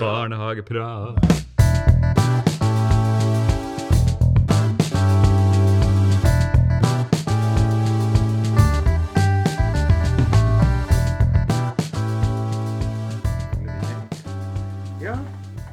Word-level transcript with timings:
Barnehageprat. 0.00 1.18
Ja, 15.02 15.18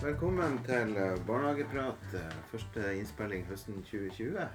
velkommen 0.01 0.59
til 0.65 0.97
eh, 0.97 1.15
Barnehageprat. 1.27 2.03
eh, 2.13 2.33
Første 2.51 2.83
innspilling 2.97 3.45
høsten 3.47 3.83
2020. 3.83 4.47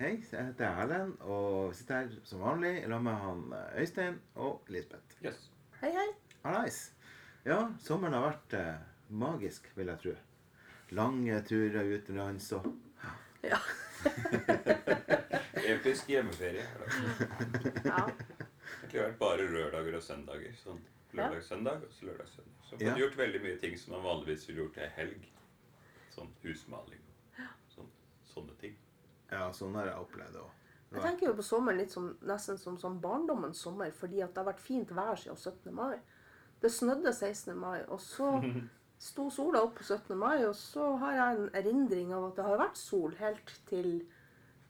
Hei, 0.00 0.10
jeg 0.32 0.46
heter 0.48 0.80
Erlend 0.82 1.12
og 1.20 1.74
sitter 1.78 2.00
her 2.02 2.16
som 2.26 2.42
vanlig 2.42 2.80
sammen 2.82 3.04
med 3.06 3.20
han 3.22 3.44
eh, 3.60 3.80
Øystein 3.82 4.18
og 4.34 4.64
Lisbeth. 4.68 5.18
Yes. 5.24 5.38
Hei, 5.80 5.92
hei. 5.94 6.08
Hallais. 6.44 6.80
Ja, 7.44 7.58
sommeren 7.84 8.14
har 8.16 8.24
vært 8.30 8.54
eh, 8.56 8.76
magisk, 9.12 9.66
vil 9.76 9.90
jeg 9.92 10.00
tro. 10.00 10.14
Lange 10.96 11.40
turer 11.48 11.90
utenlands 11.98 12.50
og 12.56 12.70
Ja. 13.44 13.58
Episk 15.64 16.08
hjemmeferie. 16.12 16.64
ja. 17.84 18.00
Det 18.90 19.00
har 19.00 19.08
vært 19.10 19.18
bare 19.20 19.46
lørdager 19.48 19.96
og 19.98 20.04
søndager. 20.04 20.52
Sånn 20.60 20.80
lørdag-søndag 21.14 21.84
og 21.86 21.92
så 21.94 22.08
lørdag-søndag. 22.08 22.64
Så 22.68 22.78
Ja. 22.80 22.90
har 22.92 22.98
gjort 23.00 23.16
veldig 23.18 23.40
mye 23.44 23.58
ting 23.60 23.76
som 23.78 23.94
man 23.96 24.04
vanligvis 24.04 24.48
ville 24.48 24.62
gjort 24.64 24.78
i 24.80 24.88
helg. 24.96 25.28
Sånn 26.14 26.30
husmaling 26.44 27.00
og 27.38 27.70
sånn, 27.76 27.90
sånne 28.34 28.56
ting. 28.60 28.76
Ja, 29.30 29.50
sånn 29.52 29.74
har 29.74 29.86
jeg 29.86 29.96
opplevd 30.00 30.32
det 30.32 30.40
òg. 30.40 30.50
Jeg 30.94 31.02
tenker 31.02 31.26
jo 31.26 31.34
på 31.34 31.42
sommeren 31.42 31.78
litt 31.80 31.90
som, 31.90 32.12
nesten 32.22 32.58
som 32.58 32.76
sånn 32.78 33.00
barndommens 33.02 33.58
sommer, 33.58 33.90
fordi 33.90 34.22
at 34.22 34.32
det 34.34 34.44
har 34.44 34.52
vært 34.52 34.60
fint 34.62 34.88
vær 34.94 35.16
siden 35.18 35.36
17. 35.36 35.72
mai. 35.74 35.98
Det 36.64 36.72
snødde 36.72 37.12
16. 37.12 37.52
mai, 37.60 37.82
og 37.92 38.00
så 38.00 38.38
sto 39.10 39.28
sola 39.32 39.60
opp 39.66 39.76
på 39.78 39.84
17. 39.84 40.16
mai, 40.16 40.46
og 40.48 40.54
så 40.56 40.94
har 41.02 41.18
jeg 41.18 41.38
en 41.38 41.50
erindring 41.60 42.14
av 42.16 42.30
at 42.30 42.38
det 42.38 42.46
har 42.46 42.62
vært 42.62 42.80
sol 42.80 43.16
helt 43.20 43.52
til 43.68 43.90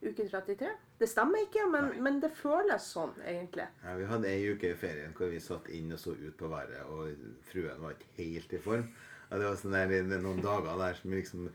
uke 0.03 0.27
33. 0.29 0.73
Det 0.99 1.09
stemmer 1.09 1.47
ikke, 1.47 1.65
men, 1.71 1.91
men 2.03 2.21
det 2.23 2.33
føles 2.37 2.91
sånn, 2.97 3.15
egentlig. 3.23 3.67
Ja, 3.85 3.95
vi 3.99 4.09
hadde 4.11 4.31
ei 4.31 4.51
uke 4.51 4.73
i 4.75 4.79
ferien 4.79 5.15
hvor 5.17 5.31
vi 5.33 5.41
satt 5.43 5.71
inn 5.75 5.95
og 5.95 6.03
så 6.03 6.15
ut 6.19 6.37
på 6.39 6.51
været, 6.51 6.83
og 6.91 7.43
fruen 7.49 7.83
var 7.83 7.97
ikke 7.97 8.13
helt 8.19 8.57
i 8.59 8.63
form. 8.67 8.89
Ja, 9.31 9.39
det 9.41 9.47
var 9.49 9.57
sånn 9.59 9.75
der, 9.75 9.91
det 9.91 10.19
er 10.19 10.23
noen 10.23 10.43
dager 10.45 10.79
der 10.79 10.99
som 10.99 11.15
liksom 11.15 11.47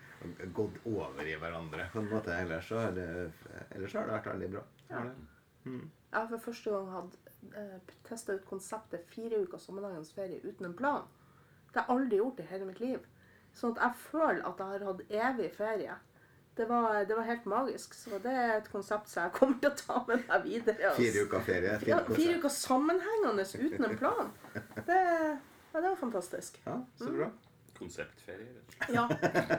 gått 0.55 0.79
over 0.89 1.27
i 1.27 1.35
hverandre. 1.39 1.85
på 1.93 2.01
en 2.01 2.09
måte. 2.11 2.33
Ellers 2.35 2.67
så 2.67 2.79
har 2.81 2.95
det, 2.95 3.07
ellers 3.75 3.95
har 3.95 4.07
det 4.07 4.15
vært 4.17 4.31
veldig 4.33 4.49
bra. 4.55 4.63
Ja. 4.89 5.03
Mm. 5.67 5.85
Jeg 5.85 6.17
har 6.17 6.31
for 6.31 6.47
første 6.49 6.73
gang 6.73 6.89
hatt 6.95 7.28
testa 8.07 8.33
ut 8.33 8.45
konseptet 8.49 9.07
fire 9.13 9.39
uker 9.43 9.57
sammenhengende 9.61 10.13
ferie 10.15 10.41
uten 10.43 10.65
en 10.65 10.75
plan. 10.75 11.07
Det 11.73 11.79
har 11.79 11.87
jeg 11.87 11.95
aldri 11.95 12.19
gjort 12.19 12.39
i 12.39 12.47
hele 12.49 12.67
mitt 12.69 12.79
liv. 12.83 13.07
Sånn 13.55 13.75
at 13.77 13.81
jeg 13.83 13.99
føler 14.09 14.45
at 14.45 14.61
jeg 14.61 14.73
har 14.73 14.85
hatt 14.89 15.03
evig 15.09 15.49
ferie. 15.55 15.97
Det 16.59 16.65
var, 16.67 17.05
det 17.07 17.15
var 17.15 17.23
helt 17.23 17.45
magisk. 17.47 17.93
Så 17.95 18.17
det 18.23 18.31
er 18.35 18.55
et 18.57 18.71
konsept 18.71 19.07
som 19.09 19.23
jeg 19.27 19.35
kommer 19.37 19.59
til 19.61 19.69
å 19.71 19.77
ta 19.79 19.99
med 20.09 20.25
meg 20.27 20.47
videre. 20.47 20.89
altså. 20.89 21.03
Fire 21.03 21.25
uker 21.25 21.45
ferie. 21.47 21.75
Ja, 21.87 21.99
fire 22.09 22.39
uker 22.41 22.53
sammenhengende 22.55 23.45
uten 23.47 23.85
en 23.87 23.97
plan. 24.01 24.33
Det, 24.89 24.97
ja, 24.97 25.77
det 25.79 25.85
var 25.85 25.95
fantastisk. 26.01 26.59
Ja, 26.65 26.75
så 26.99 27.13
bra. 27.15 27.29
Konseptferie. 27.79 28.49
rett. 28.57 28.89
Ja, 28.93 29.05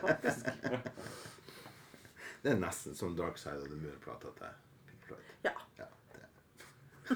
faktisk. 0.03 0.51
Det 2.41 2.55
er 2.55 2.57
nesten 2.57 2.95
som 2.97 3.13
Dark 3.17 3.37
Side 3.37 3.61
of 3.61 3.69
the 3.69 3.77
Moon-plata 3.77 4.31
til 4.39 4.53
Pink 4.89 5.03
Floyd. 5.05 5.33
Ja. 5.45 5.51
Ja. 5.77 5.90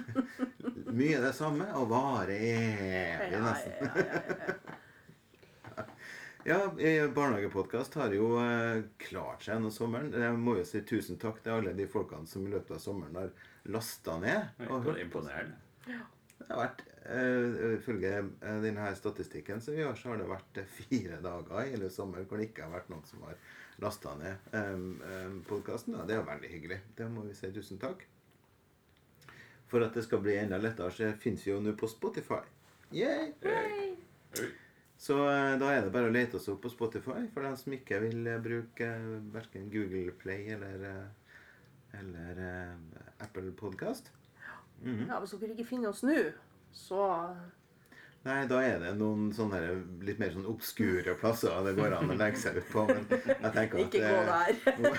Mye 0.99 1.21
det 1.21 1.33
samme, 1.35 1.67
og 1.79 1.89
varer 1.91 2.35
evig, 2.35 3.41
nesten. 3.43 3.91
ja, 6.47 6.59
Barnehagepodkast 7.17 7.99
har 7.99 8.15
jo 8.15 8.35
eh, 8.43 8.85
klart 9.03 9.45
seg 9.45 9.57
gjennom 9.57 9.75
sommeren. 9.75 10.13
Jeg 10.15 10.39
må 10.41 10.59
jo 10.61 10.67
si 10.69 10.85
tusen 10.87 11.21
takk 11.21 11.43
til 11.45 11.57
alle 11.57 11.75
de 11.77 11.89
folkene 11.91 12.31
som 12.31 12.47
i 12.47 12.53
løpet 12.53 12.77
av 12.79 12.83
sommeren 12.85 13.21
har 13.23 13.33
lasta 13.75 14.19
ned. 14.23 14.67
Og 14.69 14.85
hørt 14.87 15.01
på. 15.01 15.07
Imponerende. 15.09 15.59
Det 15.85 16.51
har 16.51 16.61
vært, 16.61 16.87
eh, 17.09 17.61
Ifølge 17.75 18.15
eh, 18.21 18.63
denne 18.63 18.89
statistikken 18.99 19.63
som 19.65 19.77
vi 19.77 19.87
har, 19.87 19.99
så 19.99 20.13
har 20.13 20.23
det 20.23 20.31
vært 20.31 20.65
fire 20.79 21.21
dager 21.25 21.61
i 21.63 21.75
hele 21.75 21.91
sommer 21.93 22.27
hvor 22.27 22.41
det 22.41 22.51
ikke 22.51 22.69
har 22.69 22.75
vært 22.77 22.91
noen 22.93 23.07
som 23.09 23.25
har 23.27 23.39
lasta 23.83 24.13
ned 24.15 24.53
podkasten. 25.49 25.97
Det 26.07 26.15
er 26.15 26.23
veldig 26.23 26.51
hyggelig. 26.53 26.77
Det 26.95 27.09
må 27.11 27.25
vi 27.27 27.35
si 27.35 27.51
tusen 27.51 27.81
takk. 27.83 28.05
For 29.75 29.83
at 29.83 29.97
det 29.99 30.05
skal 30.07 30.21
bli 30.23 30.37
enda 30.39 30.55
lettere, 30.63 30.93
så 30.95 31.09
fins 31.19 31.43
vi 31.43 31.51
jo 31.51 31.57
nå 31.59 31.73
på 31.75 31.89
Spotify. 31.91 32.45
Yay! 32.95 33.33
Hei. 33.43 33.89
Så 35.03 35.17
eh, 35.27 35.55
da 35.59 35.73
er 35.75 35.81
det 35.83 35.91
bare 35.91 36.07
å 36.07 36.13
lete 36.15 36.39
oss 36.39 36.47
opp 36.53 36.61
på 36.63 36.71
Spotify 36.71 37.25
for 37.35 37.43
dem 37.43 37.57
som 37.59 37.75
ikke 37.75 37.99
vil 38.05 38.21
eh, 38.31 38.39
bruke 38.45 38.87
uh, 38.87 39.17
verken 39.35 39.67
Google 39.73 40.15
Play 40.21 40.53
eller, 40.55 40.85
eh, 40.93 41.99
eller 41.99 42.39
eh, 42.45 43.03
Apple 43.27 43.51
Podcast. 43.59 44.13
Mhm. 44.85 45.09
ja, 45.09 45.19
Hvis 45.19 45.35
dere 45.43 45.57
ikke 45.57 45.67
finner 45.73 45.91
oss 45.91 46.05
nå, 46.07 46.21
så 46.71 47.03
Nei, 48.25 48.47
da 48.49 48.59
er 48.65 48.79
det 48.81 48.91
noen 48.97 49.27
sånne 49.37 49.59
litt 50.07 50.21
mer 50.21 50.31
sånn 50.33 50.47
obskure 50.49 51.13
plasser 51.21 51.59
det 51.67 51.75
går 51.77 51.93
an 51.99 52.13
å 52.15 52.17
legge 52.17 52.41
seg 52.41 52.57
ut 52.57 52.71
på. 52.73 52.87
Men 52.89 53.05
jeg 53.11 53.51
tenker 53.53 53.83
at 53.83 53.83
ikke 53.85 54.01
gå 54.01 54.23
der. 54.31 54.55
nå, 54.85 54.93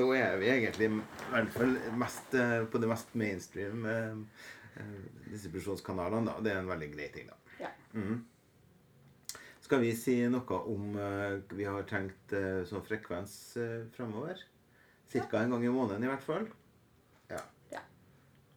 nå 0.00 0.08
er 0.18 0.34
vi 0.40 0.48
egentlig 0.56 0.88
i 0.88 0.96
hvert 0.96 1.52
fall 1.54 1.76
mest 2.02 2.34
eh, 2.34 2.56
på 2.66 2.82
det 2.82 2.90
mest 2.90 3.14
mainstream 3.22 3.86
eh, 3.86 4.42
eh, 4.82 4.98
distribusjonskanalene. 5.28 6.32
da. 6.32 6.42
Det 6.42 6.54
er 6.54 6.60
en 6.64 6.72
veldig 6.72 6.90
grei 6.96 7.08
ting, 7.14 7.30
da. 7.30 7.38
Ja. 7.62 7.70
Mm. 7.94 8.24
Skal 9.62 9.84
vi 9.84 9.94
si 9.94 10.16
noe 10.32 10.58
om 10.72 10.94
Vi 11.52 11.66
har 11.68 11.82
tenkt 11.90 12.32
sånn 12.70 12.84
frekvens 12.86 13.34
uh, 13.60 13.82
framover? 13.92 14.40
Cirka 15.12 15.42
en 15.42 15.52
gang 15.52 15.66
i 15.66 15.72
måneden 15.72 16.06
i 16.06 16.08
hvert 16.08 16.24
fall. 16.24 16.46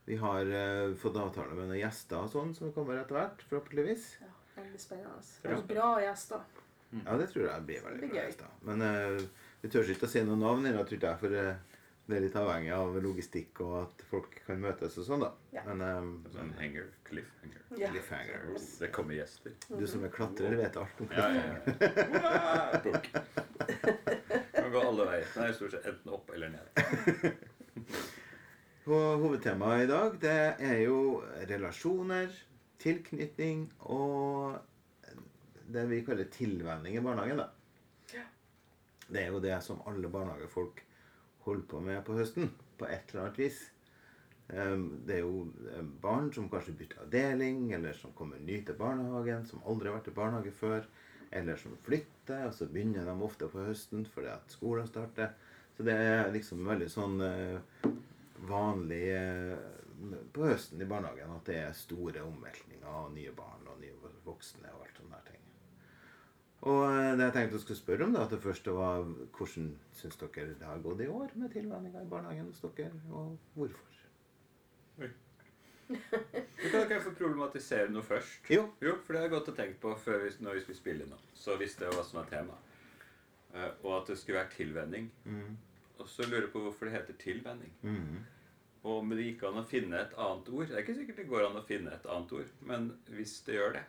Vi 0.06 0.18
har 0.18 0.46
uh, 0.50 0.96
fått 0.98 1.20
avtale 1.22 1.54
med 1.56 1.70
noen 1.70 1.80
gjester 1.82 2.24
og 2.26 2.32
sånn 2.34 2.56
som 2.58 2.74
kommer 2.76 3.00
etter 3.02 3.18
hvert, 3.20 3.44
forhåpentligvis. 3.50 4.08
Ja, 4.24 4.32
veldig 4.58 4.82
spennende. 4.82 5.26
Det 5.44 5.54
er 5.56 5.66
bra 5.70 5.90
gjester. 6.04 6.48
Ja, 6.92 7.16
det 7.22 7.28
tror 7.32 7.46
jeg 7.48 7.68
blir 7.68 7.84
veldig 7.86 8.10
bra 8.12 8.24
gjester. 8.26 8.56
Men 8.68 8.86
uh, 8.86 9.46
vi 9.62 9.72
tør 9.72 9.94
ikke 9.94 10.10
å 10.10 10.12
si 10.12 10.24
noen 10.26 10.42
navn 10.44 10.66
ennå, 10.72 10.84
tror 10.90 11.06
jeg, 11.06 11.22
for 11.22 11.38
uh, 11.38 11.54
det 12.12 12.18
er 12.18 12.24
litt 12.26 12.36
avhengig 12.36 12.72
av 12.76 12.98
logistikk 13.04 13.62
og 13.64 13.76
at 13.86 14.02
folk 14.10 14.34
kan 14.44 14.60
møtes 14.60 14.98
og 15.00 15.06
sånn, 15.08 15.22
da. 15.24 15.30
Ja. 15.56 15.62
Men 15.70 15.84
eh, 15.86 16.10
Sånn 16.34 16.50
hanger, 16.58 16.90
cliffhanger. 17.08 17.62
Yeah. 17.78 17.94
cliffhanger. 17.94 18.50
Det 18.82 18.90
kommer 18.92 19.16
gjester. 19.16 19.54
Du 19.70 19.86
som 19.88 20.04
er 20.04 20.12
klatrer, 20.12 20.58
vet 20.60 20.80
alt 20.82 21.00
om 21.06 21.14
Ja, 21.16 21.30
cliffhanger. 21.30 21.62
ja, 21.80 22.34
ja. 22.34 22.92
ja. 22.92 24.42
Kan 24.58 24.74
gå 24.74 24.84
alle 24.90 25.08
veier. 25.14 25.32
Nei, 25.38 25.48
stort 25.56 25.78
sett 25.78 25.88
enten 25.94 26.12
opp 26.18 26.36
eller 26.36 26.52
ned. 26.58 26.84
Og 28.90 29.20
hovedtemaet 29.22 29.84
i 29.86 29.90
dag, 29.92 30.16
det 30.22 30.38
er 30.66 30.80
jo 30.88 31.22
relasjoner, 31.50 32.32
tilknytning 32.82 33.68
og 33.94 34.58
det 35.72 35.84
vi 35.92 36.00
kaller 36.08 36.32
tilvenning 36.34 36.98
i 36.98 37.04
barnehagen, 37.06 37.44
da. 37.44 37.46
Ja. 38.16 38.24
Det 39.06 39.22
er 39.22 39.30
jo 39.36 39.44
det 39.44 39.60
som 39.62 39.84
alle 39.86 40.10
barnehagefolk 40.10 40.82
holder 41.46 41.68
på 41.70 41.84
med 41.86 42.02
på 42.08 42.18
høsten, 42.18 42.50
på 42.80 42.90
et 42.90 43.14
eller 43.14 43.28
annet 43.28 43.40
vis. 43.44 43.62
Ehm, 44.50 44.90
Det 45.06 45.20
er 45.20 45.24
jo 45.28 45.46
eh, 45.76 45.86
barn 46.02 46.34
som 46.34 46.50
kanskje 46.50 46.74
bytter 46.82 47.06
avdeling, 47.06 47.72
eller 47.78 47.94
som 47.94 48.12
kommer 48.18 48.42
ny 48.42 48.64
til 48.66 48.76
barnehagen, 48.76 49.46
som 49.46 49.62
aldri 49.66 49.90
har 49.90 50.00
vært 50.00 50.10
i 50.10 50.18
barnehage 50.18 50.52
før, 50.58 50.90
eller 51.32 51.56
som 51.56 51.78
flytter, 51.86 52.48
og 52.48 52.54
så 52.54 52.66
begynner 52.66 53.06
de 53.06 53.14
ofte 53.24 53.48
på 53.48 53.62
høsten 53.70 54.06
fordi 54.06 54.34
at 54.34 54.52
skolen 54.58 54.88
starter. 54.90 55.36
Så 55.78 55.86
det 55.86 55.94
er 55.96 56.32
liksom 56.34 56.66
veldig 56.68 56.90
sånn 56.92 57.22
eh, 57.22 57.86
vanlig 58.50 59.04
eh, 59.16 59.58
på 60.34 60.48
høsten 60.50 60.82
i 60.82 60.90
barnehagen 60.90 61.34
at 61.36 61.46
det 61.50 61.60
er 61.62 61.78
store 61.78 62.24
omveltninger 62.26 62.90
og 62.90 63.14
nye 63.16 63.34
barn 63.38 63.68
og 63.70 63.80
nye 63.82 64.14
voksne 64.26 64.72
og 64.74 64.86
alt 64.86 65.02
sånne 65.02 65.22
ting. 65.28 65.40
Og 66.72 66.84
eh, 66.88 67.14
det 67.18 67.28
jeg 67.28 67.36
tenkte 67.38 67.58
jeg 67.58 67.66
skulle 67.66 67.82
spørre 67.82 68.08
om, 68.08 68.16
da, 68.16 68.26
at 68.26 68.36
det 68.36 68.42
første 68.44 68.76
var 68.78 69.06
hvordan 69.38 69.72
syns 69.98 70.20
dere 70.22 70.54
det 70.60 70.68
har 70.68 70.84
gått 70.84 71.06
i 71.06 71.10
år 71.10 71.34
med 71.36 71.54
tilvenninga 71.54 72.04
i 72.04 72.10
barnehagen 72.10 72.52
hos 72.52 72.64
dere, 72.78 73.04
og 73.10 73.38
hvorfor? 73.58 74.00
Oi. 75.02 75.10
kan 76.72 76.84
ikke 76.86 77.02
få 77.04 77.14
problematisere 77.18 77.90
noe 77.92 78.06
først. 78.06 78.46
Jo. 78.50 78.68
Jo, 78.84 78.96
for 79.04 79.14
det 79.14 79.22
har 79.22 79.28
jeg 79.28 79.34
gått 79.34 79.50
og 79.52 79.58
tenkt 79.58 79.82
på 79.84 79.96
før 80.00 80.22
vi, 80.24 80.36
når 80.46 80.60
vi 80.60 80.66
skulle 80.66 80.80
spille 80.80 81.08
nå. 81.10 81.18
Så 81.36 81.58
visste 81.60 81.88
jeg 81.88 81.98
hva 81.98 82.06
som 82.08 82.22
var 82.22 82.30
tema. 82.32 82.60
Eh, 83.56 83.72
og 83.84 83.98
at 83.98 84.12
det 84.12 84.18
skulle 84.20 84.40
være 84.40 84.56
tilvenning. 84.56 85.10
Mm. 85.26 85.58
Og 86.02 86.10
så 86.10 86.26
lurer 86.28 86.48
jeg 86.48 86.54
på 86.54 86.64
hvorfor 86.66 86.88
det 86.88 86.96
heter 86.96 87.18
tilvenning. 87.22 87.74
Mm. 87.86 88.22
Og 88.82 88.94
om 88.98 89.12
det 89.14 89.28
gikk 89.28 89.44
an 89.46 89.62
å 89.62 89.68
finne 89.70 90.00
et 90.02 90.14
annet 90.18 90.48
ord. 90.50 90.68
Det 90.70 90.78
er 90.78 90.84
ikke 90.84 90.98
sikkert 90.98 91.20
det 91.22 91.30
går 91.30 91.48
an 91.48 91.60
å 91.60 91.66
finne 91.68 91.94
et 91.94 92.08
annet 92.10 92.32
ord, 92.40 92.54
men 92.66 92.88
hvis 93.14 93.36
det 93.46 93.60
gjør 93.60 93.76
det, 93.78 93.84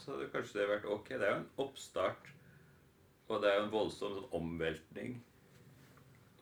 så 0.00 0.12
hadde 0.12 0.32
kanskje 0.34 0.58
det 0.60 0.66
vært 0.68 0.88
ok. 0.92 1.12
Det 1.14 1.24
er 1.24 1.32
jo 1.32 1.38
en 1.38 1.52
oppstart, 1.64 2.28
og 3.30 3.40
det 3.40 3.50
er 3.50 3.56
jo 3.56 3.62
en 3.64 3.72
voldsom 3.72 4.18
sånn 4.18 4.34
omveltning. 4.36 5.16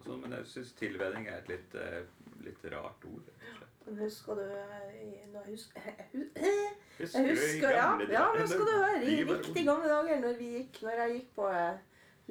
Og 0.00 0.08
sånn, 0.08 0.24
men 0.24 0.34
jeg 0.34 0.50
syns 0.50 0.74
tilvenning 0.80 1.30
er 1.30 1.38
et 1.38 1.52
litt, 1.52 1.76
eh, 1.78 2.00
litt 2.42 2.66
rart 2.74 3.06
ord. 3.06 3.30
rett 3.30 3.52
og 3.52 3.60
slett. 3.60 3.78
Men 3.86 4.00
husker 4.04 4.40
du 4.40 4.42
nå 5.32 5.44
husker, 5.46 5.86
Husker 6.98 7.18
Jeg 7.18 7.30
husker, 7.30 7.70
ja, 7.70 7.86
ja, 8.10 8.26
skal 8.50 8.66
du 8.66 8.74
høre. 8.74 8.98
I 9.06 9.22
riktig 9.30 9.64
gamle 9.66 9.88
dager 9.90 10.20
når, 10.26 10.36
vi 10.38 10.50
gikk, 10.58 10.82
når 10.82 11.04
jeg 11.04 11.14
gikk 11.16 11.30
på 11.38 11.46
eh, 11.54 11.78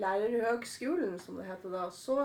lærerhøgskolen, 0.04 1.16
som 1.20 1.40
det 1.40 1.48
heter 1.48 1.74
da, 1.80 1.88
så 1.96 2.20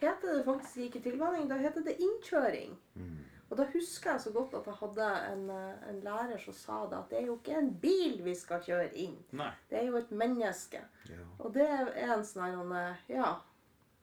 heter 0.00 0.36
det 0.38 0.44
faktisk 0.46 0.88
ikke 0.88 1.04
tilvenning, 1.04 1.48
da 1.50 1.58
heter 1.60 1.84
det 1.86 1.96
innkjøring. 2.02 2.74
Mm. 2.94 3.22
Og 3.50 3.58
da 3.60 3.66
husker 3.70 4.10
jeg 4.10 4.20
så 4.24 4.32
godt 4.34 4.54
at 4.58 4.66
jeg 4.66 4.78
hadde 4.80 5.08
en, 5.30 5.42
eh, 5.52 5.88
en 5.90 6.00
lærer 6.02 6.40
som 6.42 6.56
sa 6.56 6.78
det, 6.90 6.98
at 6.98 7.10
det 7.10 7.18
er 7.18 7.26
jo 7.28 7.36
ikke 7.38 7.58
en 7.58 7.72
bil 7.80 8.22
vi 8.24 8.34
skal 8.34 8.62
kjøre 8.64 8.88
inn. 8.98 9.18
Nei. 9.36 9.50
Det 9.70 9.78
er 9.78 9.84
jo 9.90 9.98
et 10.00 10.10
menneske. 10.10 10.80
Ja. 11.10 11.26
Og 11.38 11.54
det 11.54 11.68
er 11.68 12.14
en 12.16 12.24
sånn 12.26 12.72
eh, 12.74 13.04
Ja, 13.12 13.36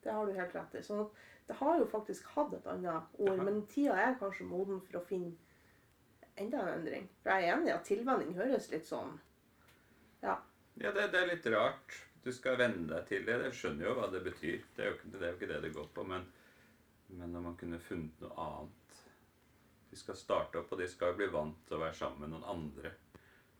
det 0.04 0.14
har 0.14 0.26
du 0.26 0.38
helt 0.38 0.54
rett 0.56 0.78
i. 0.78 0.84
Sånn 0.86 1.04
at 1.04 1.18
det 1.50 1.58
har 1.58 1.78
jo 1.78 1.88
faktisk 1.90 2.30
hatt 2.36 2.54
et 2.54 2.68
annet 2.70 3.18
ord, 3.18 3.42
men 3.42 3.64
tida 3.68 3.98
er 3.98 4.16
kanskje 4.20 4.46
moden 4.48 4.80
for 4.86 5.00
å 5.00 5.04
finne 5.04 5.34
enda 6.40 6.62
en 6.62 6.78
endring. 6.78 7.10
For 7.20 7.34
jeg 7.34 7.48
er 7.50 7.56
enig 7.56 7.68
i 7.68 7.74
at 7.74 7.84
tilvenning 7.90 8.32
høres 8.38 8.70
litt 8.72 8.88
sånn 8.88 9.18
Ja. 10.22 10.38
Ja, 10.80 10.94
det, 10.94 11.10
det 11.12 11.18
er 11.20 11.28
litt 11.34 11.46
rart. 11.52 11.98
Du 12.24 12.30
skal 12.32 12.56
venne 12.60 12.86
deg 12.86 13.06
til 13.08 13.24
det. 13.26 13.38
Jeg 13.48 13.56
skjønner 13.58 13.88
jo 13.88 13.94
hva 13.98 14.08
det 14.12 14.20
betyr. 14.24 14.62
Det 14.76 14.84
er 14.84 14.90
jo 14.92 14.96
ikke 14.98 15.10
det, 15.12 15.22
er 15.22 15.30
jo 15.32 15.38
ikke 15.40 15.48
det, 15.50 15.60
det 15.64 15.72
går 15.74 15.88
på. 15.96 16.04
Men, 16.06 16.26
men 17.18 17.36
om 17.36 17.48
man 17.50 17.56
kunne 17.60 17.80
funnet 17.82 18.20
noe 18.22 18.36
annet 18.46 19.00
De 19.90 19.96
skal 20.00 20.16
starte 20.16 20.56
opp, 20.62 20.70
og 20.72 20.78
de 20.80 20.86
skal 20.88 21.12
bli 21.18 21.26
vant 21.28 21.58
til 21.68 21.76
å 21.76 21.82
være 21.82 21.94
sammen 21.98 22.22
med 22.24 22.30
noen 22.32 22.46
andre. 22.48 22.94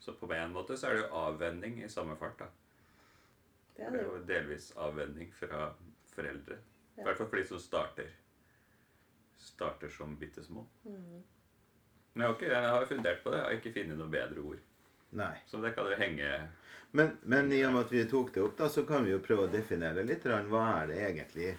Så 0.00 0.14
på 0.17 0.31
en 0.32 0.55
måte 0.55 0.76
så 0.81 0.88
er 0.88 0.94
det 0.97 1.03
jo 1.05 1.19
avvenning 1.26 1.82
i 1.85 1.88
samme 1.93 2.14
fart. 2.17 2.38
da. 2.38 2.47
Det 3.76 3.85
er 3.85 3.91
Det 3.91 3.99
det 3.99 4.00
er 4.00 4.06
jo. 4.09 4.17
jo 4.17 4.25
delvis 4.31 4.70
avvenning 4.76 5.32
fra 5.37 5.75
foreldre. 6.15 6.56
I 6.56 7.00
Ja. 7.00 7.05
hvert 7.05 7.17
fall 7.19 7.29
for 7.29 7.37
de 7.37 7.44
som 7.47 7.58
starter. 7.58 8.08
Starter 9.38 9.88
som 9.88 10.17
bitte 10.17 10.43
små. 10.44 10.67
Mm. 10.85 11.23
Men 12.15 12.23
jeg 12.23 12.26
har, 12.29 12.35
ikke, 12.35 12.50
jeg 12.53 12.70
har 12.70 12.87
fundert 12.87 13.23
på 13.25 13.31
det. 13.31 13.38
Jeg 13.38 13.44
har 13.44 13.53
ikke 13.61 13.73
funnet 13.81 13.99
noe 13.99 14.08
bedre 14.12 14.41
ord. 14.41 14.58
Nei. 15.12 15.35
Så 15.47 15.61
det 15.61 15.75
kan 15.76 15.91
jo 15.91 15.97
henge 16.00 16.29
Men, 16.93 17.17
men 17.23 17.53
i 17.53 17.61
og 17.67 17.73
med 17.73 17.87
at 17.87 17.93
vi 17.93 18.03
tok 18.09 18.35
det 18.35 18.43
opp, 18.44 18.56
da, 18.59 18.69
så 18.69 18.85
kan 18.88 19.05
vi 19.05 19.14
jo 19.14 19.20
prøve 19.25 19.47
å 19.47 19.53
definere 19.53 20.05
litt. 20.05 20.26
Hva 20.29 20.64
er 20.82 20.91
det 20.91 20.99
egentlig 21.06 21.55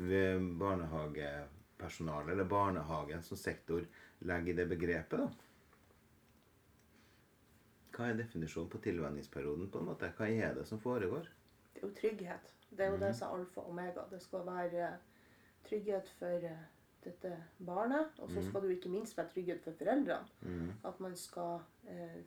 ved 0.00 0.46
barnehagepersonale, 0.60 2.32
eller 2.32 2.48
barnehagen 2.48 3.22
som 3.22 3.36
sektor, 3.36 3.84
legger 4.24 4.54
i 4.54 4.56
det 4.56 4.66
begrepet? 4.70 5.20
da? 5.20 5.28
Hva 7.98 8.08
er 8.08 8.16
definisjonen 8.20 8.70
på 8.70 8.80
tilvenningsperioden? 8.84 9.68
på 9.68 9.82
en 9.82 9.90
måte? 9.90 10.08
Hva 10.16 10.30
er 10.30 10.56
det 10.56 10.64
som 10.68 10.80
foregår? 10.80 11.28
Det 11.74 11.82
er 11.82 11.86
jo 11.86 11.94
trygghet. 12.00 12.52
Det 12.70 12.84
er 12.84 12.92
jo 12.92 13.00
det 13.00 13.12
som 13.16 13.28
er 13.28 13.40
alfa 13.42 13.60
og 13.60 13.70
omega. 13.72 14.04
Det 14.10 14.20
skal 14.22 14.44
være 14.46 14.88
eh, 14.88 14.98
trygghet 15.68 16.10
for 16.18 16.48
eh, 16.48 16.66
dette 17.04 17.32
barnet, 17.58 18.16
og 18.18 18.30
så 18.30 18.42
skal 18.44 18.62
det 18.62 18.70
jo 18.70 18.76
ikke 18.76 18.92
minst 18.92 19.16
være 19.18 19.32
trygghet 19.34 19.64
for 19.64 19.76
foreldrene. 19.78 20.26
Mm. 20.40 20.72
At 20.84 21.00
man 21.00 21.16
skal 21.16 21.60
eh, 21.88 22.20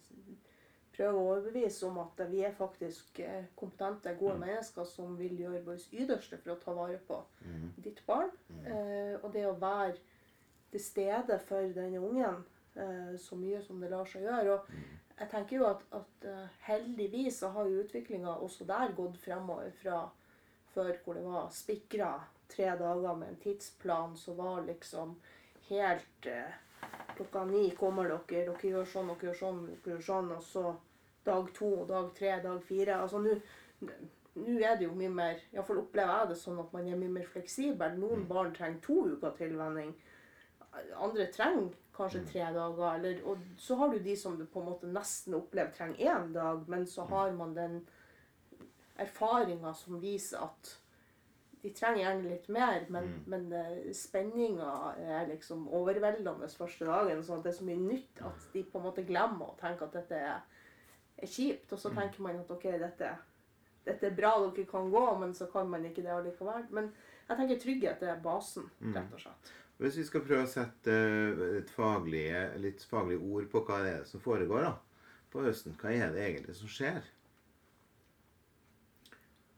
prøve 1.02 1.18
å 1.18 1.26
overbevise 1.34 1.88
om 1.90 1.98
at 2.06 2.22
vi 2.30 2.44
er 2.46 2.54
faktisk 2.54 3.20
eh, 3.26 3.50
kompetente, 3.58 4.14
gode 4.20 4.38
mennesker 4.46 4.86
som 4.86 5.18
vil 5.18 5.34
gjøre 5.42 5.64
vårt 5.66 5.94
ytterste 5.98 6.38
for 6.38 6.54
å 6.54 6.60
ta 6.62 6.78
vare 6.78 7.00
på 7.08 7.20
Mm. 7.42 7.74
ditt 7.82 8.02
barn. 8.06 8.30
Eh, 8.66 9.16
og 9.24 9.32
det 9.34 9.48
å 9.50 9.56
være 9.60 9.98
til 10.72 10.80
stede 10.80 11.40
for 11.40 11.74
denne 11.76 12.00
ungen 12.00 12.44
eh, 12.76 13.18
så 13.20 13.36
mye 13.36 13.62
som 13.66 13.80
det 13.82 13.90
lar 13.92 14.06
seg 14.06 14.24
gjøre. 14.24 14.54
Og 14.60 15.20
jeg 15.20 15.30
tenker 15.30 15.58
jo 15.58 15.66
at, 15.68 15.82
at 15.92 16.26
eh, 16.30 16.48
heldigvis 16.68 17.40
så 17.42 17.50
har 17.56 17.66
jo 17.68 17.82
utviklinga 17.84 18.38
også 18.46 18.66
der 18.70 18.94
gått 18.96 19.18
fremover 19.18 19.72
fra 19.82 20.04
før 20.74 20.94
hvor 21.04 21.14
det 21.18 21.24
var 21.26 21.50
spikra 21.52 22.14
tre 22.48 22.70
dager 22.80 23.16
med 23.20 23.28
en 23.30 23.42
tidsplan 23.44 24.16
som 24.18 24.38
var 24.38 24.62
liksom 24.70 25.18
helt 25.70 26.26
eh, 26.28 26.54
Klokka 27.16 27.44
ni 27.46 27.70
kommer 27.78 28.08
dere, 28.10 28.22
dere 28.48 28.70
gjør 28.72 28.88
sånn, 28.90 29.12
dere 29.12 29.28
gjør 29.30 29.36
sånn, 29.38 29.60
dere 29.68 29.92
gjør 29.94 30.02
sånn, 30.08 30.32
og 30.34 30.42
så 30.44 30.64
dag 31.26 31.52
to, 31.56 31.72
dag 31.90 32.10
tre, 32.18 32.38
dag 32.44 32.64
fire. 32.66 33.02
Altså 33.02 33.22
nå 33.22 33.36
er 34.64 34.78
det 34.80 34.88
jo 34.88 34.96
mye 34.96 35.12
mer 35.12 35.40
Iallfall 35.52 35.82
opplever 35.82 36.22
jeg 36.22 36.32
det 36.32 36.40
sånn 36.40 36.60
at 36.64 36.74
man 36.74 36.88
er 36.88 37.00
mye 37.00 37.18
mer 37.20 37.28
fleksibel. 37.28 37.98
Noen 38.00 38.28
barn 38.30 38.54
trenger 38.56 38.82
to 38.86 39.00
uker 39.14 39.36
tilvenning. 39.38 39.94
Andre 40.96 41.28
trenger 41.34 41.74
kanskje 41.96 42.24
tre 42.30 42.46
dager. 42.56 42.86
Eller, 42.96 43.24
og 43.28 43.42
så 43.60 43.76
har 43.80 43.92
du 43.92 44.00
de 44.00 44.16
som 44.18 44.38
du 44.40 44.46
på 44.46 44.62
en 44.62 44.70
måte 44.72 44.92
nesten 44.92 45.36
opplever 45.38 45.74
trenger 45.76 46.14
én 46.14 46.32
dag, 46.36 46.64
men 46.72 46.88
så 46.88 47.06
har 47.12 47.34
man 47.36 47.56
den 47.58 47.82
erfaringa 49.02 49.74
som 49.74 50.00
viser 50.02 50.44
at 50.46 50.78
de 51.62 51.70
trenger 51.78 52.02
gjerne 52.02 52.30
litt 52.30 52.48
mer, 52.50 52.86
men, 52.90 53.10
men 53.30 53.52
eh, 53.54 53.92
spenninga 53.94 54.72
er 54.98 55.28
liksom 55.30 55.68
overveldende 55.78 56.50
første 56.50 56.88
dagen. 56.88 57.22
sånn 57.24 57.42
at 57.42 57.46
det 57.46 57.52
er 57.52 57.60
så 57.60 57.68
mye 57.68 57.84
nytt 57.84 58.22
at 58.26 58.48
de 58.54 58.64
på 58.66 58.80
en 58.80 58.88
måte 58.88 59.06
glemmer 59.06 59.52
å 59.52 59.60
tenke 59.60 59.86
at 59.86 59.98
dette 60.00 60.18
er, 60.18 60.40
er 61.18 61.30
kjipt. 61.30 61.72
Og 61.72 61.80
så 61.80 61.92
tenker 61.96 62.24
man 62.26 62.40
at 62.42 62.52
ok, 62.54 62.68
dette, 62.82 63.10
dette 63.88 64.10
er 64.10 64.18
bra, 64.18 64.36
dere 64.44 64.68
kan 64.70 64.92
gå, 64.94 65.06
men 65.22 65.34
så 65.38 65.50
kan 65.52 65.70
man 65.70 65.86
ikke 65.88 66.06
det 66.06 66.14
allikevel. 66.16 66.68
Men 66.76 66.92
jeg 67.28 67.40
tenker 67.40 67.62
trygghet 67.64 68.06
er 68.06 68.22
basen, 68.24 68.70
rett 68.92 69.18
og 69.18 69.26
slett. 69.26 69.52
Hvis 69.82 69.98
vi 69.98 70.04
skal 70.06 70.22
prøve 70.22 70.46
å 70.46 70.50
sette 70.50 70.94
eh, 70.94 71.40
et 71.58 71.72
faglig, 71.74 72.28
litt 72.62 72.84
faglige 72.86 73.24
ord 73.26 73.48
på 73.50 73.64
hva 73.66 73.80
det 73.82 73.94
er 73.96 74.04
som 74.06 74.22
foregår 74.22 74.68
da, 74.68 74.76
på 75.34 75.42
høsten, 75.42 75.74
hva 75.82 75.94
er 75.96 76.14
det 76.14 76.22
egentlig 76.22 76.54
som 76.60 76.70
skjer? 76.70 77.02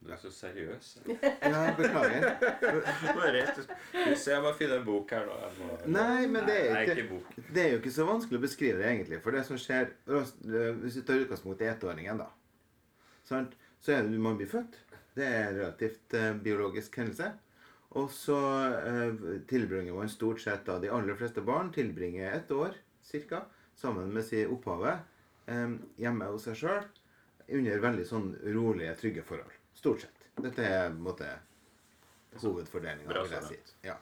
Du 0.04 0.12
er 0.12 0.20
så 0.20 0.32
seriøs. 0.36 0.88
Ja, 1.54 1.74
beklager. 1.78 2.26
Du 4.10 4.16
ser, 4.16 4.34
jeg 4.34 4.44
må 4.44 4.52
finne 4.58 4.80
en 4.82 4.86
bok 4.88 5.12
her 5.16 5.28
nå. 5.30 5.38
Må... 5.60 5.70
Nei, 5.96 6.26
men 6.28 6.44
det 6.50 6.58
er 6.60 6.74
Nei, 6.76 6.84
ikke-. 6.92 7.44
Det 7.56 7.64
er 7.64 7.70
jo 7.76 7.80
ikke 7.80 7.94
så 7.96 8.08
vanskelig 8.10 8.42
å 8.42 8.44
beskrive 8.44 8.82
det, 8.82 8.90
egentlig. 8.90 9.22
For 9.24 9.36
det 9.36 9.46
som 9.48 9.60
skjer 9.60 9.94
Hvis 10.10 10.98
vi 11.00 11.06
tar 11.08 11.24
utgangspunkt 11.24 11.64
i 11.64 11.70
ettåringen, 11.72 12.20
da. 12.20 12.28
Sant? 13.28 13.56
Så 13.84 13.96
er 13.96 14.04
det 14.08 14.20
man 14.20 14.38
blir 14.40 14.52
født. 14.52 14.76
Det 15.16 15.26
er 15.28 15.48
en 15.48 15.58
relativt 15.62 16.16
eh, 16.18 16.32
biologisk 16.44 16.98
hendelse. 17.00 17.32
Og 18.00 18.12
så 18.12 18.40
eh, 18.82 19.24
tilbringer 19.50 19.96
man 19.96 20.10
stort 20.10 20.42
sett 20.42 20.64
da 20.66 20.80
De 20.82 20.90
aller 20.92 21.18
fleste 21.20 21.44
barn 21.46 21.70
tilbringer 21.76 22.32
ett 22.34 22.52
år 22.52 22.74
cirka, 23.06 23.44
sammen 23.78 24.10
med 24.16 24.26
sitt 24.26 24.50
opphavet 24.52 25.04
eh, 25.52 25.76
hjemme 26.02 26.32
hos 26.32 26.50
seg 26.50 26.60
sjøl. 26.64 26.88
Under 27.54 27.84
veldig 27.84 28.08
sånn 28.08 28.32
rolige, 28.56 28.96
trygge 29.00 29.28
forhold. 29.28 29.63
Stort 29.84 30.06
sett. 30.06 30.28
Dette 30.40 30.64
er 30.64 30.86
på 30.88 30.96
en 30.96 31.02
måte 31.04 31.30
hovedfordelinga, 32.40 33.10
vil 33.20 33.34
jeg 33.36 33.48
si. 33.50 33.58
Ja. 33.84 33.98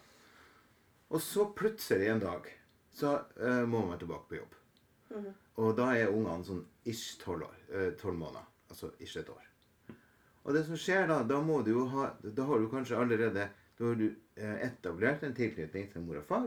Og 1.10 1.24
så 1.26 1.48
plutselig 1.58 2.12
en 2.12 2.20
dag 2.22 2.46
så 2.94 3.16
uh, 3.40 3.64
må 3.66 3.82
man 3.88 3.98
tilbake 3.98 4.30
på 4.30 4.38
jobb. 4.38 4.54
Og 5.58 5.72
da 5.80 5.88
er 5.98 6.14
ungene 6.14 6.46
sånn 6.46 6.60
ish 6.86 7.18
tolv 7.24 7.48
år. 7.48 7.58
Tolv 7.98 8.20
måneder. 8.20 8.46
Altså 8.70 8.92
ish 9.02 9.18
et 9.18 9.32
år. 9.34 9.48
Og 10.46 10.54
det 10.54 10.62
som 10.68 10.78
skjer 10.78 11.10
da, 11.10 11.24
da 11.26 11.40
må 11.42 11.64
du 11.66 11.72
jo 11.74 11.88
ha 11.96 12.12
Da 12.22 12.46
har 12.46 12.62
du 12.62 12.70
kanskje 12.70 12.98
allerede 13.02 13.48
Da 13.78 13.88
har 13.88 13.98
du 13.98 14.06
eh, 14.08 14.56
etablert 14.68 15.26
en 15.26 15.34
tilknytning 15.38 15.90
til 15.90 16.06
mor 16.06 16.22
og 16.22 16.28
far. 16.30 16.46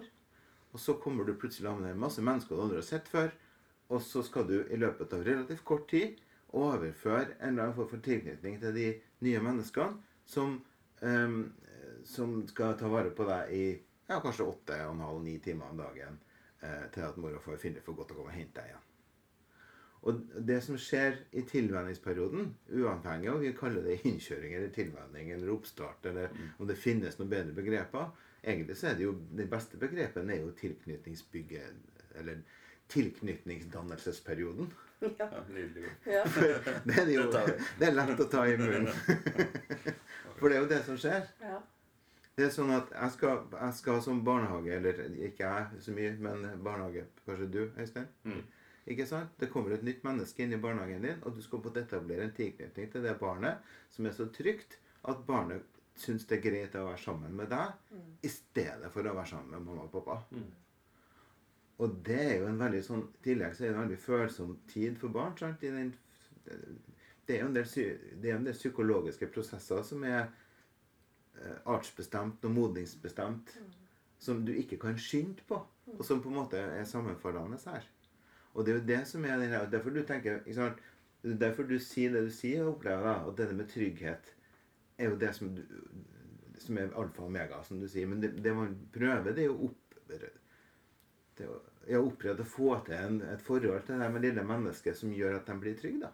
Og 0.70 0.78
så 0.82 0.94
kommer 1.02 1.26
du 1.26 1.34
plutselig 1.34 1.66
sammen 1.66 1.88
med 1.88 1.96
en 1.96 2.06
masse 2.06 2.22
mennesker 2.22 2.54
du 2.54 2.62
aldri 2.68 2.78
har 2.78 2.86
sett 2.86 3.10
før. 3.10 3.34
Og 3.90 4.02
så 4.02 4.22
skal 4.22 4.46
du 4.46 4.60
i 4.62 4.78
løpet 4.78 5.12
av 5.18 5.26
relativt 5.26 5.66
kort 5.66 5.90
tid 5.90 6.22
overføre 6.54 7.34
en 7.40 7.48
eller 7.48 7.64
annen 7.64 7.76
form 7.76 7.90
for 7.90 8.02
tilknytning 8.04 8.60
til 8.62 8.74
de 8.76 8.88
nye 9.24 9.42
menneskene 9.44 9.98
som, 10.28 10.56
um, 11.00 11.40
som 12.04 12.38
skal 12.48 12.78
ta 12.80 12.90
vare 12.92 13.12
på 13.16 13.26
deg 13.28 13.52
i 13.56 13.66
ja, 14.08 14.20
kanskje 14.20 14.48
åtte 14.48 14.80
og 14.84 14.94
en 14.94 15.04
halv, 15.06 15.22
ni 15.24 15.38
timer 15.42 15.70
om 15.72 15.78
dagen 15.80 16.18
eh, 16.60 16.82
til 16.92 17.06
at 17.06 17.16
mor 17.20 17.36
og 17.38 17.44
far 17.44 17.60
finner 17.60 17.80
det 17.80 17.86
for 17.86 17.96
godt 17.96 18.12
å 18.12 18.18
komme 18.18 18.34
og 18.34 18.36
hente 18.36 18.60
deg 18.60 18.72
igjen. 18.72 18.90
Og 20.04 20.18
det 20.44 20.58
som 20.60 20.76
skjer 20.76 21.16
i 21.32 21.46
tilvenningsperioden, 21.48 22.50
uavhengig 22.76 23.30
av 23.30 23.38
om 23.38 23.40
vi 23.40 23.54
kaller 23.56 23.86
det 23.86 24.02
innkjøring 24.04 24.52
eller 24.52 24.74
tilvenning 24.74 25.30
eller 25.32 25.52
oppstart, 25.54 26.04
eller 26.10 26.34
om 26.58 26.68
det 26.68 26.76
finnes 26.76 27.16
noen 27.18 27.32
bedre 27.32 27.56
begreper 27.56 28.12
Egentlig 28.44 28.74
så 28.76 28.90
er 28.90 28.98
det 28.98 29.06
jo 29.06 29.14
det 29.32 29.46
beste 29.48 29.78
begrepet 29.80 30.28
er 30.28 30.42
jo 30.42 30.50
tilknytningsbygget, 30.58 31.78
eller 32.20 32.42
tilknytningsdannelsesperioden. 32.92 34.68
Ja. 35.04 35.28
Ja, 35.28 35.44
nydelig. 35.48 35.92
Ja. 36.08 36.24
Det 36.86 36.96
er, 36.96 37.06
det 37.06 37.14
jo, 37.14 37.28
er 37.86 37.94
lett 37.96 38.20
å 38.20 38.26
ta 38.30 38.46
i 38.48 38.56
munnen. 38.60 38.90
For 40.38 40.50
det 40.50 40.56
er 40.56 40.60
jo 40.64 40.70
det 40.70 40.82
som 40.88 40.98
skjer. 41.00 41.30
ja. 41.44 41.60
Det 42.34 42.48
er 42.48 42.50
sånn 42.50 42.72
at 42.74 42.88
jeg 42.90 43.14
skal, 43.14 43.44
jeg 43.54 43.74
skal 43.78 44.00
som 44.02 44.24
barnehage, 44.26 44.72
eller 44.74 45.04
ikke 45.22 45.46
jeg 45.46 45.82
så 45.84 45.92
mye, 45.94 46.16
men 46.18 46.40
barnehage, 46.66 47.04
kanskje 47.28 47.46
du, 47.46 47.60
Øystein. 47.78 48.08
Mm. 48.26 48.40
Ikke 48.90 49.06
sant? 49.06 49.30
Det 49.40 49.48
kommer 49.52 49.76
et 49.76 49.84
nytt 49.86 50.02
menneske 50.04 50.42
inn 50.42 50.56
i 50.56 50.58
barnehagen 50.60 51.06
din, 51.06 51.20
og 51.22 51.36
du 51.36 51.44
skal 51.44 51.62
få 51.62 51.70
etablere 51.78 52.26
en 52.26 52.34
tilknytning 52.34 52.90
til 52.90 53.06
det 53.06 53.14
barnet 53.20 53.62
som 53.94 54.10
er 54.10 54.16
så 54.16 54.26
trygt 54.34 54.80
at 55.06 55.22
barnet 55.28 55.62
syns 55.94 56.26
det 56.26 56.40
er 56.40 56.44
greit 56.48 56.74
å 56.74 56.88
være 56.88 57.00
sammen 57.04 57.36
med 57.38 57.52
deg 57.54 58.26
i 58.26 58.30
stedet 58.32 58.90
for 58.92 59.06
å 59.06 59.14
være 59.14 59.30
sammen 59.30 59.54
med 59.54 59.68
mamma 59.68 59.86
og 59.86 59.94
pappa. 59.94 60.18
Mm. 60.34 60.50
Og 61.82 61.96
det 62.06 62.20
er 62.22 62.34
jo 62.38 62.48
en 62.48 62.60
veldig 62.60 62.80
sånn 62.86 63.02
I 63.08 63.22
tillegg 63.24 63.56
så 63.56 63.64
er 63.64 63.72
det 63.72 63.74
en 63.74 63.82
veldig 63.82 64.00
følsom 64.02 64.52
tid 64.70 64.98
for 65.00 65.14
barn. 65.14 65.34
sant? 65.38 65.62
I 65.62 65.72
den, 65.74 65.94
det 67.26 67.36
er 67.36 67.42
jo 67.42 67.48
en 67.50 67.56
del, 67.56 67.66
det 68.22 68.30
er 68.30 68.38
en 68.38 68.46
del 68.46 68.56
psykologiske 68.56 69.30
prosesser 69.34 69.82
som 69.86 70.04
er 70.06 70.20
eh, 70.24 71.58
artsbestemt 71.64 72.44
og 72.44 72.54
modningsbestemt, 72.54 73.56
som 74.22 74.44
du 74.46 74.52
ikke 74.54 74.78
kan 74.80 74.98
skynde 75.00 75.44
på, 75.48 75.58
og 75.96 76.04
som 76.06 76.22
på 76.22 76.30
en 76.30 76.38
måte 76.38 76.60
er 76.60 76.86
sammenfallende 76.88 77.58
her. 77.66 77.88
Og 78.54 78.64
det 78.64 78.72
er 78.72 78.78
jo 78.78 78.88
det 78.92 79.00
som 79.10 79.24
er 79.26 79.40
den 79.42 79.54
derfor 79.72 79.90
du 79.90 80.02
tenker, 80.06 80.42
ikke 80.44 80.60
sant? 80.60 80.82
Er 81.24 81.38
Derfor 81.40 81.64
du 81.64 81.78
sier 81.80 82.12
det 82.12 82.26
du 82.26 82.32
sier, 82.32 82.62
og 82.64 82.76
opplever 82.76 83.06
da, 83.08 83.14
og 83.24 83.36
dette 83.38 83.56
med 83.56 83.70
trygghet 83.72 84.26
er 84.98 85.08
jo 85.08 85.16
det 85.18 85.30
som, 85.34 85.54
du, 85.56 85.62
som 86.60 86.78
er 86.78 86.92
alfa 86.92 87.22
og 87.24 87.30
omega, 87.30 87.62
som 87.64 87.80
du 87.80 87.88
sier. 87.88 88.06
Men 88.06 88.20
det, 88.22 88.34
det 88.44 88.52
man 88.54 88.76
prøver, 88.92 89.32
det 89.32 89.46
er 89.46 89.48
jo 89.48 89.70
opp, 89.70 89.96
det 91.36 91.46
er 91.46 91.50
å- 91.52 91.62
ja, 91.90 91.98
opprette 92.00 92.44
å 92.44 92.48
få 92.48 92.84
til 92.86 92.94
en, 92.94 93.20
et 93.22 93.40
forhold 93.42 93.84
til 93.86 93.98
det 93.98 94.10
med 94.12 94.22
lille 94.22 94.42
mennesket 94.46 94.96
som 94.96 95.10
gjør 95.12 95.36
at 95.40 95.46
de 95.46 95.54
blir 95.60 95.74
trygge. 95.78 96.00
da. 96.00 96.10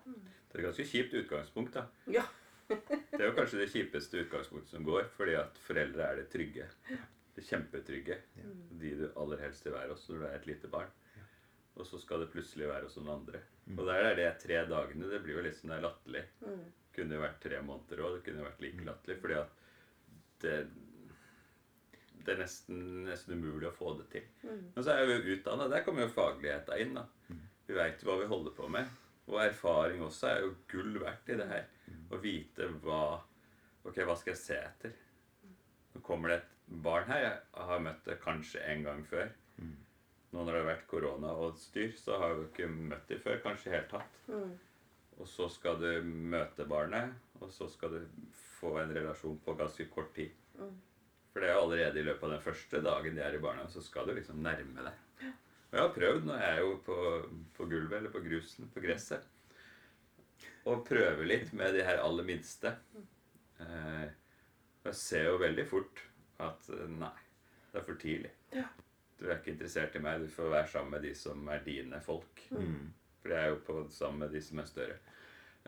Det 0.50 0.56
er 0.56 0.60
et 0.62 0.66
ganske 0.70 0.86
kjipt 0.90 1.14
utgangspunkt, 1.14 1.72
da. 1.74 1.86
Ja. 2.10 2.24
Det 2.70 3.18
er 3.20 3.26
jo 3.32 3.34
kanskje 3.36 3.58
det 3.60 3.70
kjipeste 3.72 4.20
utgangspunktet 4.24 4.70
som 4.70 4.84
går, 4.86 5.08
fordi 5.16 5.34
at 5.36 5.58
foreldre 5.58 6.04
er 6.06 6.16
det 6.20 6.28
trygge. 6.30 6.66
Det 7.34 7.42
kjempetrygge. 7.44 8.16
De 8.80 8.92
du 8.96 9.06
aller 9.16 9.38
helst 9.42 9.64
vil 9.66 9.74
være 9.74 9.90
hos 9.90 10.04
når 10.08 10.18
du 10.20 10.26
er 10.28 10.36
et 10.38 10.46
lite 10.46 10.70
barn. 10.70 10.88
Og 11.76 11.86
så 11.86 11.98
skal 12.00 12.20
det 12.20 12.30
plutselig 12.32 12.68
være 12.70 12.84
hos 12.86 12.96
noen 12.98 13.10
andre. 13.20 13.40
Og 13.76 13.84
der 13.86 14.06
er 14.10 14.14
det 14.16 14.28
tre 14.42 14.62
dagene. 14.70 15.10
Det 15.10 15.20
blir 15.22 15.36
jo 15.38 15.42
liksom 15.42 15.68
det 15.70 15.76
er 15.78 15.84
latterlig. 15.86 16.24
Kunne 16.94 17.14
jo 17.18 17.22
vært 17.22 17.40
tre 17.42 17.60
måneder 17.62 18.02
òg. 18.06 18.16
Det 18.16 18.24
kunne 18.24 18.42
jo 18.42 18.48
vært 18.48 18.60
like 18.64 18.86
latterlig. 18.88 19.18
Fordi 19.20 19.34
at 19.34 19.50
det 20.40 20.56
det 22.24 22.34
er 22.34 22.40
nesten, 22.42 22.80
nesten 23.06 23.36
umulig 23.38 23.68
å 23.70 23.74
få 23.76 23.94
det 23.98 24.08
til. 24.12 24.24
Men 24.74 24.84
så 24.84 24.92
er 24.94 25.06
vi 25.08 25.14
jo 25.18 25.36
utdanna. 25.36 25.68
Der 25.72 25.84
kommer 25.86 26.02
jo 26.06 26.12
fagligheta 26.14 26.76
inn. 26.82 26.94
da. 26.94 27.06
Vi 27.66 27.74
veit 27.76 28.02
hva 28.04 28.18
vi 28.20 28.26
holder 28.30 28.50
på 28.56 28.68
med. 28.68 28.88
Og 29.30 29.38
erfaring 29.44 30.02
også 30.02 30.26
er 30.28 30.40
jo 30.44 30.54
gull 30.68 30.98
verdt 31.00 31.28
i 31.30 31.36
det 31.38 31.46
her. 31.48 31.66
Å 32.10 32.18
vite 32.22 32.66
hva 32.82 33.02
Ok, 33.84 33.96
hva 34.04 34.12
skal 34.18 34.34
jeg 34.34 34.40
se 34.42 34.56
etter? 34.60 34.92
Nå 35.94 36.00
kommer 36.04 36.28
det 36.28 36.34
et 36.42 36.50
barn 36.84 37.06
her. 37.08 37.22
Jeg 37.54 37.68
har 37.70 37.78
møtt 37.80 38.02
det 38.04 38.18
kanskje 38.20 38.60
en 38.68 38.82
gang 38.84 39.04
før. 39.08 39.30
Nå 40.30 40.44
når 40.44 40.52
det 40.52 40.58
har 40.60 40.66
vært 40.68 40.86
korona 40.86 41.30
og 41.32 41.56
styr, 41.58 41.94
så 41.98 42.18
har 42.20 42.28
jeg 42.34 42.36
jo 42.42 42.48
ikke 42.50 42.68
møtt 42.90 43.08
dem 43.08 43.22
før. 43.24 43.40
Kanskje 43.42 43.70
i 43.70 43.74
hele 43.74 43.88
tatt. 43.90 44.20
Og 45.20 45.26
så 45.28 45.48
skal 45.48 45.80
du 45.80 45.88
møte 46.04 46.64
barnet, 46.68 47.16
og 47.40 47.50
så 47.52 47.66
skal 47.72 47.96
du 47.96 48.04
få 48.60 48.76
en 48.82 48.92
relasjon 48.94 49.40
på 49.44 49.54
ganske 49.58 49.88
kort 49.92 50.12
tid. 50.14 50.30
For 51.30 51.42
det 51.42 51.50
er 51.50 51.60
allerede 51.60 52.00
i 52.00 52.06
løpet 52.06 52.26
av 52.26 52.32
den 52.34 52.42
første 52.42 52.80
dagen 52.82 53.16
de 53.16 53.22
er 53.22 53.36
i 53.36 53.42
barnehagen, 53.42 53.70
så 53.70 53.82
skal 53.84 54.08
du 54.08 54.16
liksom 54.16 54.40
nærme 54.42 54.86
deg. 54.86 55.28
Og 55.70 55.76
jeg 55.76 55.84
har 55.84 55.92
prøvd, 55.94 56.24
nå 56.26 56.34
er 56.34 56.56
jeg 56.56 56.64
jo 56.64 56.72
på, 56.86 56.96
på 57.54 57.66
gulvet, 57.70 57.98
eller 58.00 58.10
på 58.10 58.22
grusen, 58.24 58.70
på 58.74 58.82
gresset, 58.82 59.28
og 60.66 60.82
prøver 60.88 61.28
litt 61.28 61.52
med 61.56 61.76
de 61.76 61.84
her 61.86 62.02
aller 62.02 62.26
minste. 62.26 62.74
Eh, 63.62 64.08
jeg 64.88 64.96
ser 64.98 65.28
jo 65.28 65.38
veldig 65.40 65.66
fort 65.70 66.02
at 66.42 66.70
eh, 66.74 66.90
nei, 66.90 67.14
det 67.70 67.78
er 67.78 67.86
for 67.86 68.00
tidlig. 68.02 68.32
Du 69.20 69.28
er 69.28 69.36
ikke 69.36 69.52
interessert 69.54 69.94
i 69.94 70.02
meg, 70.02 70.24
du 70.24 70.32
får 70.32 70.50
være 70.56 70.72
sammen 70.72 70.96
med 70.96 71.06
de 71.06 71.14
som 71.14 71.48
er 71.52 71.62
dine 71.64 72.00
folk. 72.02 72.42
For 73.20 73.34
jeg 73.34 73.46
er 73.46 73.50
jo 73.52 73.62
på 73.66 73.80
sammen 73.92 74.24
med 74.24 74.34
de 74.34 74.40
som 74.42 74.58
er 74.62 74.68
større. 74.68 74.98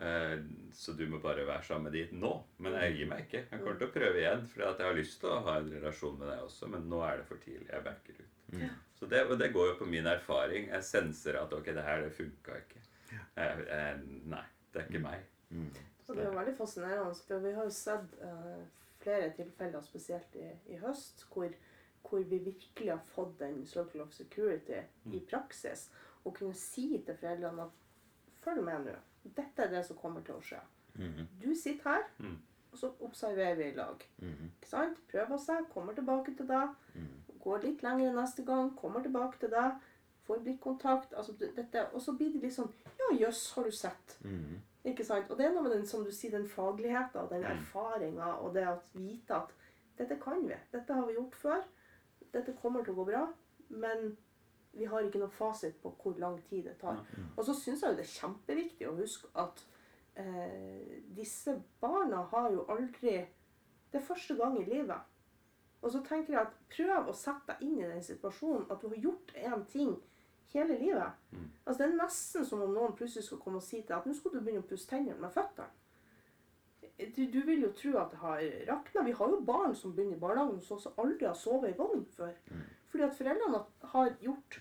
Eh, 0.03 0.37
Så 0.73 0.95
du 0.97 1.03
må 1.07 1.19
bare 1.21 1.45
være 1.45 1.63
sammen 1.63 1.85
med 1.87 1.93
de 1.93 2.17
nå. 2.17 2.31
Men 2.65 2.73
jeg 2.81 2.95
gir 2.97 3.09
meg 3.11 3.25
ikke. 3.27 3.43
Jeg 3.51 3.59
kommer 3.61 3.77
til 3.77 3.87
å 3.87 3.93
prøve 3.93 4.19
igjen, 4.23 4.47
for 4.49 4.63
jeg 4.63 4.87
har 4.87 4.97
lyst 4.97 5.19
til 5.21 5.29
å 5.29 5.41
ha 5.45 5.57
en 5.61 5.69
relasjon 5.69 6.17
med 6.19 6.31
deg 6.31 6.41
også, 6.47 6.69
men 6.73 6.87
nå 6.89 7.01
er 7.05 7.19
det 7.21 7.27
for 7.29 7.37
tidlig. 7.43 7.67
Jeg 7.69 7.85
backer 7.85 8.17
ut. 8.23 8.31
Så 8.97 9.05
det, 9.11 9.21
det 9.39 9.51
går 9.53 9.67
jo 9.71 9.75
på 9.79 9.85
min 9.89 10.09
erfaring. 10.09 10.67
Jeg 10.73 10.83
senser 10.87 11.37
at 11.39 11.53
ok, 11.53 11.69
det 11.77 11.85
her 11.85 12.01
det 12.03 12.11
funka 12.17 12.57
ikke. 12.63 12.81
Jeg, 13.13 13.65
jeg, 13.69 14.01
nei, 14.33 14.41
det 14.73 14.81
er 14.81 14.89
ikke 14.89 15.03
meg. 15.05 15.27
Og 16.07 16.15
det 16.17 16.23
er 16.25 16.29
jo 16.31 16.37
veldig 16.39 16.55
fascinerende, 16.57 17.15
for 17.27 17.45
vi 17.45 17.53
har 17.55 17.69
jo 17.69 17.73
sett 17.77 18.17
uh, 18.25 18.65
flere 19.03 19.29
tilfeller, 19.37 19.85
spesielt 19.85 20.35
i, 20.41 20.49
i 20.73 20.81
høst, 20.81 21.25
hvor, 21.31 21.53
hvor 22.09 22.25
vi 22.33 22.41
virkelig 22.49 22.91
har 22.91 23.05
fått 23.13 23.37
den 23.39 23.61
circle 23.69 24.03
of 24.03 24.11
security 24.13 24.81
i 25.13 25.21
praksis. 25.29 25.87
Og 26.25 26.35
kunne 26.37 26.57
si 26.57 26.89
til 27.05 27.15
foreldrene 27.21 27.69
at 27.69 27.81
følg 28.43 28.63
med 28.65 28.89
nå. 28.89 28.97
Dette 29.23 29.63
er 29.63 29.69
det 29.69 29.85
som 29.85 29.97
kommer 29.97 30.21
til 30.21 30.35
å 30.35 30.41
skje. 30.41 30.59
Du 31.41 31.55
sitter 31.55 31.89
her, 31.89 32.03
Mm. 32.19 32.37
og 32.71 32.77
så 32.79 32.91
observerer 33.01 33.55
vi 33.55 33.63
i 33.71 33.75
lag. 33.75 34.03
Ikke 34.21 34.67
sant? 34.69 34.97
Prøver 35.11 35.37
seg, 35.37 35.65
kommer 35.73 35.93
tilbake 35.93 36.35
til 36.37 36.47
deg. 36.47 36.69
Går 37.43 37.61
litt 37.63 37.81
lenger 37.83 38.13
neste 38.13 38.45
gang, 38.45 38.75
kommer 38.77 39.01
tilbake 39.03 39.39
til 39.39 39.49
deg. 39.49 39.71
Får 40.27 40.39
blikkontakt. 40.43 41.13
Altså, 41.17 41.33
dette, 41.55 41.85
og 41.93 42.01
så 42.01 42.13
blir 42.17 42.31
det 42.33 42.41
litt 42.41 42.53
sånn 42.53 42.71
Ja, 42.99 43.17
jøss, 43.25 43.51
har 43.55 43.63
du 43.63 43.71
sett? 43.71 44.17
Ikke 44.85 45.03
sant? 45.05 45.29
Og 45.31 45.37
det 45.37 45.45
er 45.47 45.53
noe 45.53 45.63
med 45.63 45.71
den, 45.71 45.85
som 45.85 46.03
du 46.03 46.11
sier, 46.11 46.31
den 46.31 46.47
fagligheten 46.47 47.15
og 47.21 47.29
den 47.29 47.43
erfaringa 47.43 48.33
og 48.41 48.53
det 48.53 48.67
å 48.67 48.79
vite 48.93 49.31
at 49.35 49.51
dette 49.97 50.19
kan 50.21 50.47
vi. 50.47 50.55
Dette 50.71 50.93
har 50.93 51.05
vi 51.07 51.13
gjort 51.13 51.35
før. 51.35 51.63
Dette 52.33 52.53
kommer 52.61 52.83
til 52.83 52.93
å 52.93 52.97
gå 53.03 53.05
bra. 53.11 53.27
Men 53.69 54.17
vi 54.73 54.85
har 54.89 55.05
ikke 55.05 55.21
noe 55.21 55.33
fasit 55.33 55.75
på 55.83 55.91
hvor 56.01 56.17
lang 56.19 56.39
tid 56.49 56.65
det 56.65 56.77
tar. 56.81 57.01
Og 57.37 57.45
så 57.45 57.53
syns 57.53 57.83
jeg 57.83 57.93
jo 57.93 57.97
det 57.99 58.05
er 58.07 58.13
kjempeviktig 58.15 58.89
å 58.89 58.95
huske 58.97 59.29
at 59.37 59.61
eh, 60.19 61.01
disse 61.13 61.55
barna 61.81 62.23
har 62.33 62.51
jo 62.53 62.65
aldri 62.73 63.23
Det 63.93 63.99
er 63.99 64.05
første 64.07 64.33
gang 64.33 64.55
i 64.57 64.65
livet. 64.65 65.09
Og 65.83 65.91
så 65.91 65.99
tenker 66.01 66.33
jeg 66.33 66.41
at 66.41 66.55
prøv 66.73 67.11
å 67.11 67.13
sette 67.13 67.53
deg 67.53 67.67
inn 67.67 67.77
i 67.77 67.85
den 67.85 68.01
situasjonen 68.01 68.65
at 68.71 68.81
du 68.81 68.87
har 68.89 69.03
gjort 69.03 69.33
én 69.37 69.65
ting 69.69 69.91
hele 70.53 70.77
livet. 70.79 71.21
Altså 71.65 71.83
Det 71.83 71.89
er 71.89 71.97
nesten 71.99 72.45
som 72.45 72.61
om 72.61 72.73
noen 72.73 72.95
plutselig 72.97 73.27
skal 73.27 73.41
komme 73.43 73.61
og 73.61 73.65
si 73.65 73.81
til 73.81 73.91
deg 73.91 73.99
at 73.99 74.07
nå 74.09 74.15
skal 74.17 74.33
du 74.33 74.39
begynne 74.39 74.63
å 74.63 74.69
pusse 74.69 74.89
tennene 74.89 75.21
med 75.21 75.33
føttene. 75.33 75.69
Du, 77.15 77.23
du 77.25 77.39
vil 77.45 77.63
jo 77.65 77.71
tro 77.75 77.97
at 77.99 78.11
det 78.13 78.19
har 78.21 78.41
rakna. 78.69 79.03
Vi 79.05 79.15
har 79.17 79.29
jo 79.33 79.39
barn 79.45 79.73
som 79.75 79.95
begynner 79.95 80.17
i 80.17 80.21
barnehagen 80.21 80.61
og 80.61 80.99
aldri 81.01 81.25
har 81.25 81.37
sovet 81.37 81.73
i 81.73 81.77
vogn 81.77 82.05
før. 82.15 82.33
Fordi 82.93 83.07
at 83.07 83.15
foreldrene 83.17 83.63
har 83.89 84.11
gjort 84.21 84.59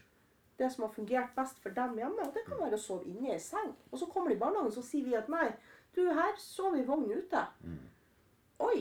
det 0.57 0.71
som 0.73 0.87
har 0.87 0.95
fungert 0.95 1.35
best 1.37 1.59
for 1.61 1.75
dem 1.77 1.99
hjemme. 2.01 2.25
Og 2.25 2.33
det 2.33 2.47
kan 2.47 2.61
være 2.63 2.79
å 2.79 2.81
sove 2.81 3.05
inne 3.11 3.29
i 3.29 3.35
ei 3.35 3.43
seng. 3.43 3.75
Og 3.91 4.01
så 4.01 4.09
kommer 4.09 4.33
de 4.33 4.39
i 4.39 4.41
barnehagen, 4.41 4.73
så 4.73 4.85
sier 4.87 5.05
vi 5.05 5.19
at 5.19 5.29
nei, 5.29 5.51
du 5.93 6.07
her 6.17 6.33
sover 6.41 6.81
i 6.81 6.87
vogn 6.89 7.13
ute. 7.13 7.43
Oi! 8.65 8.81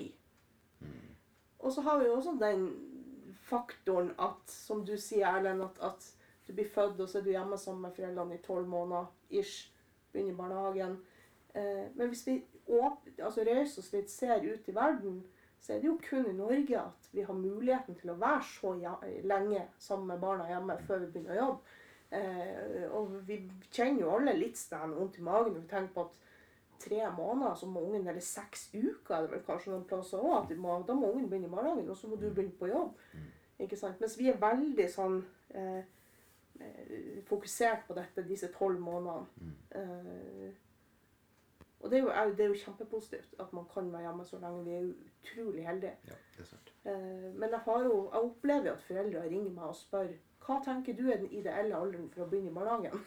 Og 1.60 1.76
så 1.76 1.84
har 1.84 2.00
vi 2.00 2.08
jo 2.08 2.16
også 2.16 2.38
den 2.40 2.64
faktoren 3.50 4.14
at, 4.24 4.40
som 4.48 4.86
du 4.88 4.96
sier, 4.96 5.28
Erlend, 5.28 5.66
at, 5.68 5.84
at 5.84 6.48
du 6.48 6.56
blir 6.56 6.72
født, 6.72 7.04
og 7.04 7.10
så 7.12 7.20
er 7.20 7.28
du 7.28 7.34
hjemme 7.34 7.60
sammen 7.60 7.84
med 7.86 7.96
foreldrene 7.98 8.40
i 8.40 8.46
tolv 8.46 8.72
måneder 8.72 9.12
ish. 9.42 9.68
Begynner 10.16 10.32
i 10.32 10.40
barnehagen. 10.40 10.98
Eh, 11.56 11.92
men 11.96 12.08
hvis 12.08 12.24
vi 12.28 12.40
åp 12.72 13.04
altså 13.20 13.44
reiser 13.48 13.84
oss 13.84 13.92
litt, 13.92 14.12
ser 14.12 14.48
ut 14.48 14.72
i 14.72 14.76
verden, 14.76 15.22
så 15.62 15.74
er 15.74 15.82
det 15.82 15.88
jo 15.88 16.00
kun 16.02 16.26
i 16.26 16.34
Norge 16.34 16.80
at 16.80 17.12
vi 17.14 17.22
har 17.28 17.38
muligheten 17.38 17.98
til 18.00 18.14
å 18.14 18.18
være 18.22 18.42
så 18.48 18.74
lenge 19.30 19.68
sammen 19.78 20.10
med 20.10 20.24
barna 20.24 20.48
hjemme 20.50 20.78
før 20.88 21.04
vi 21.04 21.12
begynner 21.14 21.36
å 21.36 21.42
jobbe. 21.42 21.78
Eh, 22.12 22.88
og 22.92 23.14
vi 23.28 23.38
kjenner 23.72 24.02
jo 24.04 24.16
alle 24.16 24.34
litt 24.36 24.58
sånn 24.60 24.98
vondt 24.98 25.20
i 25.22 25.24
magen 25.24 25.54
når 25.54 25.62
vi 25.62 25.70
tenker 25.70 25.94
på 25.96 26.08
at 26.10 26.18
tre 26.82 27.12
måneder, 27.14 27.54
så 27.56 27.70
må 27.70 27.84
ungen, 27.86 28.08
eller 28.08 28.24
seks 28.26 28.70
uker 28.74 29.16
er 29.16 29.28
det 29.28 29.36
vel 29.36 29.44
kanskje 29.46 29.72
noen 29.72 29.86
plasser 29.86 30.22
òg, 30.22 30.34
at 30.40 30.58
må, 30.58 30.80
da 30.88 30.96
må 30.98 31.12
ungen 31.12 31.30
begynne 31.30 31.50
i 31.50 31.54
barnehagen, 31.54 31.90
og 31.94 31.98
så 31.98 32.10
må 32.10 32.18
du 32.18 32.28
begynne 32.30 32.58
på 32.58 32.72
jobb. 32.72 32.96
Ikke 33.62 33.78
sant? 33.78 34.02
Mens 34.02 34.18
vi 34.18 34.32
er 34.32 34.42
veldig 34.42 34.88
sånn 34.90 35.20
eh, 35.54 35.84
eh, 36.58 37.22
fokusert 37.30 37.86
på 37.88 37.98
dette 37.98 38.26
disse 38.26 38.50
tolv 38.56 38.82
månedene. 38.82 39.54
Eh, 39.78 40.48
og 41.82 41.92
det 41.92 41.98
er, 41.98 42.04
jo, 42.04 42.34
det 42.38 42.44
er 42.46 42.52
jo 42.52 42.60
kjempepositivt 42.64 43.40
at 43.40 43.54
man 43.54 43.66
kan 43.74 43.88
være 43.94 44.02
hjemme 44.02 44.26
så 44.26 44.40
lenge. 44.42 44.64
Vi 44.66 44.72
er 44.72 44.82
jo 44.82 44.92
utrolig 45.22 45.68
heldige. 45.68 45.96
Ja, 46.08 46.18
det 46.36 46.44
er 46.44 46.50
sant. 46.50 46.74
Eh, 46.86 47.30
men 47.34 47.50
jeg, 47.50 47.62
har 47.66 47.84
jo, 47.84 47.96
jeg 48.14 48.28
opplever 48.28 48.68
jo 48.68 48.74
at 48.74 48.86
foreldre 48.90 49.24
ringer 49.24 49.56
meg 49.56 49.64
og 49.72 49.80
spør 49.80 50.12
hva 50.46 50.60
tenker 50.66 50.98
du 50.98 51.10
er 51.10 51.22
den 51.22 51.34
ideelle 51.38 51.78
alderen 51.78 52.08
for 52.14 52.26
å 52.26 52.30
begynne 52.30 52.50
i 52.50 52.54
barnehagen. 52.54 53.04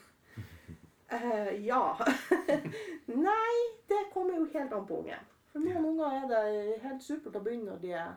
uh, 1.13 1.53
ja. 1.71 1.83
Nei, 3.29 3.55
det 3.91 4.03
kommer 4.15 4.39
jo 4.39 4.51
helt 4.55 4.75
an 4.75 4.87
på 4.91 5.01
ungen. 5.03 5.31
For 5.53 5.63
noen 5.63 5.89
unger 5.93 6.19
er 6.19 6.29
det 6.31 6.79
helt 6.83 7.03
supert 7.03 7.39
å 7.39 7.43
begynne 7.43 7.73
når 7.73 7.83
de 7.83 7.95
er 7.95 8.15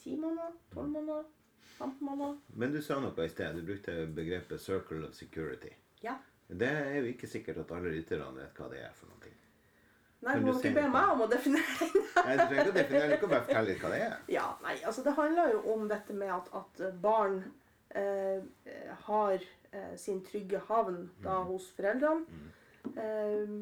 ti 0.00 0.16
måneder, 0.20 0.56
tolv 0.74 0.92
måneder, 0.92 1.28
15 1.78 2.04
måneder. 2.04 2.36
Men 2.60 2.72
du 2.74 2.80
sa 2.84 2.98
noe 3.00 3.24
i 3.24 3.32
sted. 3.32 3.56
Du 3.56 3.64
brukte 3.64 3.94
begrepet 4.14 4.60
'circle 4.60 5.06
of 5.08 5.14
security'. 5.14 5.74
Ja. 6.02 6.18
Det 6.48 6.68
er 6.68 6.98
jo 7.00 7.04
ikke 7.12 7.28
sikkert 7.28 7.64
at 7.64 7.72
alle 7.76 7.92
lytterne 7.92 8.32
vet 8.36 8.56
hva 8.56 8.68
det 8.72 8.80
er 8.84 8.92
for 8.96 9.08
noe. 9.12 9.32
Nei, 10.26 10.34
du 10.34 10.46
må 10.48 10.52
ikke 10.58 10.74
be 10.74 10.86
meg 10.90 11.12
om 11.14 11.20
å 11.22 11.28
definere 11.30 11.76
det. 11.80 12.02
Nei, 12.16 12.34
Du 12.34 12.42
trenger 12.42 12.62
ikke 12.64 12.72
å 12.72 12.76
definere 12.78 13.08
det, 13.08 13.16
du 13.16 13.20
kan 13.22 13.30
bare 13.34 13.44
fortelle 13.46 13.68
litt 13.70 13.82
hva 13.84 13.90
det 13.92 14.00
er. 14.06 14.16
Ja, 14.34 14.46
nei, 14.64 14.74
altså 14.90 15.04
det 15.06 15.14
handler 15.18 15.52
jo 15.54 15.60
om 15.74 15.84
dette 15.90 16.16
med 16.18 16.32
at, 16.34 16.48
at 16.58 16.82
barn 17.04 17.36
eh, 17.94 18.40
har 19.06 19.36
eh, 19.38 19.94
sin 20.00 20.24
trygge 20.26 20.62
havn 20.68 21.04
da 21.22 21.38
hos 21.46 21.68
foreldrene. 21.76 22.42
Eh, 22.98 23.54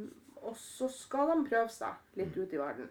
og 0.47 0.57
så 0.61 0.89
skal 0.93 1.33
de 1.35 1.49
prøve 1.51 1.69
seg 1.75 2.19
litt 2.21 2.37
ut 2.39 2.53
i 2.57 2.61
verden. 2.61 2.89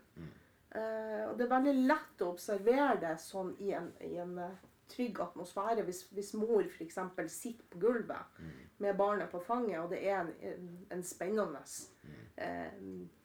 Eh, 0.75 1.25
og 1.29 1.35
det 1.39 1.47
er 1.47 1.53
veldig 1.55 1.75
lett 1.89 2.21
å 2.25 2.31
observere 2.35 2.97
det 3.01 3.15
sånn 3.23 3.53
i 3.63 3.71
en, 3.77 3.89
i 4.03 4.17
en 4.21 4.37
eh, 4.45 4.55
trygg 4.91 5.21
atmosfære. 5.25 5.85
Hvis, 5.87 6.03
hvis 6.13 6.33
mor 6.37 6.61
f.eks. 6.67 6.97
sitter 7.33 7.65
på 7.71 7.81
gulvet 7.87 8.41
med 8.83 8.97
barnet 8.99 9.31
på 9.31 9.39
fanget, 9.41 9.79
og 9.81 9.89
det 9.93 10.03
er 10.05 10.19
en, 10.21 10.33
en, 10.51 10.73
en 10.97 11.05
spennende 11.07 11.63
eh, 12.37 12.75
jeg 12.75 13.24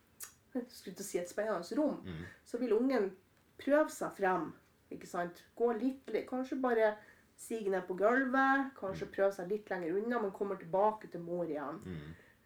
skulle 0.50 0.96
til 0.96 1.04
å 1.04 1.08
si 1.08 1.18
et 1.18 1.30
spennende 1.30 1.76
rom, 1.78 2.00
så 2.44 2.58
vil 2.58 2.72
ungen 2.76 3.10
prøve 3.58 3.90
seg 3.90 4.12
frem. 4.16 4.52
ikke 4.90 5.06
sant? 5.06 5.44
Gå 5.56 5.72
litt, 5.78 6.10
Kanskje 6.28 6.60
bare 6.60 6.96
Sige 7.40 7.70
ned 7.70 7.86
på 7.88 7.94
gulvet, 7.96 8.66
kanskje 8.76 9.06
prøve 9.08 9.32
seg 9.32 9.48
litt 9.48 9.70
lenger 9.72 9.94
unna, 9.96 10.18
men 10.20 10.32
kommer 10.36 10.58
tilbake 10.60 11.08
til 11.08 11.22
mor 11.24 11.46
igjen. 11.48 11.78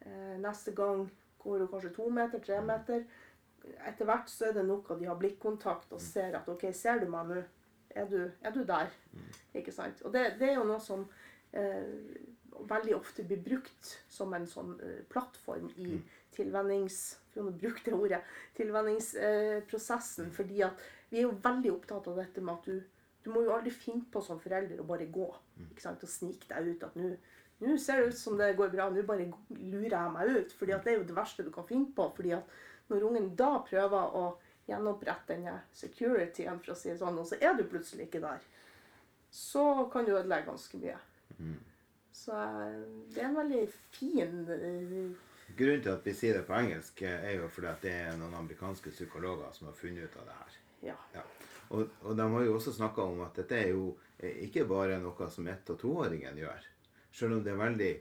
Eh, 0.07 0.37
neste 0.39 0.71
gang 0.71 1.09
går 1.43 1.65
hun 1.65 1.69
kanskje 1.73 1.91
to 1.97 2.07
meter, 2.11 2.39
tre 2.39 2.61
meter. 2.63 3.03
Etter 3.89 4.07
hvert 4.07 4.31
så 4.31 4.47
er 4.49 4.53
det 4.55 4.65
nok 4.69 4.93
at 4.95 5.01
de 5.01 5.09
har 5.11 5.19
blikkontakt 5.19 5.93
og 5.93 6.01
ser 6.01 6.37
at 6.39 6.49
OK, 6.49 6.69
ser 6.73 7.01
du 7.03 7.09
meg 7.11 7.27
nå? 7.27 7.43
Er 7.91 8.07
du, 8.07 8.31
er 8.43 8.55
du 8.55 8.63
der? 8.65 8.95
Ikke 9.55 9.73
sant? 9.73 10.03
Og 10.07 10.13
det, 10.15 10.37
det 10.39 10.53
er 10.53 10.55
jo 10.61 10.69
noe 10.71 10.79
som 10.83 11.03
eh, 11.53 11.91
veldig 12.71 12.95
ofte 12.95 13.27
blir 13.27 13.43
brukt 13.43 13.97
som 14.09 14.33
en 14.35 14.47
sånn 14.47 14.77
eh, 14.79 15.03
plattform 15.11 15.73
i 15.77 15.99
tilvennings... 16.37 17.03
For 17.35 17.49
å 17.51 17.51
bruke 17.51 17.83
det 17.83 17.97
ordet. 17.97 18.21
Tilvenningsprosessen. 18.55 20.29
fordi 20.31 20.61
at 20.63 20.83
vi 21.11 21.19
er 21.19 21.25
jo 21.25 21.33
veldig 21.43 21.73
opptatt 21.73 22.07
av 22.13 22.21
dette 22.21 22.45
med 22.45 22.53
at 22.55 22.69
du 22.71 22.77
du 23.25 23.31
må 23.33 23.41
jo 23.45 23.55
aldri 23.55 23.73
finne 23.73 24.05
på 24.13 24.21
som 24.23 24.41
forelder 24.41 24.81
å 24.81 24.87
bare 24.89 25.09
gå 25.13 25.27
ikke 25.71 25.83
sant, 25.83 26.03
og 26.05 26.13
snike 26.13 26.49
deg 26.51 26.75
ut. 26.75 26.83
At 26.85 26.97
nå 27.65 27.77
ser 27.81 28.01
det 28.01 28.13
ut 28.13 28.19
som 28.21 28.37
det 28.37 28.51
går 28.59 28.73
bra, 28.75 28.91
nå 28.93 29.05
bare 29.09 29.31
lurer 29.49 29.95
jeg 29.97 30.15
meg 30.17 30.33
ut. 30.35 30.53
fordi 30.53 30.75
at 30.77 30.85
det 30.85 30.93
er 30.93 30.99
jo 30.99 31.07
det 31.09 31.17
verste 31.17 31.47
du 31.47 31.51
kan 31.55 31.67
finne 31.69 31.89
på. 31.97 32.11
fordi 32.17 32.35
at 32.37 32.59
når 32.93 33.07
ungen 33.09 33.31
da 33.37 33.53
prøver 33.65 34.17
å 34.21 34.25
gjenopprette 34.69 35.33
denne 35.33 35.57
securityen, 35.73 36.61
for 36.61 36.75
å 36.75 36.77
si 36.77 36.91
det 36.91 36.99
sånn, 37.01 37.19
og 37.21 37.29
så 37.29 37.41
er 37.41 37.57
du 37.57 37.65
plutselig 37.69 38.09
ikke 38.09 38.21
der, 38.25 38.45
så 39.33 39.89
kan 39.93 40.05
du 40.05 40.13
ødelegge 40.13 40.51
ganske 40.51 40.81
mye. 40.83 40.99
Så 42.15 42.37
eh, 42.37 42.83
det 43.15 43.23
er 43.23 43.31
en 43.31 43.41
veldig 43.41 43.63
fin 43.97 44.45
eh, 44.53 45.17
Grunnen 45.57 45.83
til 45.83 45.93
at 45.93 46.07
vi 46.07 46.15
sier 46.17 46.39
det 46.39 46.47
på 46.49 46.57
engelsk, 46.57 47.03
eh, 47.03 47.27
er 47.31 47.37
jo 47.39 47.49
fordi 47.53 47.71
at 47.71 47.83
det 47.85 47.95
er 48.07 48.17
noen 48.19 48.35
amerikanske 48.35 48.91
psykologer 48.95 49.53
som 49.53 49.69
har 49.69 49.77
funnet 49.79 50.09
ut 50.09 50.17
av 50.21 50.31
det 50.31 50.39
her. 50.39 50.61
Ja. 50.89 50.97
Ja. 51.15 51.25
Og, 51.75 51.91
og 52.03 52.17
de 52.17 52.29
har 52.31 52.47
jo 52.47 52.55
også 52.57 52.73
snakka 52.77 53.05
om 53.09 53.21
at 53.25 53.37
dette 53.41 53.59
er 53.59 53.71
jo 53.73 53.93
eh, 54.19 54.43
ikke 54.49 54.67
bare 54.69 54.99
noe 55.03 55.31
som 55.31 55.49
ett- 55.49 55.71
og 55.71 55.79
toåringen 55.81 56.39
gjør. 56.39 56.71
Selv 57.15 57.37
om 57.37 57.45
det 57.45 57.53
er 57.53 57.61
veldig 57.61 57.93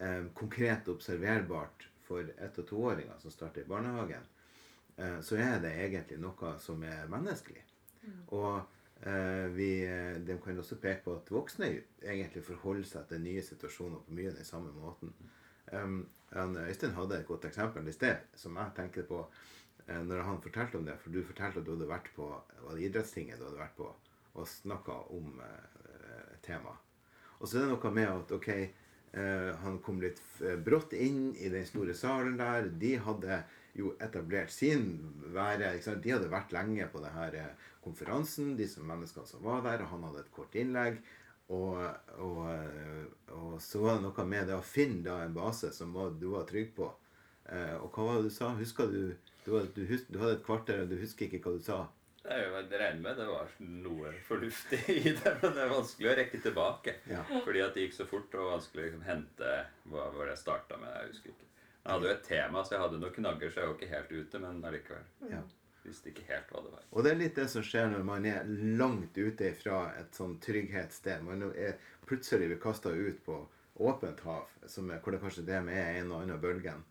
eh, 0.00 0.26
konkret 0.34 0.88
observerbart 0.88 1.88
for 2.08 2.26
ett- 2.38 2.58
og 2.58 2.66
toåringer 2.68 3.18
som 3.22 3.30
starter 3.34 3.64
i 3.64 3.70
barnehagen, 3.70 4.26
eh, 4.96 5.20
så 5.20 5.38
er 5.40 5.62
det 5.64 5.74
egentlig 5.86 6.20
noe 6.22 6.54
som 6.62 6.82
er 6.82 7.08
menneskelig. 7.10 7.64
Og 8.32 8.60
eh, 9.02 9.46
vi, 9.54 9.70
eh, 9.86 10.20
de 10.24 10.38
kan 10.44 10.58
også 10.58 10.78
peke 10.80 11.04
på 11.04 11.16
at 11.18 11.32
voksne 11.32 11.70
egentlig 12.02 12.44
forholder 12.46 12.86
seg 12.88 13.08
til 13.10 13.20
nye 13.24 13.42
situasjoner 13.44 14.04
på 14.06 14.16
mye 14.16 14.36
den 14.36 14.46
samme 14.46 14.72
måten. 14.72 15.12
Um, 15.72 16.06
Øystein 16.36 16.92
hadde 16.96 17.20
et 17.20 17.26
godt 17.28 17.46
eksempel 17.48 17.88
i 17.88 17.94
sted, 17.94 18.26
som 18.36 18.56
jeg 18.60 18.74
tenkte 18.76 19.06
på 19.08 19.22
eh, 19.86 20.02
når 20.04 20.26
han 20.26 20.42
fortalte 20.44 20.76
om 20.78 20.84
det. 20.84 20.98
For 21.00 21.14
du 21.14 21.22
fortalte 21.24 21.62
at 21.62 21.66
du 21.66 21.72
hadde 21.76 21.88
vært 21.88 22.12
på 22.16 22.28
var 22.28 22.76
det 22.76 22.90
idrettstinget 22.90 23.40
du 23.40 23.48
hadde 23.48 23.62
vært 23.62 23.78
på 23.78 23.88
og 24.38 24.48
snakka 24.48 24.98
om 25.14 25.40
eh, 25.42 26.34
et 26.34 26.42
tema. 26.44 26.74
Og 27.38 27.48
så 27.48 27.58
er 27.58 27.66
det 27.66 27.72
noe 27.72 27.94
med 27.94 28.10
at 28.10 28.34
ok, 28.34 28.48
eh, 28.50 29.48
han 29.62 29.78
kom 29.84 30.02
litt 30.02 30.20
eh, 30.42 30.58
brått 30.58 30.94
inn 30.96 31.32
i 31.38 31.50
den 31.52 31.66
store 31.68 31.94
salen 31.96 32.38
der. 32.40 32.70
De 32.80 32.96
hadde 33.02 33.42
jo 33.78 33.94
etablert 34.02 34.52
sin 34.52 34.88
være. 35.34 35.76
De 35.78 36.14
hadde 36.14 36.30
vært 36.32 36.54
lenge 36.54 36.88
på 36.92 37.02
denne 37.02 37.52
konferansen, 37.84 38.56
de 38.58 38.66
som 38.70 38.86
menneskene 38.88 39.28
som 39.28 39.44
var 39.46 39.62
der. 39.66 39.84
Og 39.84 39.94
han 39.94 40.06
hadde 40.08 40.24
et 40.24 40.34
kort 40.34 40.58
innlegg. 40.58 41.00
Og, 41.48 41.78
og, 42.20 42.40
og 43.32 43.52
så 43.64 43.80
var 43.80 43.96
det 43.96 44.04
noe 44.04 44.24
med 44.28 44.50
det 44.50 44.56
å 44.58 44.64
finne 44.64 45.00
da 45.06 45.22
en 45.24 45.36
base 45.36 45.70
som 45.72 45.94
du 46.20 46.26
var 46.34 46.48
trygg 46.48 46.74
på. 46.76 46.90
Eh, 47.48 47.76
og 47.80 47.88
hva 47.94 48.04
var 48.04 48.18
det 48.18 48.28
du 48.28 48.34
sa? 48.34 48.52
Husker 48.58 48.90
du 48.92 49.14
du, 49.44 49.54
du, 49.74 49.84
hus, 49.88 50.04
du 50.08 50.18
hadde 50.20 50.36
et 50.36 50.44
kvarter, 50.44 50.82
og 50.84 50.90
du 50.90 50.98
husker 51.00 51.28
ikke 51.28 51.40
hva 51.46 51.56
du 51.56 51.64
sa? 51.64 51.78
Jeg 52.28 52.50
regner 52.52 53.00
med 53.00 53.16
det 53.16 53.26
var 53.30 53.52
noe 53.64 54.10
fornuftig 54.26 54.80
i 54.92 55.14
det, 55.16 55.30
men 55.40 55.54
det 55.56 55.62
er 55.64 55.70
vanskelig 55.72 56.10
å 56.10 56.16
rekke 56.18 56.40
tilbake. 56.44 56.94
Ja. 57.08 57.22
Fordi 57.46 57.62
at 57.64 57.76
det 57.76 57.86
gikk 57.86 57.96
så 57.96 58.08
fort, 58.10 58.34
og 58.36 58.50
vanskelig 58.52 58.82
å 58.82 58.88
liksom 58.88 59.06
hente 59.06 59.54
hva 59.88 60.10
var 60.12 60.26
det 60.26 60.34
jeg 60.34 60.42
starta 60.42 60.80
med. 60.82 60.92
Jeg 60.92 61.14
husker 61.14 61.32
ikke. 61.32 61.48
Jeg 61.78 61.94
hadde 61.94 62.08
jo 62.08 62.12
et 62.12 62.26
tema, 62.26 62.64
så 62.66 62.74
jeg 62.74 62.82
hadde 62.82 63.00
noen 63.00 63.14
knagger, 63.16 63.52
så 63.52 63.62
jeg 63.62 63.70
var 63.70 63.78
ikke 63.78 63.94
helt 63.94 64.12
ute, 64.12 64.42
men 64.44 64.60
allikevel. 64.68 65.08
Ja. 65.32 65.40
Visste 65.88 66.12
ikke 66.12 66.26
helt 66.28 66.50
hva 66.52 66.62
det 66.64 66.72
var. 66.74 66.88
Og 66.92 67.04
det 67.04 67.12
er 67.12 67.20
litt 67.22 67.38
det 67.38 67.46
som 67.52 67.64
skjer 67.64 67.88
når 67.92 68.04
man 68.04 68.26
er 68.28 68.48
langt 68.78 69.16
ute 69.16 69.52
fra 69.56 69.86
et 69.96 70.16
sånn 70.16 70.36
trygghetssted. 70.44 71.24
Man 71.24 71.46
er 71.50 71.78
plutselig 72.08 72.50
blir 72.50 72.60
kasta 72.62 72.92
ut 72.92 73.24
på 73.24 73.40
åpent 73.78 74.20
hav, 74.26 74.50
som 74.66 74.90
er, 74.90 75.00
hvor 75.02 75.14
det 75.14 75.22
kanskje 75.22 75.46
det 75.46 75.60
med 75.64 75.78
er 75.78 76.00
en 76.00 76.12
og 76.12 76.24
annen 76.24 76.40
bølgen. 76.42 76.84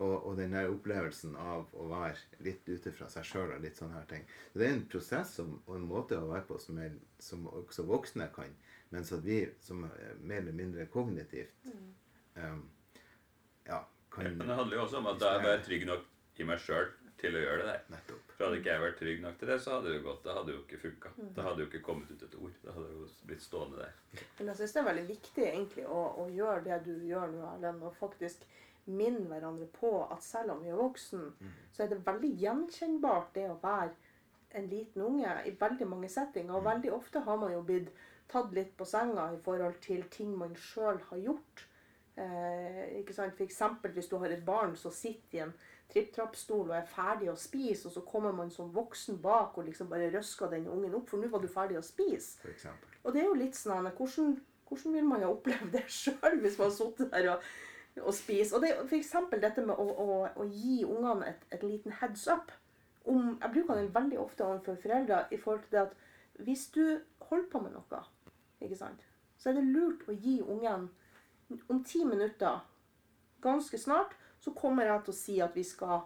Og, 0.00 0.14
og 0.30 0.36
den 0.38 0.54
der 0.56 0.70
opplevelsen 0.72 1.34
av 1.36 1.68
å 1.76 1.86
være 1.90 2.44
litt 2.46 2.68
ute 2.70 2.92
fra 2.96 3.10
seg 3.12 3.26
sjøl 3.28 3.50
og 3.52 3.60
litt 3.60 3.76
sånne 3.76 3.98
her 3.98 4.06
ting. 4.08 4.22
Så 4.52 4.62
det 4.62 4.68
er 4.68 4.76
en 4.76 4.86
prosess 4.88 5.34
som, 5.36 5.58
og 5.66 5.74
en 5.76 5.88
måte 5.90 6.16
å 6.16 6.30
være 6.30 6.46
på 6.48 6.56
som, 6.62 6.78
er, 6.80 6.94
som 7.20 7.44
også 7.50 7.84
voksne 7.90 8.30
kan, 8.32 8.54
mens 8.94 9.12
at 9.12 9.26
vi 9.26 9.42
som 9.60 9.84
er 9.90 10.16
mer 10.22 10.40
eller 10.40 10.56
mindre 10.56 10.86
kognitivt 10.90 11.68
um, 12.34 12.64
ja, 13.68 13.82
kan 14.10 14.32
Men 14.38 14.48
det 14.48 14.56
handler 14.62 14.78
jo 14.78 14.86
også 14.86 15.02
om 15.02 15.10
at 15.12 15.26
jeg 15.26 15.52
er 15.52 15.62
trygg 15.66 15.86
nok 15.90 16.40
i 16.40 16.48
meg 16.48 16.62
sjøl 16.64 16.88
til 17.20 17.36
å 17.36 17.42
gjøre 17.42 17.62
det 17.62 17.68
der. 17.70 17.82
Nettopp. 17.94 18.32
For 18.34 18.46
hadde 18.46 18.60
ikke 18.60 18.72
jeg 18.72 18.84
vært 18.84 18.98
trygg 19.00 19.22
nok 19.24 19.38
til 19.40 19.52
det, 19.52 19.58
så 19.60 19.74
hadde 19.74 19.90
det 19.90 19.98
jo 19.98 20.04
gått. 20.06 20.22
Det 20.24 20.36
hadde 20.38 20.54
jo 20.54 20.62
ikke 20.64 20.80
funka. 20.84 21.12
Det 21.20 21.46
hadde 21.46 21.62
jo 21.62 21.68
ikke 21.70 21.82
kommet 21.86 22.10
ut 22.14 22.24
et 22.26 22.38
ord. 22.40 22.56
Det 22.64 22.76
hadde 22.76 22.92
jo 22.94 23.08
blitt 23.28 23.44
stående 23.44 23.82
der. 23.82 24.24
Men 24.38 24.52
jeg 24.52 24.60
syns 24.60 24.76
det 24.76 24.82
er 24.82 24.88
veldig 24.90 25.06
viktig 25.10 25.46
egentlig 25.46 25.86
å, 25.86 26.02
å 26.24 26.28
gjøre 26.34 26.64
det 26.68 26.80
du 26.88 26.94
gjør 27.08 27.34
nå, 27.34 27.42
Erlend, 27.54 27.86
og 27.86 27.98
faktisk 28.00 28.46
minne 28.90 29.26
hverandre 29.28 29.68
på 29.74 29.90
at 30.08 30.22
selv 30.24 30.56
om 30.56 30.62
vi 30.64 30.70
er 30.72 30.78
voksen, 30.80 31.26
så 31.74 31.84
er 31.84 31.92
det 31.92 32.00
veldig 32.06 32.30
gjenkjennbart 32.40 33.34
det 33.36 33.46
å 33.50 33.58
være 33.62 33.92
en 34.58 34.70
liten 34.70 35.02
unge 35.06 35.34
i 35.46 35.52
veldig 35.58 35.86
mange 35.86 36.08
settinger. 36.10 36.56
Og 36.56 36.66
veldig 36.66 36.92
ofte 36.94 37.22
har 37.26 37.38
man 37.38 37.52
jo 37.54 37.60
blitt 37.66 37.90
tatt 38.30 38.54
litt 38.54 38.72
på 38.78 38.86
senga 38.86 39.28
i 39.34 39.42
forhold 39.44 39.78
til 39.84 40.06
ting 40.12 40.32
man 40.38 40.56
sjøl 40.58 41.00
har 41.10 41.22
gjort. 41.22 41.66
Eh, 42.20 43.00
ikke 43.00 43.14
sant? 43.16 43.82
For 43.82 43.94
hvis 43.94 44.10
du 44.10 44.16
har 44.22 44.32
et 44.32 44.44
barn 44.46 44.76
som 44.78 44.94
sitter 44.94 45.38
i 45.38 45.44
en 45.46 45.54
tripp-trapp-stol 45.90 46.68
og 46.68 46.76
er 46.76 46.86
ferdig 46.88 47.30
å 47.32 47.38
spise, 47.38 47.88
og 47.88 47.94
så 47.94 48.02
kommer 48.06 48.34
man 48.36 48.52
som 48.54 48.70
voksen 48.74 49.18
bak 49.22 49.58
og 49.58 49.66
liksom 49.66 49.90
bare 49.90 50.10
røsker 50.14 50.52
den 50.52 50.68
ungen 50.70 50.94
opp, 50.98 51.08
for 51.10 51.20
nå 51.20 51.30
var 51.32 51.42
du 51.42 51.48
ferdig 51.50 51.78
å 51.80 51.84
spise. 51.84 52.38
For 52.42 52.52
eksempel. 52.52 52.94
Og 53.02 53.14
det 53.14 53.22
er 53.22 53.28
jo 53.28 53.40
litt 53.40 53.58
sånn 53.58 53.88
hvordan, 53.88 54.36
hvordan 54.68 54.96
vil 54.96 55.10
man 55.10 55.24
ha 55.24 55.32
opplevd 55.32 55.74
det 55.74 55.84
sjøl 56.00 56.40
hvis 56.44 56.58
man 56.60 56.70
har 56.70 56.76
sittet 56.76 57.12
der 57.14 57.28
og, 57.34 57.50
og 58.04 58.16
spist? 58.16 58.54
Og 58.54 58.64
det 58.64 58.72
er 58.74 58.82
f.eks. 58.86 59.12
dette 59.36 59.66
med 59.66 59.74
å, 59.74 59.88
å, 59.90 60.22
å 60.30 60.48
gi 60.48 60.80
ungene 60.86 61.32
et, 61.32 61.44
et 61.56 61.66
liten 61.66 61.98
heads 62.00 62.26
up. 62.30 62.54
Om, 63.08 63.36
jeg 63.40 63.54
bruker 63.56 63.80
den 63.80 63.92
veldig 63.94 64.18
ofte 64.20 64.46
overfor 64.46 64.78
foreldre 64.82 65.24
i 65.32 65.40
forhold 65.40 65.64
til 65.66 65.76
det 65.78 65.84
at 65.88 66.44
hvis 66.44 66.66
du 66.74 66.84
holder 67.28 67.48
på 67.52 67.60
med 67.64 67.74
noe, 67.74 68.02
ikke 68.60 68.76
sant, 68.76 69.04
så 69.40 69.50
er 69.50 69.56
det 69.56 69.68
lurt 69.72 70.04
å 70.08 70.14
gi 70.14 70.38
ungen 70.44 70.88
om 71.72 71.80
ti 71.84 72.04
minutter 72.04 72.60
ganske 73.42 73.78
snart 73.80 74.14
så 74.40 74.52
kommer 74.56 74.88
jeg 74.88 75.04
til 75.04 75.12
å 75.12 75.18
si 75.20 75.38
at 75.44 75.56
vi 75.56 75.64
skal 75.66 76.04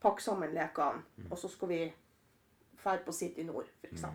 pakke 0.00 0.24
sammen 0.24 0.54
lekene, 0.56 1.02
og 1.28 1.38
så 1.38 1.48
skal 1.52 1.68
vi 1.68 1.80
dra 2.80 2.96
på 3.04 3.12
City 3.12 3.44
Nord, 3.44 3.68
f.eks. 3.82 4.06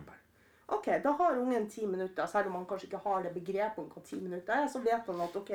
Ok, 0.74 0.88
da 1.02 1.12
har 1.20 1.36
ungen 1.38 1.68
ti 1.70 1.84
minutter, 1.86 2.26
selv 2.26 2.50
om 2.50 2.56
han 2.58 2.64
kanskje 2.66 2.88
ikke 2.88 3.02
har 3.04 3.22
det 3.22 3.30
begrepet 3.36 3.78
om 3.78 3.90
hva 3.92 4.02
ti 4.02 4.18
minutter 4.18 4.64
er, 4.64 4.66
så 4.70 4.80
vet 4.82 5.06
han 5.06 5.20
at 5.22 5.36
ok, 5.38 5.52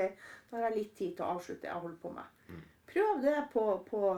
da 0.47 0.57
har 0.57 0.69
jeg 0.69 0.77
litt 0.77 0.93
tid 0.95 1.17
til 1.17 1.25
å 1.25 1.33
avslutte 1.33 1.65
det 1.65 1.71
jeg 1.73 1.83
holder 1.83 1.97
på 1.99 2.13
med. 2.15 2.61
Prøv 2.91 3.19
det 3.23 3.35
på, 3.51 3.65
på, 3.89 4.13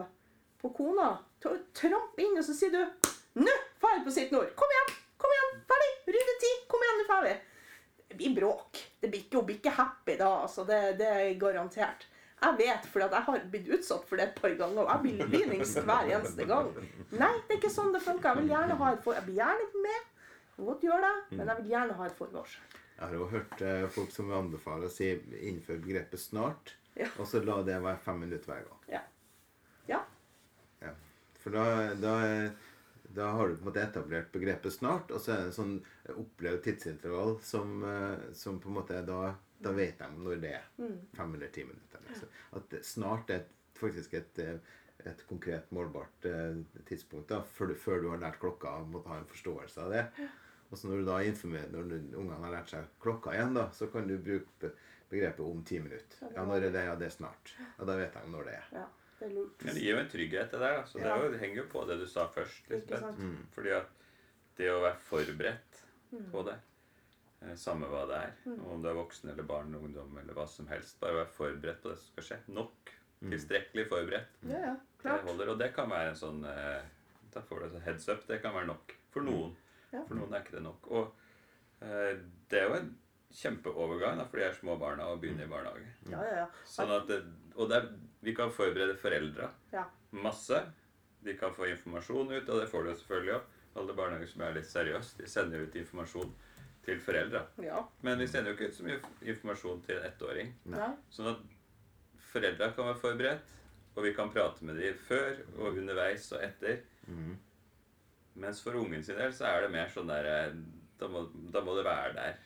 på 0.62 0.74
kona. 0.78 1.10
Tramp 1.42 2.22
inn, 2.22 2.38
og 2.38 2.46
så 2.46 2.54
sier 2.58 2.74
du 2.74 3.10
Nå 3.42 3.50
drar 3.82 4.04
på 4.06 4.14
City 4.14 4.36
Nord! 4.36 4.54
Kom 4.58 4.70
igjen! 4.70 4.94
Kom 5.18 5.34
igjen! 5.34 5.56
Ferdig! 5.70 5.92
Rydde 6.14 6.36
tid! 6.46 6.64
Kom 6.70 6.86
igjen, 6.86 7.00
nå 7.02 7.06
drar 7.10 7.26
vi! 7.26 7.34
Det 8.14 8.18
blir 8.20 8.36
bråk. 8.38 8.82
Det 9.02 9.10
blir 9.10 9.24
ikke, 9.24 9.40
hun 9.40 9.48
blir 9.48 9.58
ikke 9.58 9.74
happy 9.74 10.18
da, 10.20 10.28
altså. 10.46 10.66
Det, 10.70 10.80
det 11.00 11.08
er 11.10 11.32
garantert. 11.42 12.06
Jeg 12.42 12.58
vet, 12.60 12.86
for 12.92 13.00
jeg 13.00 13.24
har 13.28 13.44
blitt 13.52 13.68
utsatt 13.72 14.04
for 14.10 14.20
det 14.20 14.26
et 14.28 14.40
par 14.42 14.50
ganger, 14.60 14.82
og 14.84 14.90
jeg 14.90 15.02
blir 15.04 15.28
lynings 15.32 15.76
hver 15.80 16.10
eneste 16.12 16.46
gang. 16.50 16.72
Nei, 17.12 17.30
det 17.48 17.56
er 17.56 17.60
ikke 17.62 17.70
sånn 17.72 17.94
det 17.94 18.02
funker. 18.04 18.30
Jeg 18.34 18.42
vil 18.44 18.52
gjerne 18.52 18.76
ha 18.82 18.90
et 18.94 19.04
for... 19.06 19.14
Jeg 19.16 19.24
blir 19.30 19.38
gjerne 19.40 19.84
med. 19.86 20.10
Kan 20.56 20.66
godt 20.70 20.84
gjør 20.84 21.06
det, 21.06 21.14
men 21.38 21.48
jeg 21.48 21.58
vil 21.62 21.70
gjerne 21.72 21.94
ha 22.00 22.06
et 22.10 22.18
forvarsel. 22.18 22.62
Jeg 22.98 23.06
har 23.08 23.14
jo 23.18 23.28
hørt 23.32 23.62
eh, 23.66 23.86
folk 23.90 24.12
som 24.14 24.32
anbefaler 24.38 24.86
å 24.86 24.92
si 24.94 25.08
innenfor 25.14 25.80
begrepet 25.82 26.20
'snart', 26.20 26.76
Ja. 26.96 27.08
og 27.18 27.26
så 27.26 27.40
la 27.44 27.56
det 27.66 27.80
være 27.82 27.98
fem 28.06 28.20
minutter 28.22 28.52
hver 28.52 28.68
gang. 28.68 28.84
Ja. 28.92 29.00
Ja. 29.88 30.02
Ja. 30.82 30.92
For 31.42 31.50
da, 31.56 31.64
da, 31.98 32.14
da 33.16 33.32
har 33.34 33.48
du 33.50 33.56
på 33.56 33.64
en 33.64 33.72
måte 33.72 33.82
etablert 33.82 34.30
begrepet 34.32 34.76
'snart', 34.76 35.12
og 35.12 35.20
så 35.22 35.32
er 35.34 35.38
det 35.42 35.46
en 35.50 35.58
sånn 35.58 35.74
opplevd 36.14 36.62
tidsintervall 36.68 37.40
som, 37.42 37.84
eh, 37.84 38.34
som 38.34 38.60
på 38.60 38.70
en 38.70 38.78
måte 38.78 39.00
er 39.00 39.08
da 39.10 39.34
Da 39.64 39.72
vet 39.72 39.98
de 40.00 40.08
når 40.18 40.42
det 40.42 40.54
er. 40.60 40.66
Fem 41.16 41.34
eller 41.36 41.48
ti 41.56 41.64
minutter. 41.64 42.00
Liksom. 42.10 42.30
At 42.60 42.70
det- 42.70 42.82
'snart' 42.86 43.30
er 43.30 43.44
faktisk 43.76 44.14
et, 44.14 44.40
eh, 44.40 44.60
et 45.06 45.24
konkret, 45.28 45.72
målbart 45.72 46.26
eh, 46.26 46.56
tidspunkt 46.86 47.28
da, 47.30 47.42
før 47.42 47.68
du, 47.68 47.76
før 47.76 48.02
du 48.02 48.10
har 48.10 48.18
lært 48.18 48.40
klokka 48.40 48.68
og 48.80 48.88
måtte 48.90 49.08
ha 49.10 49.18
en 49.20 49.26
forståelse 49.26 49.82
av 49.82 49.92
det. 49.92 50.06
Og 50.72 50.78
så 50.78 50.88
når 50.88 50.98
du 51.02 51.06
da 51.06 51.18
informerer, 51.24 51.70
når 51.72 52.18
ungene 52.18 52.40
har 52.44 52.52
lært 52.52 52.70
seg 52.70 52.86
klokka 53.02 53.32
igjen, 53.36 53.54
da, 53.54 53.70
så 53.70 53.88
kan 53.92 54.08
du 54.08 54.18
bruke 54.18 54.72
begrepet 55.10 55.40
'om 55.40 55.64
ti 55.64 55.80
minutter'. 55.80 56.34
Ja, 56.36 56.46
når 56.46 56.56
er 56.56 56.72
det? 56.72 56.86
Ja, 56.86 56.96
det 56.96 57.06
er 57.06 57.10
snart. 57.10 57.54
Ja, 57.80 57.86
da 57.86 57.96
vet 57.98 58.14
de 58.14 58.30
når 58.32 58.44
det 58.46 58.54
er. 58.54 58.66
ja. 58.74 58.86
Det 59.20 59.32
er 59.32 59.36
lurt. 59.36 59.64
Men 59.64 59.74
det 59.76 59.82
gir 59.84 59.94
jo 59.96 60.00
en 60.02 60.10
trygghet, 60.10 60.52
det 60.52 60.60
der. 60.60 60.84
Så 60.86 61.00
ja. 61.00 61.16
det, 61.16 61.24
jo, 61.24 61.32
det 61.32 61.40
henger 61.40 61.56
jo 61.64 61.68
på 61.70 61.88
det 61.88 62.00
du 62.00 62.06
sa 62.08 62.28
først. 62.28 62.70
Lisbeth. 62.70 63.04
Mm. 63.20 63.38
Fordi 63.52 63.70
at 63.70 63.86
det 64.58 64.68
å 64.70 64.82
være 64.82 64.98
forberedt 65.00 65.84
Mm. 66.12 66.32
på 66.32 66.44
det 66.46 66.56
Samme 67.60 67.88
hva 67.92 68.06
det 68.10 68.18
er. 68.20 68.34
Om 68.72 68.82
du 68.84 68.90
er 68.90 68.98
voksen 68.98 69.30
eller 69.34 69.46
barn, 69.48 69.74
ungdom 69.76 70.18
eller 70.22 70.36
hva 70.38 70.46
som 70.48 70.68
helst. 70.72 71.00
Bare 71.02 71.22
vær 71.22 71.32
forberedt 71.36 71.82
på 71.84 71.92
det 71.92 71.98
som 72.00 72.14
skal 72.14 72.28
skje. 72.30 72.40
Nok. 72.56 72.94
Tilstrekkelig 73.24 73.86
forberedt. 73.92 74.40
Ja, 74.50 74.60
ja, 74.60 74.74
Det 74.76 75.02
klart. 75.04 75.28
holder. 75.28 75.52
Og 75.54 75.60
det 75.60 75.70
kan 75.76 75.90
være 75.92 76.12
en 76.12 76.20
sånn 76.20 76.42
eh, 76.50 76.82
Da 77.34 77.42
får 77.42 77.64
du 77.64 77.70
sånn 77.76 77.86
heads 77.86 78.10
up. 78.10 78.26
Det 78.28 78.42
kan 78.44 78.56
være 78.56 78.70
nok. 78.72 78.96
For 79.14 79.26
noen. 79.26 79.56
Ja. 79.94 80.02
For 80.08 80.18
noen 80.18 80.34
er 80.34 80.44
ikke 80.44 80.58
det 80.58 80.64
nok. 80.66 80.90
Og 80.92 81.86
eh, 81.86 82.20
det 82.52 82.60
er 82.60 82.68
jo 82.70 82.78
en 82.80 82.92
kjempeovergang 83.34 84.20
da, 84.20 84.28
for 84.30 84.38
de 84.38 84.46
er 84.46 84.54
små 84.58 84.76
barna 84.82 85.08
og 85.10 85.22
begynner 85.24 85.48
i 85.48 85.50
barnehage. 85.50 85.90
Ja, 86.12 86.22
ja, 86.22 86.36
ja. 86.44 86.48
Sånn 86.70 86.92
at 86.94 87.08
det, 87.10 87.20
og 87.58 87.72
det 87.72 87.80
er, 87.80 87.88
vi 88.22 88.36
kan 88.38 88.54
forberede 88.54 88.96
foreldra 89.02 89.50
ja. 89.74 89.88
masse. 90.14 90.60
De 91.24 91.34
kan 91.40 91.54
få 91.56 91.66
informasjon 91.72 92.30
ut, 92.36 92.50
og 92.50 92.60
det 92.62 92.70
får 92.70 92.86
de 92.88 92.96
selvfølgelig 93.00 93.36
òg. 93.40 93.52
Alle 93.82 93.96
barnehager 93.98 94.30
som 94.30 94.44
er 94.46 94.58
litt 94.60 94.70
seriøse, 94.70 95.16
de 95.18 95.30
sender 95.30 95.64
ut 95.66 95.78
informasjon 95.80 96.34
til 96.84 97.00
foreldre. 97.00 97.46
ja. 97.64 97.80
Men 98.02 98.20
vi 98.20 98.28
sender 98.28 98.52
jo 98.52 98.58
ikke 98.58 98.72
ut 98.72 98.78
så 98.78 98.86
mye 98.88 99.00
informasjon 99.34 99.82
til 99.86 100.00
en 100.00 100.08
ettåring. 100.10 100.54
Nei. 100.74 100.90
Sånn 101.14 101.32
at 101.32 101.42
foreldra 102.34 102.72
kan 102.76 102.90
være 102.90 103.02
forberedt, 103.02 103.50
og 103.94 104.04
vi 104.08 104.14
kan 104.18 104.32
prate 104.34 104.66
med 104.66 104.80
dem 104.82 105.00
før 105.08 105.44
og 105.60 105.80
underveis 105.80 106.28
og 106.34 106.44
etter. 106.44 106.82
Mm. 107.08 107.36
Mens 108.44 108.62
for 108.66 108.76
ungen 108.80 109.04
sin 109.06 109.20
del 109.20 109.34
så 109.36 109.46
er 109.52 109.66
det 109.66 109.74
mer 109.76 109.92
sånn 109.94 110.10
der 110.10 110.30
eh, 110.32 110.56
Da 110.98 111.08
må, 111.12 111.26
da 111.52 111.60
må 111.66 111.74
det 111.76 111.84
være 111.84 112.14
der. 112.16 112.38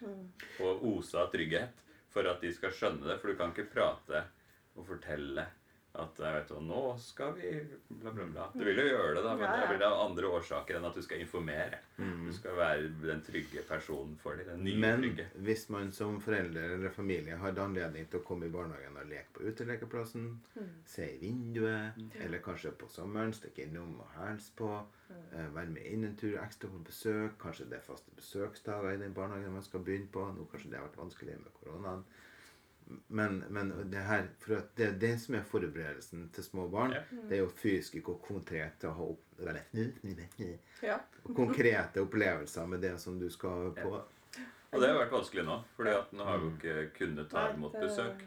Og 0.66 0.84
ose 0.90 1.20
av 1.20 1.28
trygghet 1.30 1.84
for 2.10 2.26
at 2.26 2.42
de 2.42 2.50
skal 2.56 2.72
skjønne 2.74 3.06
det. 3.06 3.18
For 3.22 3.30
du 3.30 3.38
kan 3.38 3.52
ikke 3.54 3.68
prate 3.70 4.24
og 4.78 4.88
fortelle 4.88 5.44
at 5.98 6.20
vet 6.22 6.48
du, 6.52 6.60
nå 6.62 6.82
skal 7.02 7.32
vi 7.34 7.52
bla, 7.90 8.12
bla, 8.14 8.26
bla. 8.30 8.44
Du 8.54 8.64
vil 8.66 8.78
jo 8.78 8.86
gjøre 8.88 9.16
det, 9.16 9.24
da, 9.26 9.32
men 9.36 9.46
Ja, 9.48 9.56
det 9.56 9.64
ja. 9.64 9.70
blir 9.72 9.86
av 9.88 10.02
andre 10.06 10.30
årsaker 10.38 10.78
enn 10.78 10.86
at 10.86 10.96
du 10.96 11.02
skal 11.02 11.22
informere. 11.24 11.80
Du 11.98 12.30
skal 12.38 12.56
være 12.60 12.92
den 13.02 13.24
trygge 13.26 13.64
personen 13.68 14.16
for 14.22 14.36
dem. 14.38 14.46
Den 14.52 14.64
nye 14.68 14.78
Men 14.84 15.02
trygge. 15.02 15.26
hvis 15.48 15.66
man 15.74 15.92
som 15.92 16.20
forelder 16.22 16.76
eller 16.76 16.90
familie 16.94 17.36
har 17.42 17.58
anledning 17.64 18.06
til 18.12 18.20
å 18.20 18.24
komme 18.28 18.46
i 18.46 18.54
barnehagen 18.54 18.98
og 19.02 19.10
leke 19.10 19.34
på 19.40 19.48
utelekeplassen, 19.50 20.28
se 20.86 21.08
i 21.16 21.18
vinduet, 21.26 21.98
eller 22.22 22.40
kanskje 22.46 22.72
på 22.78 22.88
sommeren 22.94 23.34
stikke 23.34 23.66
innom 23.66 23.98
og 24.00 24.14
hilse 24.22 24.54
på, 24.56 24.70
eh, 25.34 25.50
være 25.56 25.70
med 25.74 25.86
inn 25.86 26.04
en 26.04 26.16
tur 26.16 26.38
ekstra 26.44 26.70
på 26.70 26.84
besøk, 26.86 27.38
kanskje 27.42 27.70
det 27.70 27.80
er 27.80 27.88
faste 27.90 28.12
besøksdager 28.16 28.94
i 28.94 29.02
den 29.02 29.14
barnehagen 29.18 29.54
man 29.54 29.64
skal 29.66 29.80
begynne 29.80 30.12
på, 30.12 30.22
nå 30.38 30.46
kanskje 30.52 30.70
det 30.70 30.78
har 30.80 30.88
vært 30.88 31.02
vanskelig 31.02 31.40
med 31.42 31.54
koronaen. 31.64 32.04
Men, 33.08 33.40
men 33.50 33.72
det 33.92 34.04
her, 34.08 34.28
for 34.40 34.56
at 34.62 34.70
det, 34.80 34.94
det 35.02 35.14
som 35.20 35.36
er 35.36 35.42
forberedelsen 35.44 36.30
til 36.36 36.44
små 36.44 36.68
barn, 36.72 36.94
Ja. 36.96 37.02
det 37.30 37.38
er 37.38 37.42
jo 37.42 37.50
fysisk 37.50 37.96
ikke 38.00 38.14
konkrete, 38.24 38.88
å 38.88 38.94
ha 38.96 39.08
opp, 39.12 39.24
ja. 40.82 41.00
konkrete 41.36 42.02
opplevelser 42.06 42.68
med 42.68 42.82
det 42.82 42.94
som 43.04 43.20
du 43.20 43.30
skal 43.30 43.74
på. 43.76 43.92
Og 44.72 44.82
det 44.82 44.88
har 44.90 44.98
vært 45.00 45.12
vanskelig 45.16 45.44
nå, 45.48 45.58
fordi 45.76 45.92
at 45.96 46.10
nå 46.16 46.24
har 46.28 46.40
vi 46.40 46.48
jo 46.48 46.54
ikke 46.58 46.94
kunnet 46.98 47.30
ta 47.32 47.46
imot 47.54 47.76
besøk. 47.80 48.24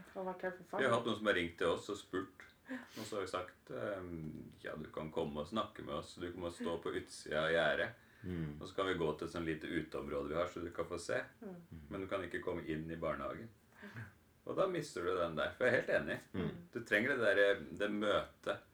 Vi 0.78 0.84
har 0.84 0.94
hatt 0.94 1.06
noen 1.08 1.18
som 1.18 1.26
har 1.26 1.34
ringt 1.36 1.58
til 1.60 1.66
oss 1.68 1.88
og 1.92 1.96
spurt. 2.00 2.46
Og 2.70 3.02
så 3.04 3.16
har 3.16 3.24
vi 3.24 3.28
sagt 3.32 3.70
ehm, 3.74 4.30
ja, 4.62 4.76
du 4.78 4.86
kan 4.94 5.10
komme 5.12 5.40
og 5.42 5.48
snakke 5.50 5.82
med 5.84 5.94
oss. 5.94 6.14
Du 6.22 6.28
kan 6.32 6.52
stå 6.54 6.76
på 6.82 6.92
utsida 7.00 7.42
av 7.46 7.50
gjerdet. 7.52 7.90
Og 8.60 8.68
så 8.68 8.74
kan 8.76 8.86
vi 8.86 8.94
gå 9.00 9.12
til 9.18 9.26
et 9.26 9.32
sånn 9.32 9.46
lite 9.48 9.66
uteområde 9.66 10.28
vi 10.28 10.34
har, 10.36 10.46
så 10.52 10.60
du 10.60 10.70
kan 10.76 10.84
få 10.88 10.98
se. 11.00 11.20
Men 11.88 12.00
du 12.00 12.06
kan 12.06 12.22
ikke 12.24 12.42
komme 12.44 12.62
inn 12.68 12.88
i 12.90 12.96
barnehagen. 13.00 13.48
Og 14.50 14.56
da 14.58 14.66
mister 14.66 15.04
du 15.06 15.12
den 15.14 15.36
der. 15.38 15.52
For 15.56 15.68
jeg 15.68 15.76
er 15.76 15.80
helt 15.80 15.92
enig. 16.00 16.16
Du 16.74 16.80
trenger 16.86 17.14
det 17.14 17.34
der, 17.38 17.60
det 17.80 17.90
møtet. 17.94 18.64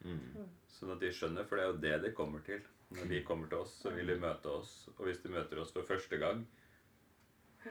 Sånn 0.77 0.93
at 0.95 1.03
de 1.05 1.11
skjønner, 1.13 1.45
for 1.49 1.57
det 1.61 1.65
er 1.67 1.71
jo 1.73 1.81
det 1.85 1.97
de 2.07 2.13
kommer 2.17 2.41
til. 2.47 2.63
Når 2.97 3.09
de 3.11 3.19
kommer 3.27 3.49
til 3.51 3.59
oss, 3.65 3.75
så 3.83 3.91
vil 3.93 4.09
de 4.13 4.17
møte 4.23 4.53
oss. 4.53 4.75
Og 4.97 5.09
hvis 5.09 5.21
de 5.25 5.33
møter 5.35 5.61
oss 5.61 5.73
for 5.75 5.85
første 5.89 6.17
gang, 6.23 6.45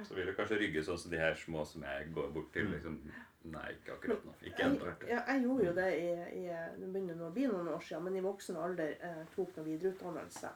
så 0.03 0.13
vil 0.17 0.27
de 0.27 0.33
kanskje 0.35 0.57
rygge 0.59 0.83
sånn 0.83 0.99
som 0.99 1.13
de 1.13 1.21
her 1.21 1.37
små 1.39 1.63
som 1.65 1.85
jeg 1.87 2.09
går 2.13 2.33
bort 2.35 2.51
til. 2.53 2.67
liksom, 2.73 2.99
Nei, 3.45 3.67
ikke 3.75 3.93
akkurat 3.93 4.23
nå. 4.25 4.31
Ikke 4.49 4.65
ennå. 4.65 4.91
ja, 5.07 5.19
jeg 5.29 5.43
gjorde 5.43 5.65
jo 5.67 5.73
det 5.77 5.89
i, 6.01 6.07
i 6.41 6.45
det 6.49 6.87
begynner 6.89 7.17
nå 7.19 7.27
å 7.27 7.33
bli 7.35 7.45
noen 7.45 7.69
år 7.75 7.83
siden, 7.85 8.03
men 8.07 8.17
i 8.17 8.23
voksen 8.25 8.57
alder 8.57 8.95
eh, 9.05 9.19
tok 9.35 9.51
noe 9.55 9.67
videreutdannelse 9.67 10.49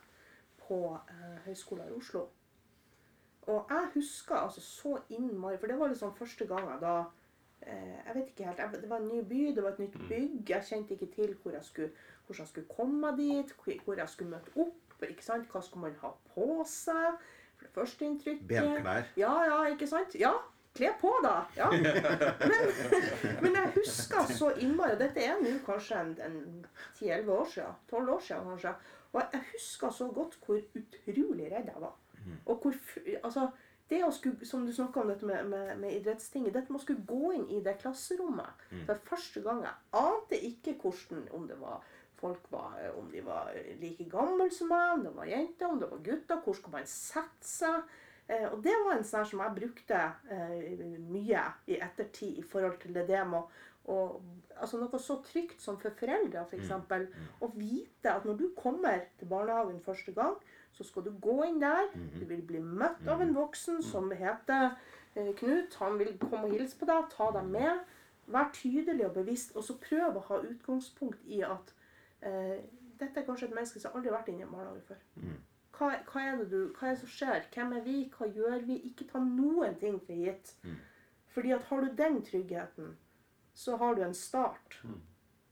på 0.64 0.80
eh, 0.98 1.36
Høgskolen 1.46 1.92
i 1.92 1.98
Oslo. 2.00 2.24
Og 3.50 3.70
jeg 3.70 3.92
husker 3.94 4.36
altså 4.42 4.62
så 4.62 4.96
innmari 5.16 5.58
For 5.58 5.72
det 5.72 5.78
var 5.80 5.90
liksom 5.90 6.12
første 6.18 6.46
gangen 6.50 6.82
da 6.82 6.96
eh, 7.06 7.19
Jeg 7.66 8.16
vet 8.16 8.28
ikke 8.32 8.46
helt. 8.48 8.82
Det 8.82 8.90
var 8.90 8.98
en 8.98 9.08
ny 9.08 9.22
by, 9.30 9.42
det 9.56 9.64
var 9.64 9.70
et 9.76 9.80
nytt 9.80 9.98
bygg. 10.10 10.50
Jeg 10.50 10.64
kjente 10.64 10.94
ikke 10.96 11.10
til 11.16 11.34
hvor 11.44 11.52
jeg 11.52 11.64
skulle, 11.64 11.90
hvordan 12.26 12.40
jeg 12.46 12.48
skulle 12.48 12.68
komme 12.76 13.12
dit, 13.18 13.54
hvor- 13.64 13.82
hvor 13.86 13.96
jeg 13.98 14.10
skulle 14.10 14.32
møte 14.32 14.52
opp. 14.56 15.04
ikke 15.04 15.24
sant? 15.24 15.48
Hva 15.52 15.62
skulle 15.62 15.82
man 15.82 15.96
ha 16.02 16.10
på 16.36 16.64
seg? 16.68 17.20
For 17.58 17.66
det 17.66 17.74
første 17.74 18.06
inntrykket. 18.06 18.48
Benklær. 18.48 19.04
Ja, 19.18 19.34
ja, 19.44 19.60
ikke 19.74 19.88
sant? 19.88 20.16
Ja, 20.20 20.32
kle 20.76 20.90
på, 21.02 21.12
da. 21.24 21.36
Ja. 21.58 21.70
Men, 22.50 23.42
men 23.42 23.56
jeg 23.56 23.72
husker 23.76 24.26
så 24.34 24.52
innmari 24.60 24.92
og 24.96 25.00
Dette 25.00 25.24
er 25.24 25.40
nå 25.42 25.54
kanskje 25.66 26.00
en, 26.00 26.14
en 26.26 26.66
10-11 27.00 27.30
år 27.32 27.46
siden. 27.54 27.74
12 27.90 28.10
år 28.14 28.20
siden, 28.20 28.44
kanskje. 28.54 28.74
Og 29.14 29.22
jeg 29.34 29.42
husker 29.54 29.90
så 29.90 30.08
godt 30.14 30.38
hvor 30.46 30.60
utrolig 30.76 31.52
redd 31.52 31.66
jeg 31.74 31.82
var. 31.82 31.96
Og 32.46 32.60
hvor 32.62 32.74
Altså, 33.24 33.48
det 33.90 34.02
å 34.06 34.12
skulle, 34.14 34.46
som 34.46 34.66
du 34.66 34.74
snakka 34.74 35.02
om 35.02 35.10
dette 35.10 35.26
med, 35.26 35.48
med, 35.50 35.72
med 35.82 35.96
idrettstinget, 35.98 36.54
dette 36.54 36.72
med 36.72 36.82
å 36.82 36.84
skulle 36.84 37.06
gå 37.10 37.34
inn 37.38 37.48
i 37.56 37.62
det 37.66 37.78
klasserommet 37.82 38.68
for 38.88 39.02
første 39.10 39.42
gang 39.46 39.64
Jeg 39.66 40.04
ante 40.04 40.38
ikke 40.50 40.76
hvordan 40.82 41.26
Om 41.34 41.48
det 41.50 41.58
var 41.62 41.82
folk 42.20 42.52
var, 42.52 42.76
om 43.00 43.08
de 43.12 43.22
var 43.24 43.54
like 43.80 44.04
gamle 44.12 44.50
som 44.52 44.68
meg, 44.74 44.94
om 44.94 45.06
det 45.06 45.16
var 45.16 45.30
jenter, 45.30 45.70
om 45.70 45.80
det 45.80 45.88
var 45.88 46.02
gutter. 46.04 46.42
Hvor 46.44 46.58
skulle 46.58 46.82
man 46.82 46.90
sette 46.92 47.48
seg? 47.48 47.94
Eh, 48.28 48.46
og 48.52 48.60
det 48.66 48.76
var 48.84 48.98
en 48.98 49.08
sånn 49.08 49.26
som 49.30 49.42
jeg 49.42 49.56
brukte 49.56 50.02
eh, 50.36 50.84
mye 51.00 51.46
i 51.72 51.80
ettertid 51.80 52.42
i 52.42 52.46
forhold 52.46 52.76
til 52.84 52.98
det, 52.98 53.08
det 53.10 53.24
med 53.26 53.56
å 53.90 54.00
altså 54.60 54.78
Noe 54.78 55.00
så 55.02 55.16
trygt 55.24 55.64
som 55.64 55.78
for 55.82 55.96
foreldre, 55.98 56.44
f.eks. 56.44 56.60
eksempel, 56.60 57.08
Å 57.42 57.48
vite 57.56 58.12
at 58.12 58.26
når 58.28 58.36
du 58.38 58.50
kommer 58.58 59.06
til 59.18 59.32
barnehagen 59.32 59.80
første 59.82 60.14
gang, 60.14 60.36
så 60.80 60.86
skal 60.88 61.04
du 61.04 61.12
gå 61.22 61.42
inn 61.44 61.60
der. 61.60 61.90
Du 62.16 62.24
vil 62.26 62.40
bli 62.48 62.62
møtt 62.64 63.04
av 63.12 63.20
en 63.20 63.34
voksen 63.36 63.82
som 63.84 64.08
heter 64.16 64.70
eh, 65.16 65.34
Knut. 65.36 65.76
Han 65.82 66.00
vil 66.00 66.14
komme 66.22 66.48
og 66.48 66.56
hilse 66.56 66.80
på 66.80 66.88
deg, 66.88 67.10
ta 67.12 67.28
deg 67.36 67.50
med. 67.52 67.82
Vær 68.32 68.48
tydelig 68.56 69.10
og 69.10 69.18
bevisst, 69.18 69.52
og 69.60 69.66
så 69.68 69.76
prøv 69.82 70.16
å 70.16 70.24
ha 70.30 70.40
utgangspunkt 70.48 71.28
i 71.28 71.42
at 71.44 71.74
eh, 72.24 72.62
dette 73.02 73.20
er 73.20 73.28
kanskje 73.28 73.50
et 73.50 73.58
menneske 73.58 73.84
som 73.84 73.98
aldri 73.98 74.14
har 74.14 74.22
vært 74.22 74.32
inne 74.32 74.46
i 74.46 74.48
en 74.48 74.56
barnehage 74.56 74.86
før. 74.88 75.04
Hva, 75.76 75.92
hva, 76.08 76.24
er 76.24 76.40
det 76.40 76.48
du, 76.54 76.58
hva 76.78 76.88
er 76.88 76.96
det 76.96 77.04
som 77.04 77.12
skjer? 77.12 77.52
Hvem 77.52 77.76
er 77.76 77.84
vi? 77.84 77.98
Hva 78.16 78.32
gjør 78.40 78.66
vi? 78.72 78.80
Ikke 78.88 79.08
ta 79.12 79.20
noen 79.24 79.76
ting 79.84 80.00
for 80.00 80.16
gitt. 80.16 80.56
Fordi 81.36 81.54
at 81.56 81.68
har 81.70 81.84
du 81.84 81.94
den 82.00 82.24
tryggheten, 82.24 82.98
så 83.54 83.76
har 83.84 84.00
du 84.00 84.04
en 84.08 84.16
start. 84.16 84.80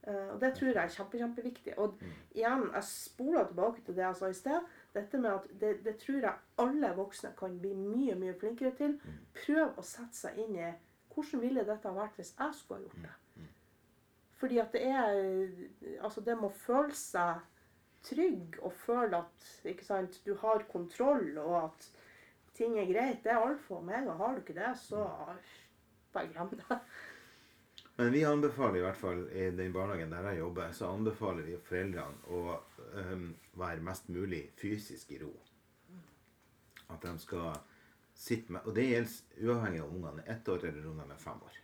Eh, 0.08 0.28
og 0.32 0.40
det 0.40 0.54
tror 0.56 0.70
jeg 0.72 0.82
er 0.82 0.92
kjempe, 0.92 1.20
kjempeviktig. 1.20 1.74
Og 1.78 2.00
igjen, 2.36 2.68
jeg 2.74 2.84
spoler 2.88 3.46
tilbake 3.46 3.84
til 3.84 3.96
det 3.96 4.04
jeg 4.06 4.20
sa 4.20 4.30
i 4.30 4.36
sted. 4.36 4.76
Dette 4.98 5.20
med 5.22 5.30
at 5.32 5.48
det, 5.60 5.72
det 5.86 5.96
tror 6.02 6.20
jeg 6.24 6.64
alle 6.64 6.92
voksne 6.98 7.32
kan 7.38 7.56
bli 7.62 7.72
mye, 7.78 8.18
mye 8.18 8.36
flinkere 8.38 8.74
til. 8.78 8.98
Prøv 9.38 9.78
å 9.78 9.86
sette 9.86 10.18
seg 10.18 10.42
inn 10.44 10.58
i 10.58 10.72
hvordan 11.14 11.42
ville 11.42 11.66
dette 11.66 11.88
ha 11.88 11.96
vært 11.96 12.18
hvis 12.20 12.34
jeg 12.36 12.54
skulle 12.54 12.80
ha 12.80 12.86
gjort 12.86 13.06
det. 13.06 13.46
Fordi 14.38 14.58
at 14.62 14.74
det 14.74 14.82
er 14.86 16.02
Altså, 16.04 16.22
det 16.22 16.36
må 16.38 16.50
føle 16.54 16.94
seg 16.94 17.40
trygg 18.06 18.58
og 18.62 18.72
føle 18.84 19.18
at 19.18 19.46
ikke 19.66 19.84
sant, 19.84 20.20
du 20.24 20.36
har 20.38 20.62
kontroll, 20.70 21.32
og 21.42 21.56
at 21.64 21.88
ting 22.54 22.78
er 22.78 22.86
greit, 22.90 23.24
det 23.24 23.32
er 23.32 23.42
alfa 23.42 23.74
og 23.74 23.82
omega. 23.82 24.14
Har 24.20 24.36
du 24.36 24.42
ikke 24.42 24.54
det, 24.54 24.70
så 24.78 25.04
bare 26.14 26.30
glem 26.30 26.54
det. 26.60 26.78
Men 28.00 28.12
vi 28.12 28.20
anbefaler 28.24 28.78
i 28.78 28.82
hvert 28.84 28.96
fall 28.96 29.24
i 29.34 29.48
den 29.58 29.72
barnehagen 29.74 30.12
der 30.14 30.26
jeg 30.30 30.38
jobber, 30.38 30.68
så 30.70 30.86
anbefaler 30.94 31.42
vi 31.42 31.56
foreldrene 31.66 32.28
å 32.30 32.42
um, 32.94 33.24
være 33.58 33.82
mest 33.82 34.06
mulig 34.14 34.44
fysisk 34.60 35.16
i 35.16 35.18
ro. 35.18 35.32
At 36.94 37.02
de 37.02 37.16
skal 37.18 37.56
sitte 38.14 38.54
med 38.54 38.66
Og 38.70 38.76
det 38.76 38.84
gjelder 38.86 39.42
uavhengig 39.48 39.80
av 39.82 39.96
ungene 39.96 40.22
er 40.22 40.30
ett 40.36 40.48
år 40.48 40.68
eller 40.70 40.86
om 40.86 41.00
de 41.02 41.06
er 41.10 41.24
fem 41.24 41.42
år. 41.48 41.58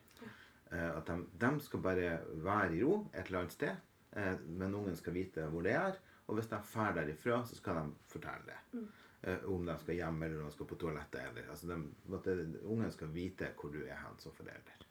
Uh, 0.72 0.90
at 0.96 1.12
de, 1.12 1.16
de 1.44 1.50
skal 1.62 1.84
bare 1.86 2.08
være 2.48 2.72
i 2.74 2.82
ro 2.82 2.96
et 3.12 3.28
eller 3.28 3.44
annet 3.44 3.54
sted, 3.54 3.86
uh, 4.18 4.34
men 4.58 4.74
ungen 4.74 4.98
skal 4.98 5.14
vite 5.14 5.46
hvor 5.52 5.62
det 5.62 5.76
er. 5.78 6.00
Og 6.26 6.40
hvis 6.40 6.50
de 6.50 6.58
drar 6.58 6.96
derifra, 6.98 7.44
så 7.46 7.60
skal 7.60 7.78
de 7.78 8.08
fortelle 8.10 8.48
det. 8.50 8.88
Uh, 9.22 9.46
om 9.54 9.70
de 9.70 9.78
skal 9.84 10.00
hjem 10.00 10.18
eller 10.26 10.42
om 10.42 10.50
de 10.50 10.58
skal 10.58 10.70
på 10.72 10.80
toalettet. 10.82 11.30
Eller, 11.30 11.46
altså 11.54 11.70
de, 11.70 11.78
at 12.18 12.26
det, 12.26 12.58
ungen 12.64 12.90
skal 12.90 13.14
vite 13.14 13.52
hvor 13.54 13.70
du 13.70 13.84
er 13.86 14.02
hen 14.02 14.18
som 14.18 14.34
forelder. 14.34 14.82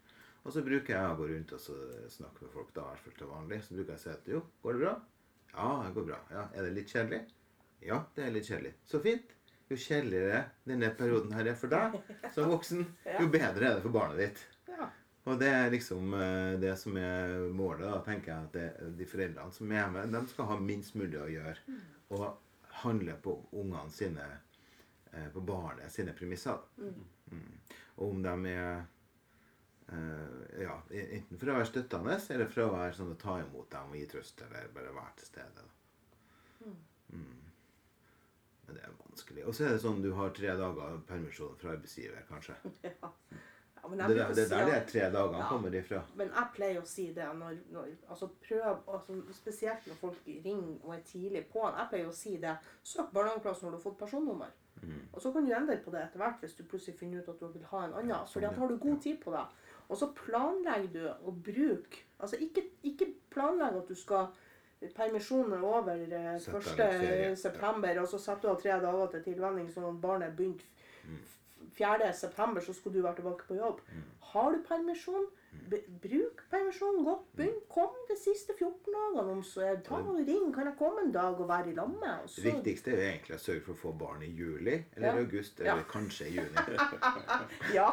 Og 0.44 0.52
så 0.52 0.64
bruker 0.66 0.96
jeg 0.96 1.12
å 1.12 1.18
gå 1.20 1.28
rundt 1.30 1.54
og 1.56 1.62
så 1.64 1.76
snakke 2.12 2.44
med 2.44 2.52
folk, 2.52 2.74
da, 2.76 2.84
i 2.84 2.92
hvert 2.96 3.06
fall 3.06 3.16
til 3.20 3.30
vanlig. 3.32 3.62
Så 3.64 3.78
bruker 3.78 3.94
jeg 3.94 4.02
å 4.02 4.04
si 4.04 4.12
at 4.12 4.34
jo, 4.34 4.42
går 4.64 4.76
det 4.76 4.84
bra? 4.84 4.96
Ja, 5.54 5.70
det 5.86 5.94
går 5.96 6.10
bra. 6.10 6.20
Ja, 6.34 6.44
Er 6.52 6.68
det 6.68 6.74
litt 6.76 6.92
kjedelig? 6.92 7.22
Ja, 7.84 8.02
det 8.16 8.26
er 8.26 8.36
litt 8.36 8.50
kjedelig. 8.50 8.74
Så 8.88 9.00
fint. 9.04 9.32
Jo 9.72 9.78
kjedeligere 9.80 10.42
denne 10.68 10.90
perioden 10.98 11.32
her 11.34 11.48
er 11.50 11.56
for 11.58 11.72
deg 11.72 11.96
som 12.36 12.52
voksen, 12.52 12.84
jo 13.16 13.30
bedre 13.32 13.70
er 13.70 13.78
det 13.78 13.86
for 13.86 13.96
barnet 13.96 14.20
ditt. 14.20 14.42
Ja. 14.68 14.90
Og 15.32 15.40
det 15.40 15.50
er 15.56 15.72
liksom 15.72 16.14
eh, 16.18 16.56
det 16.60 16.74
som 16.82 16.98
er 17.00 17.46
målet. 17.56 17.86
da, 17.88 18.02
tenker 18.04 18.34
jeg 18.34 18.48
at 18.50 18.58
det, 18.58 18.96
De 19.00 19.08
foreldrene 19.08 19.56
som 19.56 19.72
er 19.72 19.88
med, 19.94 20.12
de 20.12 20.22
skal 20.30 20.50
ha 20.52 20.58
minst 20.60 20.98
mulig 21.00 21.20
å 21.22 21.30
gjøre. 21.32 21.78
Og 22.12 22.26
handle 22.84 23.16
på 23.24 23.38
ungene 23.54 23.94
sine 23.94 24.26
eh, 25.14 25.30
på 25.32 25.46
barnet 25.48 25.94
sine 25.94 26.16
premisser. 26.18 26.60
Mm. 26.78 27.48
Og 27.96 28.10
om 28.10 28.20
de 28.26 28.52
er 28.52 28.84
ja, 30.64 30.76
enten 30.90 31.40
for 31.40 31.52
å 31.52 31.56
være 31.60 31.70
støttende 31.70 32.18
eller 32.36 32.52
for 32.52 32.66
å 32.66 32.74
være 32.74 32.98
sånn 32.98 33.14
å 33.14 33.20
ta 33.20 33.38
imot 33.42 33.70
dem 33.72 33.94
og 33.94 34.00
gi 34.00 34.06
trøst, 34.14 34.42
eller 34.48 34.70
bare 34.76 34.94
være 34.96 35.16
til 35.22 35.32
stede. 35.32 35.64
Da. 35.64 36.74
Mm. 37.14 37.40
Men 38.66 38.78
det 38.78 38.84
er 38.88 38.94
vanskelig. 39.00 39.46
Og 39.48 39.56
så 39.56 39.66
er 39.68 39.76
det 39.76 39.82
sånn 39.84 40.02
du 40.04 40.14
har 40.18 40.32
tre 40.36 40.54
dager 40.58 41.02
permisjon 41.08 41.58
fra 41.60 41.76
arbeidsgiver, 41.76 42.24
kanskje. 42.30 42.60
Ja. 42.90 43.14
Ja, 43.84 43.90
men 43.90 44.00
jeg 44.00 44.08
Det, 44.08 44.16
det, 44.16 44.36
det 44.36 44.44
er 44.58 44.66
der 44.66 44.80
de 44.80 44.92
tre 44.92 45.08
dagene 45.12 45.40
Ja. 45.42 45.48
kommer 45.50 45.74
ifra. 45.76 45.98
Men 46.16 46.30
jeg 46.32 46.52
pleier 46.56 46.78
å 46.80 46.86
si 46.88 47.10
det 47.12 47.26
når, 47.36 47.58
når 47.76 47.90
altså 48.08 48.30
prøv, 48.46 48.78
altså 48.88 49.18
Spesielt 49.36 49.88
når 49.88 49.98
folk 50.00 50.22
ringer 50.46 50.78
og 50.86 50.94
er 50.96 51.02
tidlig 51.04 51.42
på. 51.52 51.66
Jeg 51.68 51.90
pleier 51.92 52.08
å 52.08 52.14
si 52.16 52.38
det. 52.40 52.54
Søk 52.84 53.12
barnehageplass 53.12 53.62
når 53.66 53.74
du 53.74 53.76
har 53.76 53.84
fått 53.84 53.98
personnummer. 54.00 54.54
Mm. 54.84 55.02
Og 55.12 55.22
så 55.22 55.34
kan 55.34 55.46
du 55.46 55.52
endre 55.52 55.78
på 55.84 55.92
det 55.92 56.00
etter 56.06 56.24
hvert 56.24 56.40
hvis 56.40 56.56
du 56.56 56.64
plutselig 56.64 56.96
finner 57.00 57.20
ut 57.20 57.30
at 57.34 57.44
du 57.44 57.48
vil 57.58 57.68
ha 57.74 57.84
en 57.84 57.98
annen. 58.00 58.24
For 58.24 58.40
sånn, 58.40 58.48
da 58.48 58.54
har 58.62 58.72
du 58.72 58.78
god 58.88 59.02
tid 59.04 59.20
på 59.20 59.36
deg. 59.36 59.60
Og 59.90 59.98
så 60.00 60.08
planlegger 60.16 60.90
du 60.94 61.04
å 61.30 61.32
bruke 61.36 62.04
Altså 62.24 62.38
ikke, 62.40 62.62
ikke 62.88 63.10
planlegg 63.34 63.76
at 63.82 63.88
du 63.92 63.96
skal 64.00 64.28
Permisjonen 64.96 65.54
er 65.58 65.64
over 65.64 65.96
eh, 65.96 66.40
Sette 66.44 66.84
av 66.88 67.04
1. 67.04 67.38
september, 67.40 68.00
og 68.02 68.08
så 68.12 68.18
setter 68.20 68.42
du 68.48 68.52
av 68.52 68.62
tre 68.62 68.78
dager 68.84 69.12
til 69.14 69.24
tilvenning 69.30 69.70
sånn 69.72 69.90
at 69.92 70.02
barnet 70.04 70.36
begynte 70.38 70.70
Mm. 71.04 71.18
4. 71.76 72.14
september, 72.16 72.62
så 72.64 72.72
skulle 72.74 72.96
du 72.96 73.04
være 73.04 73.18
tilbake 73.18 73.44
på 73.48 73.56
jobb. 73.58 73.80
Har 74.32 74.52
du 74.54 74.62
permisjon, 74.64 75.26
bruk 76.04 76.42
permisjonen 76.52 77.04
godt. 77.06 77.24
Begynn, 77.38 77.60
kom 77.72 77.94
de 78.10 78.16
siste 78.20 78.54
14 78.60 78.94
dagene. 78.94 79.24
Om 79.32 79.44
så 79.48 79.62
jeg 79.66 79.80
ta 79.88 79.96
og 80.02 80.20
ring. 80.28 80.50
Kan 80.56 80.68
jeg 80.70 80.76
komme 80.80 81.02
en 81.06 81.12
dag 81.16 81.40
og 81.40 81.48
være 81.50 81.72
i 81.72 81.76
lag 81.78 81.90
med? 81.90 82.28
Det 82.36 82.44
viktigste 82.46 82.92
er 82.92 82.96
jo 83.00 83.06
egentlig 83.12 83.38
å 83.38 83.42
sørge 83.46 83.64
for 83.68 83.74
å 83.74 83.82
få 83.84 83.94
barn 84.04 84.24
i 84.26 84.32
juli 84.32 84.76
eller 84.96 85.08
Ja. 85.08 85.16
august 85.24 85.60
eller 85.60 85.84
Ja. 85.84 85.88
kanskje 85.94 86.28
i 86.28 86.36
juni. 86.38 86.58
Ja. 87.78 87.88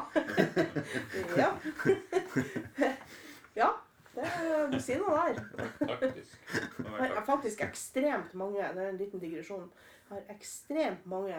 ja. 1.36 1.50
ja. 3.62 3.70
Det, 4.14 4.26
du 4.72 4.78
sier 4.82 4.98
noe 4.98 5.14
der. 5.14 5.38
Faktisk. 5.78 6.38
Jeg 7.00 7.14
har 7.14 7.24
faktisk 7.26 7.60
ekstremt 7.64 8.34
mange 8.34 8.58
det 8.74 8.82
er 8.82 8.88
en 8.90 8.98
liten 8.98 9.20
digresjon, 9.22 9.68
jeg 10.10 10.16
har 10.16 10.34
ekstremt 10.34 11.04
mange 11.06 11.36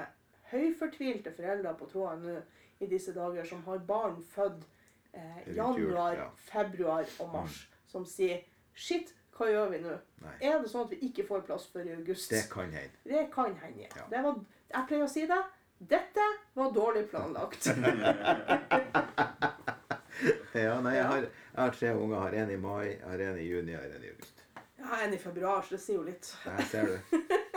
høyfortvilte 0.53 1.33
foreldre 1.35 1.73
på 1.79 1.87
tråden 1.91 2.23
nå 2.23 2.37
i 2.81 2.87
disse 2.89 3.11
dager 3.13 3.43
som 3.45 3.61
har 3.67 3.83
barn 3.87 4.15
født 4.33 4.63
eh, 5.13 5.55
januar, 5.55 6.15
ja. 6.17 6.27
februar 6.51 7.07
og 7.19 7.33
mars, 7.33 7.65
som 7.91 8.05
sier 8.07 8.45
Shit, 8.73 9.11
hva 9.35 9.49
gjør 9.51 9.73
vi 9.73 9.81
nå? 9.83 9.95
Nei. 10.23 10.35
Er 10.47 10.61
det 10.61 10.69
sånn 10.71 10.85
at 10.85 10.93
vi 10.93 11.01
ikke 11.09 11.25
får 11.27 11.43
plass 11.47 11.65
før 11.73 11.89
i 11.89 11.95
august? 11.97 12.31
Det 12.31 12.45
kan 12.51 12.71
hende. 12.71 13.01
Det 13.03 13.25
kan 13.33 13.51
hende, 13.59 13.83
ja. 13.83 13.91
Ja. 13.97 14.05
Det 14.13 14.21
var, 14.23 14.39
jeg 14.71 14.87
pleier 14.87 15.03
å 15.03 15.11
si 15.11 15.25
det. 15.27 15.41
Dette 15.91 16.27
var 16.55 16.71
dårlig 16.75 17.07
planlagt. 17.11 17.71
Ja, 20.51 20.75
nei, 20.83 20.97
jeg 20.97 21.05
har, 21.07 21.23
jeg 21.23 21.57
har 21.57 21.71
tre 21.73 21.91
unger. 21.95 22.17
Har 22.19 22.35
en 22.41 22.49
i 22.51 22.57
mai, 22.59 22.97
har 23.07 23.23
en 23.25 23.37
i 23.39 23.45
juni 23.47 23.73
og 23.77 23.85
en 23.87 24.03
i 24.03 24.11
august. 24.11 24.43
Har 24.83 25.05
en 25.05 25.15
i 25.15 25.19
februar, 25.21 25.63
så 25.63 25.77
det 25.77 25.81
sier 25.81 25.97
jo 25.97 26.03
litt. 26.05 26.27
Der 26.43 26.67
ser 26.69 26.91
du. 26.91 27.21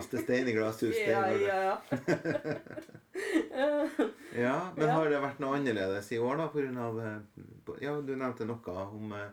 Kaste 0.00 0.22
stein 0.24 0.48
i 0.48 0.52
glasshus. 0.56 0.96
Ja, 1.06 1.22
ja, 1.30 1.62
ja. 1.68 1.76
Ja, 4.34 4.70
men 4.76 4.86
Ja. 4.88 4.92
har 4.94 5.10
det 5.10 5.18
vært 5.20 5.38
noe 5.42 5.56
annerledes 5.58 6.12
i 6.12 6.18
år, 6.18 6.36
da? 6.38 6.48
På 6.48 6.60
grunn 6.62 6.78
av, 6.78 7.00
eh, 7.00 7.82
ja, 7.82 7.94
du 8.00 8.14
nevnte 8.16 8.46
noe 8.46 8.74
om 8.86 9.12
eh, 9.12 9.28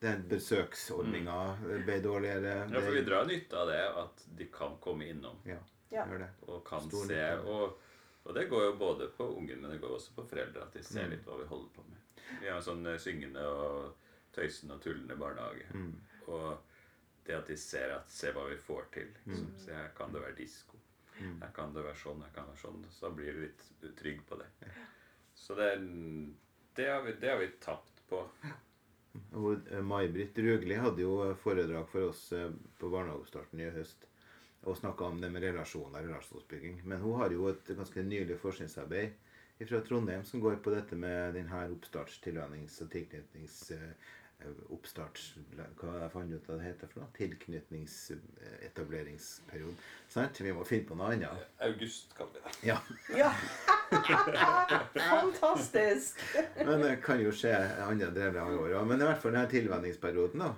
den 0.00 0.22
besøksordninga 0.28 1.36
ble 1.84 1.98
dårligere. 2.00 2.54
Ja, 2.72 2.80
for 2.80 2.94
vi 2.96 3.02
drar 3.06 3.26
nytte 3.28 3.58
av 3.60 3.68
det 3.68 3.82
at 4.02 4.24
de 4.38 4.46
kan 4.52 4.76
komme 4.80 5.06
innom 5.10 5.36
Ja, 5.46 5.58
Ja. 5.90 6.04
gjør 6.06 6.18
det. 6.18 6.30
og 6.48 6.64
kan 6.64 6.80
Stor 6.88 7.06
se. 7.06 7.22
Og, 7.44 7.78
og 8.24 8.34
det 8.34 8.48
går 8.50 8.64
jo 8.64 8.72
både 8.76 9.08
på 9.16 9.28
ungen, 9.36 9.60
men 9.60 9.70
det 9.70 9.80
går 9.80 9.94
også 9.96 10.14
på 10.16 10.26
foreldre, 10.28 10.62
at 10.62 10.72
de 10.72 10.82
ser 10.82 11.04
Mm. 11.06 11.10
litt 11.10 11.24
hva 11.26 11.38
vi 11.38 11.46
holder 11.48 11.68
på 11.76 11.82
med. 11.88 11.98
Vi 12.40 12.48
har 12.48 12.56
en 12.56 12.62
sånn 12.62 12.86
eh, 12.86 12.98
syngende 12.98 13.44
og 13.46 13.94
tøysende 14.34 14.74
og 14.74 14.80
tullende 14.82 15.16
barnehage. 15.16 15.66
Mm. 15.74 15.94
Og 16.28 16.58
det 17.28 17.36
at 17.36 17.50
de 17.50 17.56
ser 17.60 17.92
at 17.94 18.10
Se 18.12 18.32
hva 18.34 18.46
vi 18.48 18.58
får 18.64 18.90
til. 18.96 19.08
Liksom. 19.14 19.48
Mm. 19.52 19.56
Se, 19.64 19.74
her 19.76 19.90
kan 19.96 20.14
det 20.14 20.24
være 20.24 20.38
disko. 20.38 20.80
Her 21.18 21.50
kan 21.54 21.74
det 21.74 21.82
være 21.82 21.98
sånn, 21.98 22.22
her 22.22 22.34
kan 22.34 22.46
det 22.46 22.54
være 22.54 22.62
sånn. 22.62 22.84
Så 22.94 23.06
da 23.06 23.12
blir 23.14 23.34
du 23.34 23.44
litt 23.46 23.94
trygg 23.98 24.22
på 24.28 24.38
det. 24.40 24.48
Så 25.38 25.56
det, 25.58 25.68
det, 26.78 26.88
har, 26.88 27.02
vi, 27.06 27.14
det 27.20 27.30
har 27.32 27.40
vi 27.42 27.48
tapt 27.62 28.02
på. 28.10 28.22
Og 29.38 29.70
eh, 29.72 29.82
May-Britt 29.82 30.38
Røgli 30.44 30.76
hadde 30.78 31.02
jo 31.02 31.16
eh, 31.24 31.36
foredrag 31.42 31.88
for 31.90 32.10
oss 32.12 32.28
eh, 32.36 32.50
på 32.78 32.90
barnehagestarten 32.92 33.62
i 33.64 33.70
høst 33.74 34.06
og 34.68 34.76
snakka 34.76 35.06
om 35.06 35.20
det 35.22 35.30
med 35.32 35.44
relasjoner, 35.46 36.02
relasjonsbygging. 36.04 36.80
Men 36.84 37.00
hun 37.02 37.16
har 37.20 37.32
jo 37.32 37.46
et 37.50 37.70
ganske 37.78 38.02
nylig 38.04 38.36
forskningsarbeid 38.42 39.64
fra 39.68 39.80
Trondheim 39.86 40.24
som 40.26 40.42
går 40.42 40.58
på 40.62 40.72
dette 40.74 40.98
med 40.98 41.34
denne 41.38 41.64
oppstartstilvennings- 41.74 42.80
og 42.84 42.90
tilknytnings... 42.92 43.60
eh, 44.40 44.46
Oppstarts... 44.74 45.22
Hva 45.80 45.90
jeg 46.02 46.10
fant 46.12 46.32
ut 46.32 46.48
at 46.48 46.58
det 46.58 46.66
heter 46.66 46.86
for 46.92 46.98
noe? 47.02 47.10
Tilknytningsetableringsperioden. 47.18 49.78
Sant? 50.12 50.34
Vi 50.44 50.52
må 50.56 50.62
finne 50.68 50.86
på 50.88 50.94
noe 50.98 51.08
annet. 51.14 51.38
August 51.66 52.06
kaller 52.18 52.34
vi 52.34 52.40
det. 52.44 52.52
Ja. 52.70 52.78
ja. 53.16 53.30
Fantastisk. 55.08 56.16
Men 56.56 56.80
det 56.82 56.96
kan 57.04 57.20
jo 57.22 57.30
skje 57.34 57.54
andre 57.86 58.10
deler 58.14 58.40
av 58.42 58.48
året. 58.60 58.86
Men 58.88 59.00
i 59.00 59.04
hvert 59.08 59.22
fall 59.22 59.32
denne 59.34 59.50
tilvenningsperioden, 59.52 60.40
da, 60.44 60.50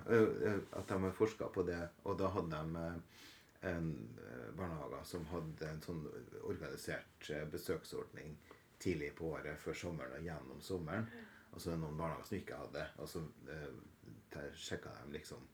at 0.80 0.86
de 0.90 0.94
har 1.04 1.12
forska 1.16 1.44
på 1.54 1.60
det. 1.68 1.82
Og 2.04 2.12
da 2.20 2.26
hadde 2.34 2.56
de 2.56 2.66
ø, 2.80 2.82
en 3.70 3.86
ø, 4.18 4.20
barnehage 4.56 5.00
som 5.08 5.22
hadde 5.30 5.64
en 5.68 5.82
sånn 5.84 6.02
organisert 6.48 7.22
besøksordning 7.52 8.30
tidlig 8.80 9.10
på 9.18 9.24
året 9.34 9.56
før 9.60 9.74
sommeren 9.76 10.14
og 10.16 10.24
gjennom 10.24 10.60
sommeren. 10.64 11.04
Og 11.50 11.60
så 11.60 11.70
er 11.70 11.78
det 11.78 11.82
noen 11.84 11.98
barnehager 11.98 12.28
som 12.28 12.38
ikke 12.38 12.60
hadde. 12.60 12.84
Og 13.02 13.08
så 13.10 13.22
sjekka 14.54 14.90
de 14.94 15.12
liksom 15.12 15.48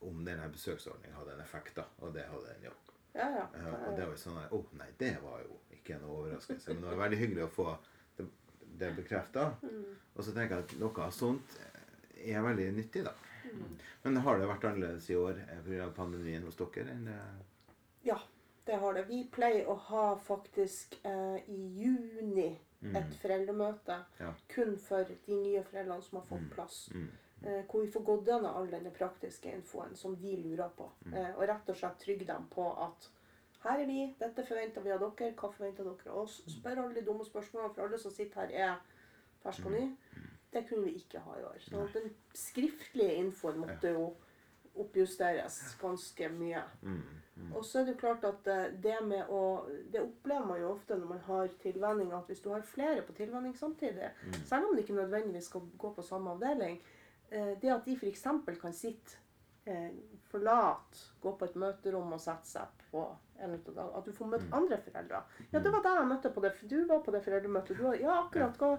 om 0.00 0.24
denne 0.24 0.48
besøksordningen 0.48 1.16
hadde 1.16 1.34
en 1.34 1.42
effekt, 1.44 1.74
da. 1.76 1.84
Og 2.00 2.14
det 2.14 2.24
hadde 2.28 2.54
den 2.54 2.70
jo. 2.70 2.76
Ja, 3.12 3.26
ja. 3.34 3.46
Eh, 3.54 3.72
og 3.74 3.96
det 3.96 4.06
var 4.06 4.14
jo 4.14 4.20
sånn 4.22 4.38
at, 4.40 4.52
oh, 4.56 4.70
nei, 4.78 4.88
det 4.98 5.16
var 5.20 5.42
jo 5.44 5.58
ikke 5.76 5.98
noe 6.00 6.22
overraskelse. 6.22 6.72
Men 6.72 6.84
det 6.84 6.92
var 6.92 7.02
veldig 7.02 7.18
hyggelig 7.20 7.44
å 7.44 7.50
få 7.52 7.66
det, 8.16 8.26
det 8.80 8.92
bekrefta. 8.96 9.50
Og 10.14 10.22
så 10.24 10.32
tenker 10.32 10.56
jeg 10.56 10.68
at 10.68 10.74
noe 10.80 11.10
sånt 11.12 11.58
er 12.20 12.46
veldig 12.46 12.70
nyttig, 12.78 13.04
da. 13.08 13.12
Men 14.04 14.20
har 14.24 14.40
det 14.40 14.48
vært 14.48 14.66
annerledes 14.70 15.10
i 15.10 15.16
år 15.18 15.40
pga. 15.66 15.90
pandemien 15.96 16.44
hos 16.46 16.56
dere? 16.60 16.94
enn 16.94 17.06
det 17.08 17.20
Ja, 18.06 18.16
det 18.64 18.80
har 18.80 18.96
det. 18.96 19.04
Vi 19.08 19.24
pleier 19.32 19.68
å 19.68 19.76
ha 19.90 20.06
faktisk 20.16 20.96
eh, 21.04 21.40
i 21.50 21.60
juni 21.82 22.54
et 22.96 23.14
foreldremøte 23.22 24.04
Ja. 24.20 24.32
kun 24.48 24.78
for 24.78 25.04
de 25.26 25.34
nye 25.34 25.62
foreldrene 25.62 26.02
som 26.02 26.18
har 26.20 26.26
fått 26.26 26.50
plass. 26.54 26.88
Eh, 27.42 27.62
hvor 27.70 27.80
vi 27.84 27.90
får 27.90 28.04
gått 28.04 28.26
gjennom 28.26 28.56
all 28.56 28.66
denne 28.70 28.90
praktiske 28.90 29.52
infoen 29.52 29.94
som 29.96 30.14
de 30.16 30.36
lurer 30.36 30.68
på. 30.76 30.90
Eh, 31.14 31.34
og 31.36 31.48
rett 31.48 31.68
og 31.68 31.76
slett 31.76 31.98
trygge 31.98 32.26
dem 32.26 32.46
på 32.50 32.66
at 32.82 33.08
her 33.64 33.80
er 33.80 33.86
vi, 33.86 34.14
dette 34.18 34.44
forventer 34.46 34.82
vi 34.82 34.90
av 34.90 34.98
dere, 35.00 35.32
hva 35.34 35.50
forventer 35.52 35.84
dere 35.84 36.10
av 36.12 36.18
oss? 36.18 36.42
Spør 36.48 36.78
alle 36.84 36.94
de 36.94 37.02
dumme 37.02 37.24
spørsmålene, 37.24 37.74
for 37.74 37.82
alle 37.82 37.98
som 37.98 38.10
sitter 38.10 38.40
her 38.40 38.50
er 38.70 38.76
ferske 39.42 39.66
og 39.66 39.72
nye. 39.72 39.96
Det 40.52 40.68
kunne 40.68 40.84
vi 40.84 40.94
ikke 40.98 41.18
ha 41.20 41.34
i 41.38 41.42
år. 41.44 41.58
Så 41.60 41.88
den 41.92 42.14
skriftlige 42.34 43.14
infoen 43.14 43.58
måtte 43.58 43.88
jo 43.92 44.16
oppjusteres 44.76 45.76
ganske 45.80 46.28
mye. 46.28 46.62
Og 47.54 47.64
så 47.64 47.80
er 47.80 47.86
det 47.86 47.94
jo 47.94 48.00
klart 48.00 48.24
at 48.24 48.46
eh, 48.50 48.66
det 48.82 48.98
med 49.06 49.30
å 49.32 49.40
Det 49.92 50.02
opplever 50.02 50.46
man 50.46 50.60
jo 50.60 50.72
ofte 50.74 50.96
når 50.98 51.08
man 51.14 51.22
har 51.26 51.54
tilvenning, 51.62 52.12
at 52.16 52.28
hvis 52.30 52.42
du 52.44 52.50
har 52.52 52.66
flere 52.66 53.02
på 53.06 53.16
tilvenning 53.16 53.56
samtidig, 53.56 54.12
selv 54.44 54.68
om 54.68 54.76
det 54.76 54.84
ikke 54.84 54.98
nødvendigvis 54.98 55.50
skal 55.50 55.66
gå 55.78 55.92
på 55.96 56.04
samme 56.06 56.34
avdeling, 56.36 56.78
eh, 57.30 57.56
det 57.60 57.72
at 57.74 57.84
de 57.84 57.96
f.eks. 57.96 58.22
kan 58.60 58.76
sitte 58.76 59.18
eh, 59.66 59.90
forlate, 60.30 61.10
gå 61.20 61.34
på 61.36 61.48
et 61.48 61.58
møterom 61.58 62.14
og 62.16 62.22
sette 62.22 62.48
seg 62.48 62.86
på 62.90 63.04
en 63.40 63.54
av 63.56 63.66
dagene. 63.66 63.98
At 63.98 64.06
du 64.06 64.14
får 64.14 64.32
møtt 64.34 64.48
andre 64.56 64.78
foreldre. 64.84 65.22
Ja, 65.52 65.60
det 65.60 65.72
var 65.72 65.84
der 65.84 66.00
jeg 66.00 66.10
møtte 66.12 66.32
på 66.34 66.44
det. 66.44 66.54
Du 66.70 66.78
var 66.88 67.04
på 67.04 67.14
det 67.14 67.22
foreldremøtet. 67.24 67.78
Du 67.78 67.86
var, 67.86 68.00
ja, 68.00 68.16
akkurat. 68.24 68.58
Hva, 68.60 68.72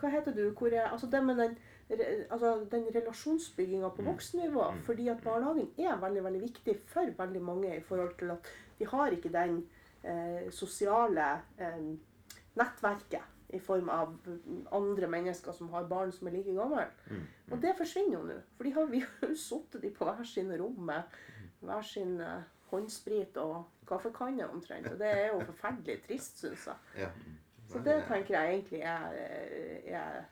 hva 0.00 0.12
heter 0.12 0.36
du? 0.36 0.44
Hvor 0.56 0.72
er 0.72 0.90
Altså 0.90 1.08
det 1.12 1.22
med 1.24 1.40
den, 1.40 1.56
altså, 1.90 2.66
den 2.70 2.88
relasjonsbygginga 2.94 3.88
på 3.88 4.02
voksennivå. 4.02 4.64
Fordi 4.86 5.08
at 5.08 5.22
barnehagen 5.24 5.70
er 5.78 6.00
veldig, 6.00 6.24
veldig 6.24 6.42
viktig 6.42 6.76
for 6.86 7.14
veldig 7.18 7.42
mange 7.42 7.76
i 7.76 7.80
forhold 7.80 8.18
til 8.18 8.30
at 8.34 8.50
de 8.78 8.86
har 8.86 9.14
ikke 9.14 9.32
den 9.32 9.62
eh, 10.04 10.50
sosiale 10.50 11.30
eh, 11.58 11.80
nettverket 12.56 13.32
i 13.54 13.60
form 13.62 13.88
av 13.88 14.16
andre 14.74 15.06
mennesker 15.06 15.54
som 15.54 15.70
har 15.70 15.86
barn 15.86 16.12
som 16.12 16.26
er 16.26 16.34
like 16.34 16.54
gamle. 16.54 16.88
Og 17.50 17.62
det 17.62 17.76
forsvinner 17.78 18.18
jo 18.18 18.24
nå. 18.26 18.40
For 18.56 18.66
de 18.66 18.74
har, 18.74 18.90
vi 18.90 19.00
har 19.06 19.28
jo 19.28 19.38
sittet 19.38 19.82
de 19.82 19.90
på 19.94 20.04
hver 20.08 20.26
sine 20.26 20.58
rom 20.58 20.80
med 20.90 21.16
hver 21.60 21.82
sin 21.82 22.20
eh, 22.20 22.46
håndsprit 22.70 23.36
og 23.36 23.64
kaffekanne 23.88 24.48
omtrent. 24.50 24.90
Og 24.92 24.98
det 24.98 25.10
er 25.10 25.26
jo 25.32 25.40
forferdelig 25.46 26.00
trist, 26.06 26.40
syns 26.42 26.66
jeg. 26.66 27.10
Så 27.66 27.82
det 27.82 27.96
tenker 28.06 28.34
jeg 28.34 28.54
egentlig 28.54 28.80
er, 28.80 29.06
eh, 29.18 29.92
er 29.94 30.24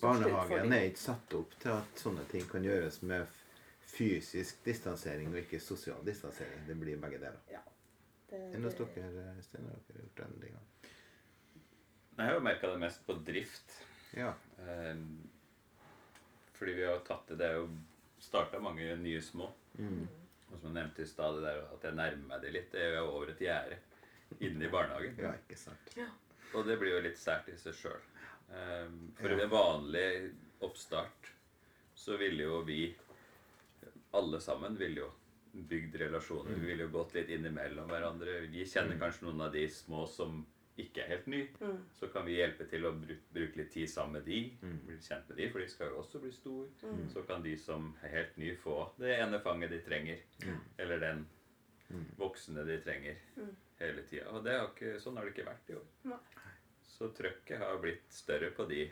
Barnehagen 0.00 0.72
er 0.72 0.86
ikke 0.90 1.02
satt 1.02 1.34
opp 1.34 1.54
til 1.60 1.72
at 1.74 2.00
sånne 2.02 2.24
ting 2.30 2.46
kan 2.50 2.62
gjøres 2.64 3.00
med 3.02 3.26
fysisk 3.90 4.62
distansering 4.64 5.32
og 5.32 5.40
ikke 5.42 5.60
sosial 5.60 6.04
distansering. 6.06 6.62
Det 6.68 6.76
blir 6.78 7.00
begge 7.02 7.18
deler. 7.18 7.40
Ja. 7.50 7.60
Enn 8.32 8.62
hos 8.64 8.74
det- 8.78 8.94
dere, 8.94 9.34
Stein? 9.42 9.66
Har 9.66 9.80
dere 9.88 10.04
gjort 10.04 10.16
den 10.16 10.40
tinga? 10.40 10.60
Jeg 12.18 12.26
har 12.26 12.34
jo 12.34 12.40
merka 12.40 12.70
det 12.70 12.78
mest 12.78 13.06
på 13.06 13.14
drift. 13.24 13.72
Ja. 14.14 14.34
Eh, 14.58 14.96
fordi 16.52 16.72
vi 16.72 16.84
har 16.84 16.98
tatt 16.98 17.26
det 17.28 17.38
Det 17.38 17.46
er 17.46 17.54
jo 17.54 17.68
starta 18.20 18.58
mange 18.60 18.96
nye 18.96 19.20
små. 19.20 19.50
Mm. 19.78 20.08
Og 20.52 20.58
som 20.60 20.74
jeg 20.76 20.82
nevnte 20.84 21.02
i 21.02 21.06
stad, 21.06 21.34
det 21.34 21.42
der 21.42 21.62
at 21.74 21.82
jeg 21.82 21.94
nærmer 21.94 22.26
meg 22.28 22.40
det 22.42 22.52
litt. 22.52 22.72
Det 22.72 22.80
er 22.80 22.96
jo 22.98 23.04
over 23.06 23.30
et 23.30 23.38
gjerde 23.38 23.76
inne 24.40 24.64
i 24.66 24.68
barnehagen. 24.70 25.16
ja, 25.18 25.32
ikke 25.32 25.58
sant. 25.58 25.98
Og 26.54 26.66
det 26.66 26.78
blir 26.78 26.96
jo 26.96 27.00
litt 27.00 27.18
sært 27.18 27.48
i 27.48 27.56
seg 27.56 27.74
sjøl. 27.74 28.00
For 28.50 29.30
Ja. 29.30 29.42
en 29.44 29.50
vanlig 29.50 30.32
oppstart 30.60 31.32
så 31.94 32.16
ville 32.16 32.42
jo 32.42 32.62
vi 32.66 32.94
alle 34.12 34.40
sammen 34.40 34.76
ville 34.78 35.00
jo 35.04 35.10
bygd 35.52 35.94
relasjoner. 36.00 36.54
Vi 36.54 36.66
ville 36.66 36.82
jo 36.82 36.88
gått 36.94 37.14
litt 37.14 37.28
innimellom 37.28 37.88
hverandre. 37.90 38.40
Vi 38.50 38.64
kjenner 38.66 38.98
kanskje 38.98 39.26
noen 39.26 39.40
av 39.46 39.52
de 39.52 39.66
små 39.68 40.06
som 40.08 40.44
ikke 40.80 41.02
er 41.04 41.08
helt 41.12 41.26
nye. 41.26 41.48
Mm. 41.60 41.78
Så 41.98 42.08
kan 42.12 42.24
vi 42.26 42.36
hjelpe 42.38 42.66
til 42.70 42.86
å 42.88 42.92
bruke 43.34 43.56
litt 43.58 43.70
tid 43.74 43.90
sammen 43.90 44.12
med 44.18 44.24
de. 44.24 44.40
Bli 44.86 44.96
kjent 45.02 45.28
med 45.28 45.36
de, 45.36 45.48
for 45.52 45.58
de 45.60 45.68
skal 45.68 45.90
jo 45.92 45.98
også 46.02 46.20
bli 46.22 46.30
store. 46.32 46.68
Så 47.12 47.22
kan 47.26 47.42
de 47.42 47.56
som 47.58 47.90
er 48.02 48.14
helt 48.14 48.36
nye, 48.40 48.56
få 48.56 48.78
det 48.98 49.18
ene 49.18 49.40
fanget 49.44 49.70
de 49.70 49.80
trenger. 49.86 50.22
Eller 50.78 50.98
den 51.02 51.26
voksne 52.18 52.64
de 52.66 52.78
trenger 52.80 53.18
hele 53.80 54.02
tida. 54.06 54.30
Og 54.30 54.44
det 54.44 54.56
har 54.58 54.68
ikke, 54.70 54.96
sånn 55.02 55.16
har 55.18 55.24
det 55.26 55.34
ikke 55.34 55.50
vært 55.50 55.70
i 55.70 55.74
år. 55.74 55.86
Så 57.00 57.08
trøkket 57.16 57.62
har 57.62 57.78
blitt 57.80 58.10
større 58.12 58.50
på 58.52 58.66
de 58.68 58.82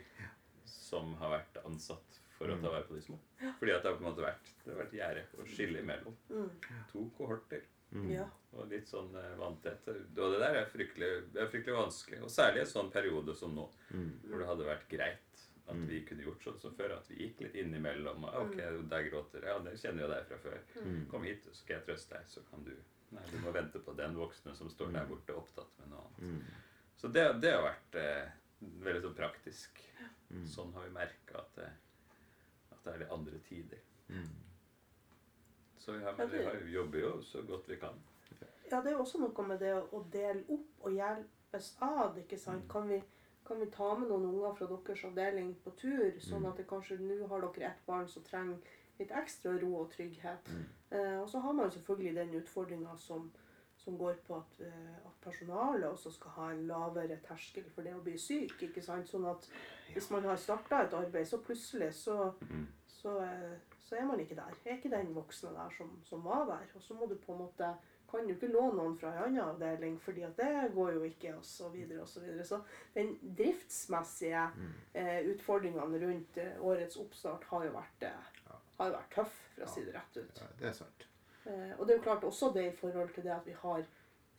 som 0.65 1.11
har 1.19 1.35
vært 1.35 1.59
ansatt 1.61 2.15
for 2.39 2.49
å 2.49 2.55
ta 2.57 2.71
vare 2.73 2.87
på 2.87 2.95
de 2.97 3.03
små. 3.05 3.19
Fordi 3.59 3.73
at 3.75 3.83
det 3.83 3.91
har 3.91 3.97
på 3.99 4.01
en 4.01 4.07
måte 4.09 4.23
vært 4.23 4.49
det 4.63 4.71
har 4.71 4.79
vært 4.79 4.95
gjerde 4.97 5.25
å 5.37 5.45
skille 5.45 5.83
imellom. 5.83 6.15
Mm. 6.31 6.47
To 6.89 7.03
kohorter. 7.19 7.67
Ja. 8.09 8.25
Og 8.57 8.69
litt 8.71 8.89
sånn 8.89 9.13
eh, 9.17 9.35
vanntett. 9.37 9.85
Og 9.93 10.17
det 10.33 10.41
der 10.41 10.57
er 10.63 10.67
fryktelig, 10.73 11.09
det 11.35 11.43
er 11.43 11.51
fryktelig 11.53 11.77
vanskelig. 11.77 12.21
Og 12.25 12.33
særlig 12.33 12.63
i 12.63 12.65
en 12.65 12.71
sånn 12.71 12.91
periode 12.93 13.35
som 13.37 13.53
nå, 13.53 13.65
hvor 14.25 14.41
det 14.41 14.49
hadde 14.49 14.67
vært 14.71 14.89
greit 14.91 15.25
at 15.69 15.81
vi 15.85 15.99
kunne 16.01 16.25
gjort 16.25 16.45
sånn 16.47 16.61
som 16.63 16.73
før. 16.77 16.95
At 16.97 17.09
vi 17.13 17.19
gikk 17.27 17.43
litt 17.45 17.57
innimellom. 17.61 18.25
og, 18.25 18.39
Ok, 18.47 18.57
der 18.89 19.05
gråter 19.09 19.45
Ja, 19.45 19.59
det 19.65 19.75
kjenner 19.81 20.07
jo 20.07 20.13
deg 20.15 20.25
fra 20.31 20.39
før. 20.47 20.63
Kom 21.11 21.27
hit, 21.29 21.45
så 21.45 21.53
skal 21.53 21.77
jeg 21.77 21.85
trøste 21.91 22.17
deg. 22.17 22.31
Så 22.33 22.45
kan 22.49 22.65
du 22.65 22.73
Nei, 23.09 23.23
du 23.31 23.39
må 23.41 23.49
vente 23.49 23.79
på 23.81 23.93
den 23.97 24.13
voksne 24.13 24.51
som 24.53 24.67
står 24.69 24.91
der 24.93 25.07
borte 25.09 25.33
opptatt 25.33 25.71
med 25.79 25.87
noe 25.89 26.03
annet. 26.05 26.49
Så 26.99 27.07
det, 27.15 27.23
det 27.41 27.53
har 27.55 27.63
vært 27.63 27.95
eh, 28.01 28.31
veldig 28.83 29.01
sånn 29.07 29.15
praktisk. 29.17 29.79
Sånn 30.51 30.73
har 30.75 30.83
vi 30.85 30.91
merka 30.93 31.39
at, 31.39 31.55
det- 31.55 31.71
at 32.75 32.83
det 32.83 32.93
er 32.93 32.99
litt 33.05 33.13
andre 33.15 33.39
tider. 33.47 33.79
Så 35.79 35.91
vi, 35.95 36.03
har, 36.03 36.13
men 36.17 36.29
vi 36.31 36.43
har, 36.43 36.57
jobber 36.73 36.99
jo 36.99 37.11
så 37.23 37.41
godt 37.47 37.69
vi 37.71 37.77
kan. 37.81 37.95
ja, 38.69 38.81
det 38.81 38.91
er 38.91 38.97
jo 38.97 38.99
også 39.05 39.21
noe 39.23 39.45
med 39.47 39.59
det 39.63 39.71
å 39.95 40.01
dele 40.13 40.43
opp 40.53 40.83
og 40.85 40.91
hjelpes 40.93 41.69
ad. 41.81 42.17
ikke 42.21 42.37
sant? 42.37 42.67
Kan 42.69 42.89
vi, 42.91 42.99
kan 43.47 43.59
vi 43.63 43.69
ta 43.73 43.93
med 43.97 44.09
noen 44.11 44.27
unger 44.29 44.53
fra 44.59 44.67
deres 44.69 45.05
avdeling 45.07 45.55
på 45.63 45.71
tur, 45.79 46.19
sånn 46.21 46.45
at 46.45 46.57
det 46.59 46.67
kanskje 46.69 46.99
nå 47.01 47.27
har 47.31 47.41
dere 47.47 47.71
ett 47.71 47.85
barn 47.87 48.07
som 48.11 48.23
trenger 48.27 48.59
litt 48.99 49.11
ekstra 49.15 49.55
ro 49.63 49.71
og 49.81 49.89
trygghet. 49.95 50.51
Eh, 50.91 51.17
og 51.23 51.29
så 51.31 51.39
har 51.39 51.53
man 51.53 51.71
selvfølgelig 51.71 52.15
den 52.19 52.35
utfordringa 52.43 52.97
som, 52.97 53.31
som 53.89 53.97
går 53.97 54.21
på 54.27 54.37
at, 54.37 54.61
eh, 54.61 54.97
at 55.01 55.21
personalet 55.23 55.89
også 55.89 56.11
skal 56.13 56.35
ha 56.37 56.51
en 56.53 56.65
lavere 56.69 57.17
terskel 57.25 57.65
for 57.73 57.87
det 57.87 57.95
å 57.97 58.03
bli 58.05 58.17
syk. 58.21 58.53
ikke 58.69 58.83
sant? 58.85 59.09
Sånn 59.09 59.25
at 59.29 59.49
hvis 59.93 60.11
man 60.13 60.27
har 60.29 60.37
starta 60.37 60.83
et 60.85 60.93
arbeid, 60.93 61.25
så 61.27 61.41
plutselig 61.41 61.93
så, 61.97 62.33
så, 62.85 63.17
eh, 63.25 63.55
så 63.81 63.97
er 63.97 64.05
man 64.05 64.21
ikke 64.21 64.37
der. 64.37 64.57
Er 64.65 64.77
ikke 64.77 64.93
den 64.93 65.15
voksne 65.15 65.55
der 65.55 65.73
som, 65.77 65.95
som 66.05 66.21
var 66.23 66.45
der. 66.45 66.69
Og 66.75 66.85
så 66.85 66.93
må 66.93 67.09
du 67.09 67.17
på 67.17 67.33
en 67.33 67.47
måte 67.47 67.73
kan 68.09 68.25
du 68.25 68.33
ikke 68.33 68.49
låne 68.49 68.73
noen 68.77 68.95
fra 68.97 69.11
en 69.13 69.19
annen 69.27 69.43
avdeling, 69.43 69.99
fordi 70.01 70.23
at 70.25 70.37
det 70.39 70.71
går 70.73 70.95
jo 70.95 71.03
ikke, 71.05 71.35
og 71.37 71.45
så 71.45 71.69
videre 71.69 72.01
og 72.01 72.09
så 72.09 72.23
videre. 72.23 72.45
Så 72.45 72.61
den 72.95 73.11
driftsmessige 73.37 74.47
eh, 74.97 75.19
utfordringene 75.29 76.01
rundt 76.05 76.39
eh, 76.41 76.57
årets 76.65 76.97
oppstart 76.97 77.45
har 77.51 77.67
jo 77.67 77.75
vært, 77.75 78.07
eh, 78.09 78.57
har 78.79 78.89
jo 78.89 78.97
vært 78.97 79.13
tøff, 79.13 79.37
for 79.53 79.67
å 79.67 79.69
si 79.75 79.85
det 79.85 79.93
rett 79.93 80.17
ut. 80.23 80.41
Ja, 80.41 80.49
det 80.61 80.71
er 80.71 80.77
sant. 80.79 81.08
Eh, 81.45 81.71
og 81.77 81.85
det 81.85 81.93
er 81.93 81.97
jo 81.97 82.07
klart 82.07 82.23
også 82.27 82.51
det 82.55 82.65
i 82.67 82.75
forhold 82.75 83.13
til 83.13 83.23
det 83.23 83.31
at 83.35 83.45
vi 83.45 83.55
har 83.61 83.85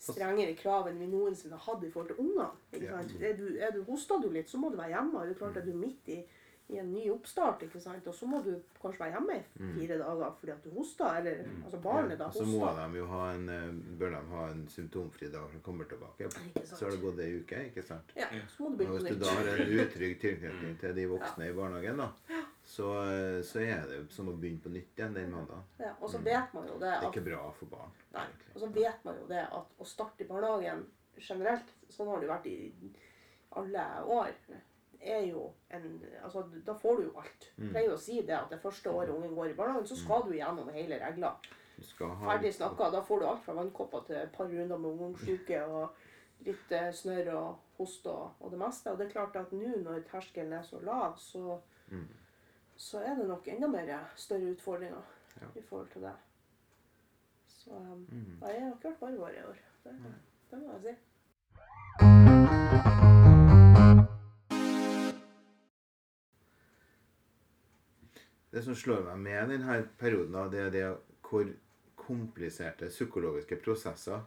strengere 0.01 0.57
krav 0.57 0.89
enn 0.89 1.01
vi 1.01 1.09
noensinne 1.11 1.59
har 1.59 1.73
hatt 1.73 1.85
i 1.85 1.91
forhold 1.93 2.13
til 2.13 2.21
ungene. 2.23 2.49
Er 2.73 3.37
du, 3.37 3.49
er 3.59 3.75
du, 3.75 3.83
hosta 3.89 4.17
du 4.21 4.31
litt, 4.33 4.49
så 4.51 4.61
må 4.61 4.71
du 4.71 4.79
være 4.81 4.95
hjemme. 4.95 5.25
Det 5.27 5.35
er 5.35 5.41
klart 5.43 5.61
at 5.61 5.67
du 5.67 5.75
er 5.75 5.83
midt 5.83 6.09
i, 6.09 6.21
i 6.70 6.78
en 6.78 6.90
ny 6.92 7.04
oppstart, 7.11 7.64
ikke 7.66 7.80
sant? 7.83 8.06
og 8.06 8.14
så 8.14 8.26
må 8.30 8.40
du 8.44 8.52
kanskje 8.80 9.02
være 9.02 9.16
hjemme 9.16 9.37
i 9.40 9.70
fire 9.74 9.96
dager 10.00 10.35
fordi 10.38 10.52
at 10.54 10.64
du 10.66 10.70
hoster. 10.76 11.16
Eller 11.20 11.40
altså 11.64 11.80
barnet 11.83 12.20
da 12.20 12.28
Og 12.30 12.37
så 12.37 12.46
må 12.46 12.70
de 12.76 13.00
jo 13.00 13.06
ha 13.11 13.24
en, 13.35 13.48
eh, 13.54 13.96
bør 13.98 14.14
de 14.14 14.20
ha 14.35 14.44
en 14.52 14.62
symptomfri 14.70 15.30
dag 15.33 15.42
når 15.48 15.56
de 15.59 15.62
kommer 15.66 15.90
tilbake. 15.90 16.30
Så 16.64 16.85
har 16.85 16.94
det 16.94 17.02
gått 17.02 17.24
ei 17.24 17.33
uke, 17.40 17.64
ikke 17.72 17.85
sant? 17.87 18.14
Ja, 18.18 18.28
så 18.48 18.62
må 18.62 18.70
du 18.70 18.80
begynne 18.83 19.00
hvis 19.00 19.18
du 19.18 19.24
da 19.24 19.35
har 19.38 19.50
en 19.56 19.74
utrygg 19.80 20.16
tilknytning 20.22 20.78
til 20.80 20.96
de 21.00 21.09
voksne 21.11 21.50
i 21.50 21.56
barnehagen, 21.56 22.04
da, 22.04 22.40
så, 22.70 22.88
eh, 23.11 23.42
så 23.46 23.64
er 23.66 23.85
det 23.90 24.00
som 24.14 24.30
å 24.30 24.37
begynne 24.38 24.62
på 24.62 24.72
nytt 24.74 24.98
igjen 24.98 25.16
den 25.16 25.35
mandagen. 25.35 25.66
Ja, 25.83 25.92
og 25.98 26.12
så 26.12 26.22
vet 26.22 26.54
man 26.54 26.70
jo 26.70 26.78
det 26.78 26.94
at, 26.94 27.02
Det 27.02 27.11
er 27.11 27.14
ikke 27.16 27.26
bra 27.33 27.42
for 27.59 27.74
barn. 27.74 27.94
Nei. 28.14 28.26
egentlig. 28.28 28.54
Og 28.54 28.64
så 28.64 28.72
vet 28.78 29.04
man 29.09 29.22
jo 29.22 29.28
det 29.30 29.44
at 29.59 29.78
å 29.78 29.88
starte 29.88 30.24
i 30.24 30.30
barnehagen 30.30 30.87
generelt, 31.20 31.74
sånn 31.90 32.09
har 32.12 32.20
det 32.20 32.28
jo 32.28 32.35
vært 32.37 32.50
i 32.50 32.59
alle 33.59 33.87
år, 34.06 34.35
er 35.01 35.21
jo 35.27 35.53
en 35.71 36.03
Altså, 36.25 36.43
da 36.67 36.73
får 36.75 36.97
du 36.97 37.03
jo 37.03 37.19
alt. 37.21 37.53
Jeg 37.59 37.71
pleier 37.71 37.93
å 37.95 37.99
si 37.99 38.21
det 38.23 38.35
at 38.37 38.51
det 38.51 38.61
første 38.61 38.91
året 38.91 39.09
ungen 39.15 39.35
går 39.35 39.47
i 39.51 39.55
barnehagen, 39.57 39.87
så 39.87 39.97
skal 39.97 40.23
du 40.27 40.33
gjennom 40.37 40.69
hele 40.75 40.99
regla. 41.01 41.35
Ferdig 42.27 42.55
snakka, 42.55 42.91
da 42.93 43.01
får 43.03 43.21
du 43.21 43.27
alt 43.27 43.45
fra 43.45 43.53
vannkopper 43.57 44.01
til 44.07 44.17
et 44.21 44.33
par 44.33 44.45
runder 44.51 44.77
med 44.79 44.91
omgangssyke 44.91 45.63
og 45.67 45.89
litt 46.45 46.73
eh, 46.73 46.91
snørr 46.93 47.31
og 47.35 47.57
host 47.79 48.07
og, 48.07 48.31
og 48.41 48.51
det 48.53 48.59
meste. 48.61 48.91
Og 48.93 48.99
det 48.99 49.07
er 49.07 49.13
klart 49.15 49.37
at 49.37 49.53
nå 49.53 49.77
når 49.85 50.01
terskelen 50.11 50.53
er 50.53 50.63
så 50.63 50.81
lav, 50.85 51.17
så, 51.19 51.59
så 52.77 52.99
er 53.01 53.15
det 53.17 53.29
nok 53.29 53.49
enda 53.49 53.67
mer 53.69 53.95
større 54.17 54.51
utfordringer 54.53 55.17
Ja. 55.41 55.47
i 55.57 55.63
forhold 55.63 55.89
til 55.93 56.03
det. 56.03 56.13
Så 57.49 57.71
um, 57.71 58.07
nei, 58.41 58.51
jeg 58.53 58.63
har 58.65 58.73
ikke 58.75 58.89
vært 58.91 59.01
varmere 59.01 59.33
i 59.37 59.45
år. 59.49 59.57
Det, 59.85 59.93
det 60.51 60.59
må 60.59 60.73
jeg 60.73 60.83
si. 60.85 60.95
Det 68.51 68.63
som 68.67 68.75
slår 68.75 69.05
meg 69.07 69.21
med 69.23 69.53
denne 69.55 69.77
perioden, 69.99 70.35
da, 70.35 70.47
det 70.51 70.63
er 70.65 70.73
det 70.75 70.87
hvor 71.31 71.51
kompliserte 72.01 72.89
psykologiske 72.91 73.61
prosesser 73.63 74.25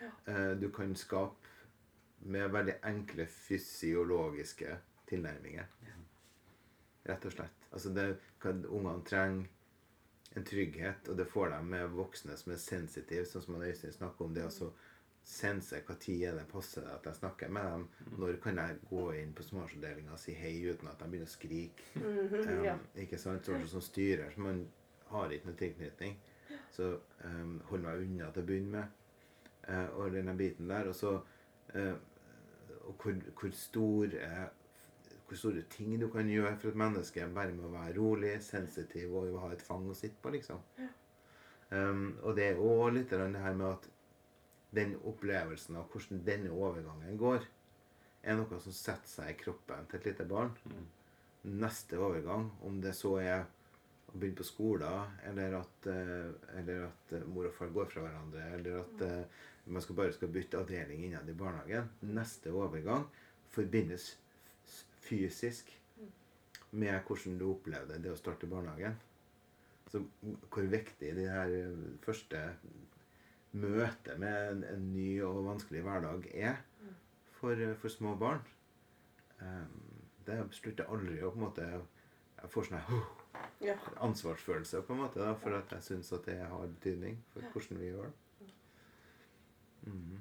eh, 0.00 0.54
du 0.56 0.70
kan 0.72 0.94
skape 0.96 1.52
med 2.26 2.48
veldig 2.54 2.78
enkle 2.88 3.26
fysiologiske 3.28 4.78
tilnærminger. 5.10 5.68
Rett 7.06 7.26
og 7.28 7.34
slett. 7.34 7.68
Altså 7.70 7.92
det 7.94 8.06
kan 8.42 8.64
Ungene 8.64 9.04
trenger 9.06 9.44
en 10.36 10.44
trygghet, 10.44 11.08
og 11.08 11.16
det 11.16 11.28
får 11.30 11.52
de 11.52 11.60
med 11.64 11.92
voksne 11.96 12.36
som 12.36 12.52
er 12.52 12.60
sensitive, 12.60 13.24
sånn 13.28 13.44
som 13.44 13.60
Øystein 13.60 13.94
snakker 13.94 14.26
om. 14.26 14.34
det 14.34 14.44
altså 14.44 14.72
sense 15.26 15.78
hva 15.82 15.96
tid 15.98 16.22
er 16.28 16.36
det 16.38 16.46
passer 16.50 16.86
at 16.86 17.06
jeg 17.08 17.18
snakker 17.18 17.50
med 17.52 17.66
dem. 17.72 17.86
Når 18.20 18.38
kan 18.42 18.60
jeg 18.62 18.78
gå 18.86 19.04
inn 19.18 19.32
på 19.34 19.44
småavdelinga 19.46 20.14
og 20.14 20.22
si 20.22 20.34
hei 20.38 20.54
uten 20.68 20.90
at 20.90 21.00
de 21.02 21.08
begynner 21.10 21.26
å 21.28 21.34
skrike? 21.34 21.88
Um, 21.98 22.64
ja. 22.64 22.76
Ikke 23.02 23.18
sant? 23.18 23.48
Sånn 23.48 23.66
som 23.70 23.82
styrer. 23.84 24.30
Så 24.34 24.44
man 24.46 24.62
har 25.10 25.34
ikke 25.34 25.50
noe 25.50 25.60
tilknytning. 25.62 26.14
Så 26.74 26.92
um, 27.24 27.56
hold 27.70 27.82
meg 27.86 28.04
unna 28.04 28.30
til 28.30 28.44
å 28.44 28.50
begynne 28.52 28.76
med. 28.76 29.02
Uh, 29.66 29.88
og 29.98 30.14
denne 30.14 30.36
biten 30.38 30.70
der. 30.70 30.92
Og 30.92 30.94
så 30.94 31.16
uh, 31.18 31.96
og 32.86 33.02
hvor, 33.02 33.18
hvor 33.40 33.58
store 33.58 34.30
hvor 35.26 35.38
store 35.40 35.64
ting 35.70 35.96
du 35.98 36.06
kan 36.12 36.28
gjøre 36.30 36.54
for 36.62 36.70
et 36.70 36.78
menneske 36.78 37.24
bare 37.34 37.50
med 37.50 37.66
å 37.66 37.72
være 37.72 37.96
rolig, 37.96 38.36
sensitiv 38.46 39.16
og 39.18 39.40
ha 39.42 39.50
et 39.50 39.64
fang 39.64 39.88
å 39.90 39.96
sitte 39.98 40.22
på, 40.22 40.30
liksom. 40.36 40.60
Um, 41.74 42.12
og 42.22 42.36
det 42.38 42.52
er 42.52 42.60
òg 42.62 42.92
litt 42.94 43.10
det 43.10 43.40
her 43.42 43.56
med 43.58 43.72
at 43.72 43.88
den 44.74 44.96
opplevelsen 45.06 45.76
av 45.78 45.90
hvordan 45.92 46.22
denne 46.26 46.52
overgangen 46.52 47.18
går, 47.20 47.44
er 48.26 48.38
noe 48.38 48.60
som 48.62 48.74
setter 48.74 49.08
seg 49.08 49.32
i 49.32 49.38
kroppen 49.38 49.86
til 49.90 50.00
et 50.00 50.08
lite 50.10 50.26
barn. 50.28 50.54
Neste 51.46 51.98
overgang, 52.02 52.48
om 52.66 52.80
det 52.82 52.96
så 52.98 53.14
er 53.22 53.44
å 54.10 54.16
begynne 54.18 54.38
på 54.40 54.46
skolen, 54.46 55.16
eller 55.28 55.58
at, 55.60 55.88
eh, 55.92 56.30
eller 56.58 56.88
at 56.88 57.14
eh, 57.14 57.26
mor 57.30 57.48
og 57.48 57.54
far 57.54 57.70
går 57.74 57.90
fra 57.92 58.02
hverandre, 58.06 58.46
eller 58.58 58.80
at 58.80 59.04
eh, 59.06 59.42
man 59.66 59.82
skal 59.82 59.98
bare 59.98 60.14
skal 60.14 60.32
bytte 60.34 60.58
avdeling 60.58 61.04
innad 61.06 61.30
i 61.30 61.38
barnehagen. 61.38 61.90
Neste 62.16 62.54
overgang 62.54 63.06
forbindes 63.54 64.14
fysisk 65.06 65.70
med 66.70 66.96
hvordan 67.06 67.38
du 67.38 67.46
opplevde 67.50 67.98
det 68.02 68.12
å 68.12 68.18
starte 68.18 68.50
barnehagen. 68.50 68.98
Så 69.90 70.02
hvor 70.50 70.66
viktig 70.70 71.12
de 71.14 71.28
her 71.30 71.52
første 72.02 72.40
møtet 73.62 74.18
med 74.20 74.50
en, 74.50 74.64
en 74.64 74.86
ny 74.92 75.08
og 75.24 75.44
vanskelig 75.46 75.82
hverdag 75.86 76.28
er 76.34 76.60
for, 77.38 77.60
for 77.80 77.92
små 77.92 78.14
barn. 78.20 78.44
Um, 79.40 79.82
det 80.26 80.38
slutter 80.56 80.88
aldri 80.90 81.20
å 81.22 81.30
på 81.30 81.38
en 81.38 81.44
måte 81.44 81.66
Jeg 81.66 82.48
får 82.52 82.68
sånn 82.68 82.86
oh, 82.96 83.10
ansvarsfølelse 84.04 84.80
på 84.86 84.94
en 84.94 85.02
måte 85.04 85.20
da, 85.20 85.34
for 85.40 85.56
at 85.56 85.72
jeg 85.76 85.84
syns 85.86 86.12
at 86.16 86.26
det 86.28 86.38
har 86.40 86.72
betydning 86.72 87.18
for 87.32 87.46
hvordan 87.52 87.80
vi 87.80 87.90
gjør 87.90 88.08
det. 88.08 88.50
Mm. 89.86 90.18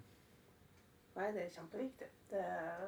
Nei, 1.16 1.28
det 1.34 1.46
er 1.46 1.54
kjempeviktig. 1.56 2.08
Det 2.30 2.42
er, 2.44 2.86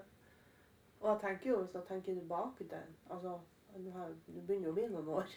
og 1.00 1.10
jeg 1.10 1.20
tenker 1.24 1.50
jo, 1.50 1.60
hvis 1.64 1.76
jeg 1.76 1.88
tenker 1.88 2.20
tilbake 2.20 2.68
til 2.70 3.14
altså, 3.14 3.40
Du 3.76 4.40
begynner 4.42 4.70
jo 4.70 4.74
å 4.74 4.78
bli 4.78 4.88
noen 4.92 5.12
år. 5.20 5.36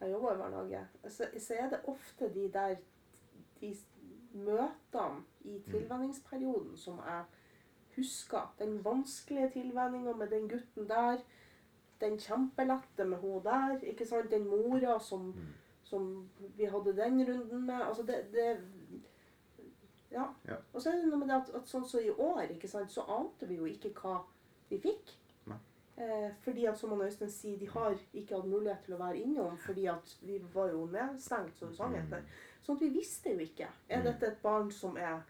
Jeg 0.00 0.10
jobber 0.14 0.34
i 0.34 0.40
barnehage. 0.40 0.82
Så, 1.08 1.28
så 1.38 1.56
er 1.60 1.70
det 1.72 1.82
ofte 1.88 2.28
de 2.34 2.46
der 2.52 2.76
de 3.60 3.70
møtene 4.32 5.24
i 5.40 5.58
tilvenningsperioden 5.70 6.76
som 6.76 6.98
jeg 7.06 7.24
husker. 7.96 8.54
Den 8.58 8.84
vanskelige 8.84 9.50
tilvenninga 9.50 10.12
med 10.12 10.30
den 10.30 10.48
gutten 10.48 10.88
der. 10.88 11.22
Den 12.00 12.18
kjempelette 12.18 13.04
med 13.04 13.18
hun 13.18 13.44
der. 13.44 13.78
ikke 13.82 14.06
sant? 14.06 14.30
Den 14.30 14.48
mora 14.48 14.98
som, 15.00 15.34
som 15.84 16.28
vi 16.56 16.64
hadde 16.64 16.96
den 16.96 17.24
runden 17.28 17.66
med. 17.66 17.82
Altså 17.82 18.02
det, 18.02 18.26
det 18.32 18.58
Ja. 20.10 20.24
Ja. 20.48 20.54
Og 20.72 20.82
så 20.82 20.90
er 20.90 20.96
det 20.96 21.06
noe 21.06 21.18
med 21.18 21.28
det 21.28 21.36
at, 21.36 21.50
at 21.54 21.68
sånn 21.70 21.84
som 21.86 22.00
i 22.02 22.10
år, 22.10 22.48
ikke 22.50 22.68
sant, 22.68 22.90
så 22.90 23.04
ante 23.06 23.46
vi 23.46 23.60
jo 23.60 23.68
ikke 23.70 23.92
hva 23.94 24.16
vi 24.68 24.80
fikk. 24.82 25.12
Eh, 26.00 26.30
fordi 26.40 26.64
at 26.64 26.78
som 26.78 26.90
han 26.90 27.02
Øystein 27.02 27.30
sier, 27.30 27.58
de 27.58 27.68
har 27.68 27.98
ikke 28.12 28.36
hatt 28.36 28.48
mulighet 28.48 28.78
til 28.84 28.94
å 28.96 29.00
være 29.02 29.20
innom 29.20 29.58
fordi 29.60 29.84
at 29.92 30.14
vi 30.24 30.38
var 30.54 30.70
jo 30.72 30.86
nedstengt, 30.88 31.58
som 31.58 31.68
du 31.68 31.76
sang 31.76 31.96
etter. 31.98 32.22
Sånn 32.66 32.76
at 32.76 32.82
vi 32.82 32.88
visste 32.88 33.30
jo 33.32 33.38
ikke. 33.38 33.68
Er 33.88 33.98
Mm. 34.00 34.04
dette 34.04 34.26
et 34.26 34.42
barn 34.42 34.70
som 34.70 34.96
er 34.96 35.22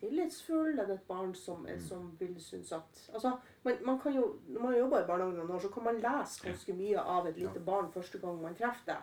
tillitsfull? 0.00 0.78
Er 0.78 0.86
det 0.86 0.94
et 1.00 1.08
barn 1.08 1.34
som, 1.34 1.62
Mm. 1.62 1.68
er, 1.74 1.78
som 1.80 2.16
vil 2.20 2.34
synes 2.40 2.72
at 2.72 3.10
Altså, 3.14 3.38
man, 3.64 3.76
man 3.84 3.98
kan 4.00 4.14
jo, 4.14 4.38
når 4.48 4.60
man 4.60 4.74
jobber 4.78 5.02
i 5.02 5.06
barnehagen 5.06 5.36
noen 5.36 5.50
år, 5.50 5.60
så 5.60 5.72
kan 5.72 5.84
man 5.84 6.00
lese 6.00 6.42
ganske 6.46 6.72
mye 6.76 6.98
av 6.98 7.26
et 7.26 7.36
lite 7.38 7.60
barn 7.64 7.90
første 7.92 8.18
gang 8.20 8.40
man 8.42 8.54
treffer 8.54 8.86
det. 8.86 8.96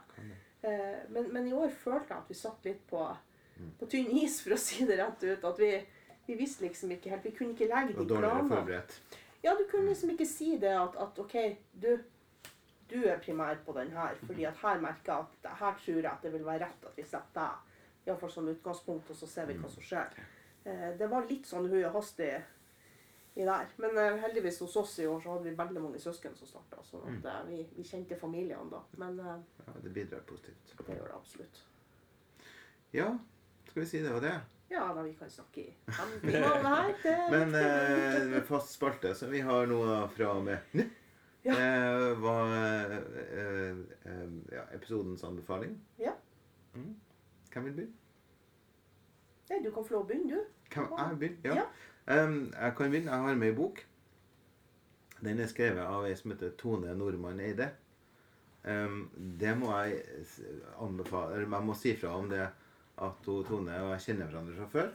Eh, 0.64 1.00
men, 1.10 1.34
men 1.34 1.48
i 1.48 1.52
år 1.54 1.70
følte 1.72 2.08
jeg 2.10 2.18
at 2.18 2.30
vi 2.30 2.34
satt 2.36 2.64
litt 2.66 2.88
på, 2.88 3.18
Mm. 3.60 3.72
på 3.80 3.86
tynn 3.90 4.12
is, 4.24 4.42
for 4.42 4.52
å 4.52 4.58
si 4.58 4.84
det 4.86 4.98
rett 4.98 5.24
ut. 5.24 5.44
At 5.44 5.58
vi, 5.60 5.86
vi 6.28 6.36
visste 6.36 6.62
liksom 6.66 6.90
ikke 6.92 7.10
helt 7.12 7.24
Vi 7.24 7.32
kunne 7.32 7.54
ikke 7.54 7.68
legge 7.70 7.94
de 7.94 8.06
planene. 8.40 8.66
Ja, 9.44 9.56
du 9.56 9.66
kunne 9.66 9.90
liksom 9.90 10.10
ikke 10.10 10.26
si 10.26 10.58
det 10.58 10.72
at, 10.72 10.96
at 10.96 11.20
OK, 11.20 11.58
du, 11.80 12.00
du 12.90 13.04
er 13.06 13.18
primær 13.20 13.58
på 13.66 13.74
den 13.74 13.92
her, 13.92 14.16
fordi 14.26 14.46
at 14.48 14.56
her 14.58 14.80
merker 14.80 15.06
jeg 15.06 15.26
at 15.44 15.58
her 15.60 15.74
tror 15.74 16.02
jeg 16.02 16.06
at 16.06 16.22
det 16.24 16.32
vil 16.32 16.44
være 16.46 16.60
rett 16.62 16.86
at 16.86 16.96
vi 16.96 17.04
setter 17.04 17.34
deg 17.36 17.52
iallfall 18.08 18.32
som 18.32 18.48
utgangspunkt, 18.52 19.10
og 19.10 19.16
så 19.16 19.28
ser 19.28 19.46
vi 19.50 19.58
hva 19.60 19.70
som 19.72 19.84
skjer. 19.84 20.18
Eh, 20.66 20.90
det 21.00 21.08
var 21.12 21.26
litt 21.30 21.46
sånn 21.48 21.70
hui 21.72 21.82
og 21.84 21.94
hastig 21.98 22.32
i 23.36 23.46
der. 23.48 23.68
Men 23.82 23.98
eh, 23.98 24.18
heldigvis 24.24 24.60
hos 24.62 24.76
oss 24.78 24.98
i 25.00 25.08
år 25.10 25.22
så 25.24 25.34
hadde 25.36 25.50
vi 25.50 25.56
veldig 25.58 25.82
mange 25.82 26.00
søsken 26.00 26.36
som 26.38 26.48
starta, 26.48 26.84
så 26.86 27.02
at, 27.08 27.26
eh, 27.26 27.44
vi, 27.50 27.62
vi 27.78 27.84
kjente 27.88 28.16
familiene 28.20 28.70
da. 28.72 28.82
Men 29.02 29.18
Ja, 29.20 29.38
det 29.84 29.90
bidrar 29.96 30.20
positivt. 30.30 30.76
det 30.86 30.98
gjør 30.98 31.08
det 31.08 31.16
absolutt. 31.16 31.62
Ja, 32.94 33.08
skal 33.70 33.82
vi 33.82 33.88
si 33.90 34.02
det 34.04 34.12
var 34.14 34.22
det? 34.22 34.36
Ja, 34.70 34.88
da 34.94 35.02
vi 35.06 35.14
kan 35.14 35.30
snakke 35.30 35.62
i 35.62 35.74
fem 35.94 36.12
timer 36.22 36.46
om 36.50 36.64
det 36.64 36.70
her. 36.74 36.94
Det 37.04 37.12
er 37.14 37.32
Men 37.32 37.56
eh, 38.34 38.44
fast 38.48 38.74
spalte, 38.74 39.14
så 39.16 39.28
vi 39.30 39.42
har 39.46 39.66
noe 39.70 40.08
fra 40.16 40.32
og 40.38 40.44
med 40.46 40.58
nå, 40.78 40.86
Ja. 41.44 41.54
eh, 41.60 42.14
var 42.24 42.54
eh, 42.56 42.94
eh, 43.36 44.22
ja, 44.54 44.64
episodens 44.74 45.24
anbefaling. 45.28 45.74
Ja. 46.00 46.14
Mm. 46.74 46.94
Hvem 47.54 47.70
vil 47.70 47.78
begynne? 47.78 48.00
Nei, 49.50 49.60
du 49.64 49.70
kan 49.76 49.86
få 49.86 49.98
lov 49.98 50.06
å 50.06 50.10
begynne, 50.10 50.38
du. 50.38 50.70
Kan 50.74 50.90
jeg 50.98 51.20
begynne? 51.22 51.42
Ja. 51.46 51.62
Ja. 51.62 52.26
Um, 52.26 52.40
jeg 52.50 52.76
kan 52.78 52.92
begynne. 52.92 53.12
Jeg 53.12 53.28
har 53.28 53.40
med 53.40 53.52
ei 53.52 53.58
bok. 53.58 53.84
Den 55.24 55.40
er 55.40 55.52
skrevet 55.52 55.86
av 55.86 56.08
ei 56.08 56.16
som 56.20 56.34
heter 56.34 56.56
Tone 56.60 56.96
Nordmann 56.98 57.42
Eide. 57.44 57.70
Um, 58.64 59.06
det 59.40 59.52
må 59.60 59.74
jeg 59.76 59.98
anbefale 60.80 61.36
Eller 61.36 61.50
jeg 61.52 61.68
må 61.68 61.74
si 61.76 61.92
fra 62.00 62.14
om 62.16 62.30
det 62.32 62.44
at 62.44 63.26
hun, 63.28 63.42
Tone 63.44 63.80
og 63.84 63.90
jeg 63.92 64.06
kjenner 64.08 64.32
hverandre 64.32 64.56
fra 64.58 64.70
før. 64.72 64.94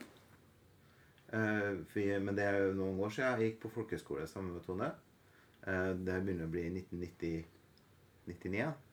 Uh, 1.28 1.84
for, 1.92 2.18
men 2.24 2.38
det 2.38 2.48
er 2.48 2.62
jo 2.64 2.76
noen 2.78 3.00
år 3.04 3.12
siden 3.12 3.42
jeg 3.42 3.52
gikk 3.52 3.62
på 3.66 3.74
folkehøyskole 3.76 4.26
sammen 4.26 4.56
med 4.56 4.64
Tone. 4.66 4.90
Uh, 5.66 5.92
det 6.00 6.20
begynner 6.24 6.48
å 6.48 6.52
bli 6.52 6.64
1999. 6.72 8.87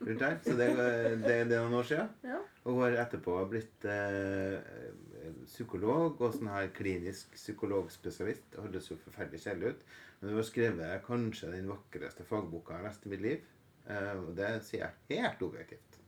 Rundt 0.00 0.24
her. 0.24 0.38
Så 0.44 0.56
det, 0.58 0.68
det, 0.76 1.36
det 1.50 1.56
er 1.56 1.64
noen 1.64 1.78
år 1.80 1.88
siden. 1.90 2.10
Ja. 2.26 2.40
Og 2.70 2.82
har 2.82 2.98
etterpå 3.04 3.36
blitt 3.50 3.86
eh, 3.88 4.58
psykolog 5.46 6.20
og 6.20 6.34
sånn 6.36 6.50
her 6.52 6.70
klinisk 6.76 7.36
psykologspesialist. 7.36 8.50
Det 8.52 8.64
høres 8.64 8.90
jo 8.90 8.98
forferdelig 9.04 9.44
kjedelig 9.44 9.74
ut. 9.74 9.86
Men 10.20 10.32
hun 10.32 10.40
har 10.40 10.48
skrevet 10.50 11.06
kanskje 11.06 11.54
den 11.54 11.70
vakreste 11.70 12.26
fagboka 12.28 12.76
jeg 12.76 12.82
har 12.82 12.90
lest 12.90 13.06
i 13.06 13.14
mitt 13.14 13.24
liv. 13.24 13.48
Eh, 13.88 14.12
og 14.18 14.34
det 14.38 14.50
sier 14.66 14.86
jeg 14.86 15.22
helt 15.22 15.46
objektivt. 15.46 16.00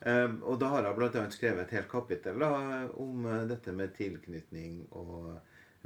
Eh, 0.00 0.30
og 0.44 0.58
da 0.60 0.70
har 0.74 0.88
hun 0.88 0.96
bl.a. 0.98 1.26
skrevet 1.32 1.66
et 1.66 1.76
helt 1.78 1.90
kapittel 1.90 2.40
da, 2.40 2.50
om 3.00 3.28
eh, 3.28 3.44
dette 3.50 3.72
med 3.76 3.94
tilknytning 3.96 4.82
og 4.96 5.36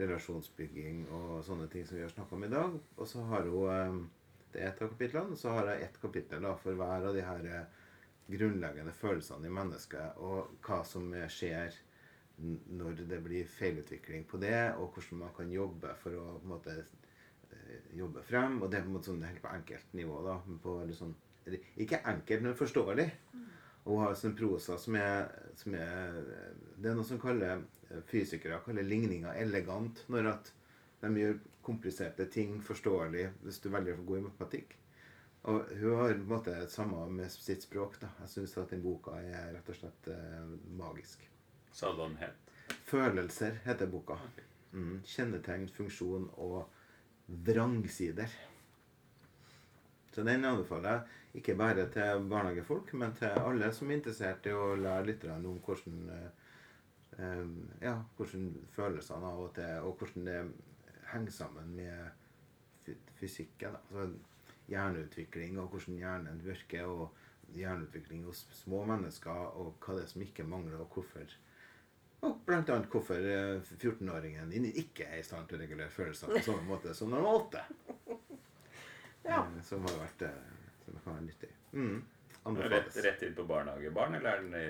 relasjonsbygging 0.00 1.04
og 1.12 1.42
sånne 1.44 1.68
ting 1.70 1.84
som 1.86 1.98
vi 1.98 2.04
har 2.06 2.12
snakka 2.12 2.36
om 2.36 2.46
i 2.46 2.52
dag. 2.52 2.78
Og 2.96 3.08
så 3.08 3.22
har 3.30 3.46
hun 3.46 3.70
eh, 3.74 4.00
Det 4.52 4.62
er 4.62 4.72
et 4.72 4.82
av 4.82 4.90
kapitlene. 4.92 5.36
Så 5.38 5.52
har 5.54 5.70
jeg 5.70 5.86
ett 5.86 6.00
kapittel 6.02 6.42
da, 6.46 6.56
for 6.58 6.78
hver 6.78 7.06
av 7.10 7.14
de 7.16 7.26
her 7.26 7.46
eh, 7.50 7.78
grunnleggende 8.30 8.94
følelsene 8.94 9.48
i 9.48 9.54
mennesket, 9.54 10.18
og 10.22 10.56
hva 10.66 10.82
som 10.86 11.10
skjer 11.30 11.78
når 12.40 13.02
det 13.08 13.18
blir 13.24 13.48
feilutvikling 13.48 14.24
på 14.28 14.40
det, 14.40 14.72
og 14.78 14.94
hvordan 14.94 15.24
man 15.24 15.32
kan 15.36 15.50
jobbe 15.52 15.92
for 16.00 16.16
å 16.16 16.26
på 16.38 16.46
en 16.46 16.52
måte, 16.54 16.76
eh, 17.52 17.90
jobbe 17.98 18.22
frem. 18.24 18.60
Og 18.62 18.70
det 18.70 18.78
er 18.78 18.86
på 18.86 18.92
en 18.92 18.96
måte 18.96 19.10
sånn 19.10 19.26
helt 19.26 19.42
på 19.42 19.52
enkelt 19.52 19.92
nivå. 19.92 20.22
da, 20.24 20.38
på 20.62 20.78
sånn, 20.92 21.14
Ikke 21.76 22.02
enkelt, 22.04 22.42
men 22.42 22.54
forståelig. 22.54 23.10
Og 23.84 23.96
hun 23.96 24.04
har 24.04 24.14
sånn 24.14 24.36
prosa 24.36 24.78
som 24.78 24.94
er, 24.94 25.28
som 25.56 25.74
er 25.74 26.12
Det 26.76 26.90
er 26.90 26.94
noe 26.94 27.04
som 27.04 27.20
kaller 27.20 27.62
eh, 27.90 28.00
fysikere 28.06 28.60
kaller 28.64 28.82
ligninga 28.82 29.34
elegant. 29.34 30.04
Når 30.08 30.26
at 30.26 30.52
de 31.00 31.08
gjør 31.16 31.38
kompliserte 31.62 32.26
ting 32.32 32.60
forståelig 32.64 33.26
hvis 33.44 33.60
du 33.62 33.70
velger 33.72 33.98
å 33.98 34.06
gå 34.06 34.18
i 34.18 34.24
matematikk. 34.24 34.76
Og 35.48 35.70
hun 35.80 35.96
har 35.96 36.12
på 36.12 36.18
en 36.18 36.28
måte 36.28 36.54
samme 36.68 37.06
med 37.10 37.30
sitt 37.32 37.62
språk. 37.64 37.96
da. 38.00 38.10
Jeg 38.20 38.28
syns 38.34 38.58
at 38.60 38.70
den 38.74 38.82
boka 38.84 39.16
er 39.16 39.54
rett 39.54 39.68
og 39.72 39.76
slett 39.78 40.08
eh, 40.12 40.50
magisk. 40.76 41.24
Sa 41.72 41.92
du 41.92 42.02
den 42.02 42.16
het? 42.20 42.36
'Følelser' 42.86 43.58
heter 43.64 43.86
boka. 43.86 44.18
Mm. 44.72 45.00
Kjennetegn, 45.04 45.68
funksjon 45.68 46.30
og 46.36 46.68
vrangsider. 47.26 48.28
Så 50.12 50.22
den 50.22 50.44
anbefaler 50.44 50.90
jeg 50.90 51.40
ikke 51.40 51.56
bare 51.56 51.86
til 51.94 52.28
barnehagefolk, 52.30 52.94
men 52.94 53.14
til 53.18 53.26
alle 53.26 53.72
som 53.72 53.90
er 53.90 54.00
interessert 54.00 54.46
i 54.46 54.54
å 54.54 54.74
lære 54.76 55.06
litt 55.06 55.24
om 55.30 55.60
hvordan, 55.66 56.00
eh, 56.10 56.30
eh, 57.18 57.46
ja, 57.82 57.94
hvordan 58.16 58.50
følelsene 58.74 59.26
av 59.26 59.44
og 59.46 59.54
til, 59.54 59.78
og 59.86 59.96
hvordan 59.98 60.26
det 60.26 60.40
henger 61.12 61.34
sammen 61.34 61.74
med 61.76 62.96
fysikken. 63.20 63.76
Altså, 63.90 64.08
hjerneutvikling 64.70 65.58
og 65.58 65.68
hvordan 65.72 65.98
hjernen 65.98 66.42
virker, 66.44 66.86
og 66.86 67.54
hjerneutvikling 67.54 68.24
hos 68.28 68.44
små 68.54 68.84
mennesker, 68.86 69.30
og 69.58 69.74
hva 69.82 69.96
det 69.98 70.06
er 70.06 70.12
som 70.12 70.22
ikke 70.22 70.46
mangler, 70.46 70.82
og 70.82 70.92
hvorfor 70.94 71.38
og 72.20 72.50
annet 72.52 72.86
hvorfor 72.92 73.14
eh, 73.16 73.62
14-åringen 73.80 74.50
din 74.52 74.66
ikke 74.68 75.06
er 75.08 75.22
i 75.22 75.24
stand 75.24 75.46
til 75.48 75.56
å 75.56 75.60
regulere 75.62 75.92
følelser 75.94 76.28
på 76.28 76.42
samme 76.44 76.66
måte 76.68 76.92
som 76.94 77.08
når 77.08 77.22
han 77.22 77.28
var 77.28 77.38
åtte. 77.44 77.62
Ja. 79.24 79.42
Eh, 79.44 79.56
Som 79.64 79.84
har 79.84 79.96
vært 80.00 80.22
eh, 80.24 80.36
Som 80.84 80.98
kan 81.04 81.14
være 81.14 81.24
nyttig. 81.26 81.48
Mm. 81.76 81.98
Rett, 82.72 82.94
rett 83.04 83.24
inn 83.26 83.34
på 83.36 83.44
barnehagebarn, 83.48 84.14
eller 84.16 84.30
er 84.30 84.44
den 84.44 84.54
i 84.56 84.66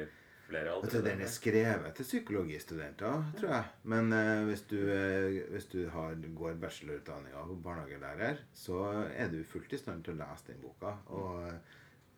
flere 0.50 0.72
aldre? 0.74 1.02
den 1.04 1.22
er 1.24 1.30
skrevet 1.30 1.94
til 1.96 2.06
psykologistudenter, 2.06 3.26
tror 3.38 3.52
jeg. 3.54 3.68
Men 3.92 4.12
eh, 4.16 4.44
hvis 4.48 4.64
du, 4.70 4.78
eh, 4.94 5.42
hvis 5.52 5.68
du 5.72 5.82
har, 5.94 6.16
går 6.40 6.58
bachelorutdanninga 6.62 7.44
på 7.48 7.58
barnehagelærer, 7.64 8.42
så 8.54 8.80
er 9.14 9.30
du 9.32 9.42
fullt 9.44 9.72
i 9.72 9.80
stand 9.80 10.04
til 10.06 10.16
å 10.16 10.22
lese 10.22 10.50
den 10.50 10.64
boka. 10.64 10.96
Og, 11.16 11.52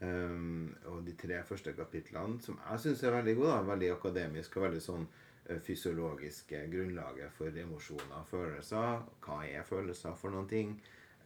um, 0.02 0.70
og 0.92 1.04
de 1.06 1.16
tre 1.18 1.42
første 1.46 1.74
kapitlene, 1.76 2.40
som 2.42 2.60
jeg 2.62 2.86
syns 2.86 3.04
er 3.04 3.16
veldig 3.18 3.36
gode, 3.40 3.52
da, 3.52 3.68
veldig 3.72 3.92
akademisk 3.96 4.56
og 4.58 4.66
veldig 4.68 4.82
sånn 4.86 5.06
eh, 5.06 5.60
fysiologiske 5.62 6.64
grunnlaget 6.72 7.36
for 7.36 7.62
emosjoner 7.66 8.18
og 8.22 8.32
følelser. 8.32 9.06
Hva 9.22 9.42
er 9.46 9.68
følelser 9.68 10.18
for 10.18 10.34
noen 10.34 10.50
ting? 10.50 10.74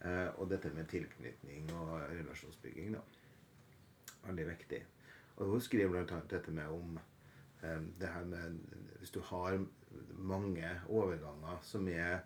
Eh, 0.05 0.27
og 0.37 0.51
dette 0.51 0.69
med 0.75 0.89
tilknytning 0.91 1.71
og 1.79 1.95
relasjonsbygging, 2.11 2.93
da. 2.93 3.01
Veldig 4.27 4.45
viktig. 4.51 4.83
Og 5.37 5.53
hun 5.53 5.61
skriver 5.61 5.93
blant 5.93 6.13
annet 6.15 6.33
dette 6.33 6.53
med 6.53 6.71
om 6.73 6.97
eh, 6.97 7.81
det 7.99 8.09
her 8.09 8.25
med 8.25 8.57
Hvis 8.99 9.13
du 9.13 9.19
har 9.29 9.59
mange 10.17 10.71
overganger 10.89 11.61
som 11.63 11.87
er 11.87 12.23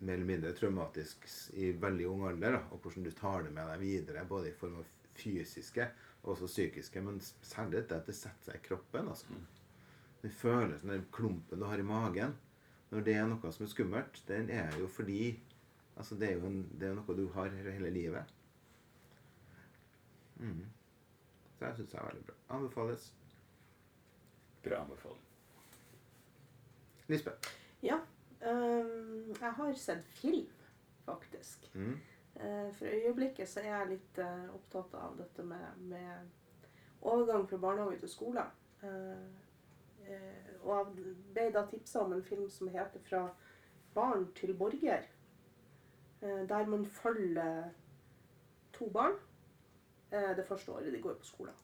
mer 0.00 0.16
eller 0.16 0.26
mindre 0.26 0.52
traumatisk 0.56 1.26
i 1.60 1.70
veldig 1.76 2.06
ung 2.08 2.24
alder, 2.28 2.56
da, 2.56 2.60
og 2.72 2.80
hvordan 2.80 3.04
du 3.04 3.10
tar 3.12 3.44
det 3.44 3.52
med 3.52 3.68
deg 3.68 3.82
videre, 3.82 4.24
både 4.28 4.48
i 4.48 4.56
form 4.56 4.78
av 4.80 4.88
fysiske 5.20 5.86
og 6.22 6.32
også 6.34 6.48
psykiske, 6.48 7.02
men 7.04 7.20
særlig 7.20 7.84
det 7.88 7.98
at 7.98 8.08
det 8.08 8.16
setter 8.16 8.48
seg 8.48 8.60
i 8.60 8.66
kroppen. 8.68 9.08
altså. 9.12 9.36
Den 10.22 10.32
følelsen, 10.32 10.94
den 10.94 11.06
klumpen 11.12 11.60
du 11.60 11.66
har 11.68 11.78
i 11.78 11.86
magen, 11.86 12.34
når 12.90 13.04
det 13.06 13.14
er 13.14 13.28
noe 13.28 13.52
som 13.52 13.66
er 13.66 13.72
skummelt, 13.72 14.22
den 14.28 14.50
er 14.50 14.72
jo 14.80 14.88
fordi 14.88 15.38
Altså, 16.00 16.14
det 16.16 16.30
er 16.30 16.38
jo 16.38 16.46
en, 16.48 16.60
det 16.80 16.88
er 16.88 16.94
noe 16.96 17.14
du 17.16 17.26
har 17.34 17.50
hele 17.52 17.90
livet. 17.92 18.30
Mm. 20.40 20.62
Så 21.60 21.66
jeg 21.66 21.76
syns 21.76 21.90
det 21.92 21.98
er 22.00 22.06
veldig 22.06 22.22
bra. 22.24 22.34
Anbefales. 22.56 23.02
Bra 24.64 24.78
anbefaling. 24.80 25.26
Lisbeth. 27.12 27.50
Ja. 27.82 27.98
Um, 28.40 29.34
jeg 29.40 29.52
har 29.52 29.74
sett 29.76 30.04
film, 30.04 30.48
faktisk. 31.04 31.68
Mm. 31.74 31.98
Uh, 32.40 32.72
for 32.78 32.88
øyeblikket 32.88 33.48
så 33.48 33.60
er 33.60 33.74
jeg 33.74 33.90
litt 33.90 34.22
uh, 34.24 34.54
opptatt 34.56 34.96
av 34.96 35.20
dette 35.20 35.44
med, 35.44 35.84
med 35.92 37.04
overgang 37.04 37.44
fra 37.50 37.60
barnehage 37.60 38.00
til 38.00 38.08
skole. 38.08 38.48
Uh, 38.80 39.28
eh, 40.08 40.52
og 40.62 40.76
jeg 40.78 41.14
ble 41.34 41.48
da 41.52 41.66
tipsa 41.68 42.00
om 42.00 42.16
en 42.16 42.24
film 42.24 42.48
som 42.50 42.72
heter 42.72 43.04
'Fra 43.04 43.34
barn 43.94 44.32
til 44.32 44.56
borger'. 44.56 45.04
Eh, 46.22 46.48
der 46.48 46.66
man 46.66 46.86
følger 46.86 47.68
to 48.72 48.88
barn 48.90 49.12
det 50.10 50.42
første 50.48 50.72
året 50.72 50.92
de 50.92 51.00
går 51.02 51.14
på 51.20 51.28
skolen. 51.28 51.58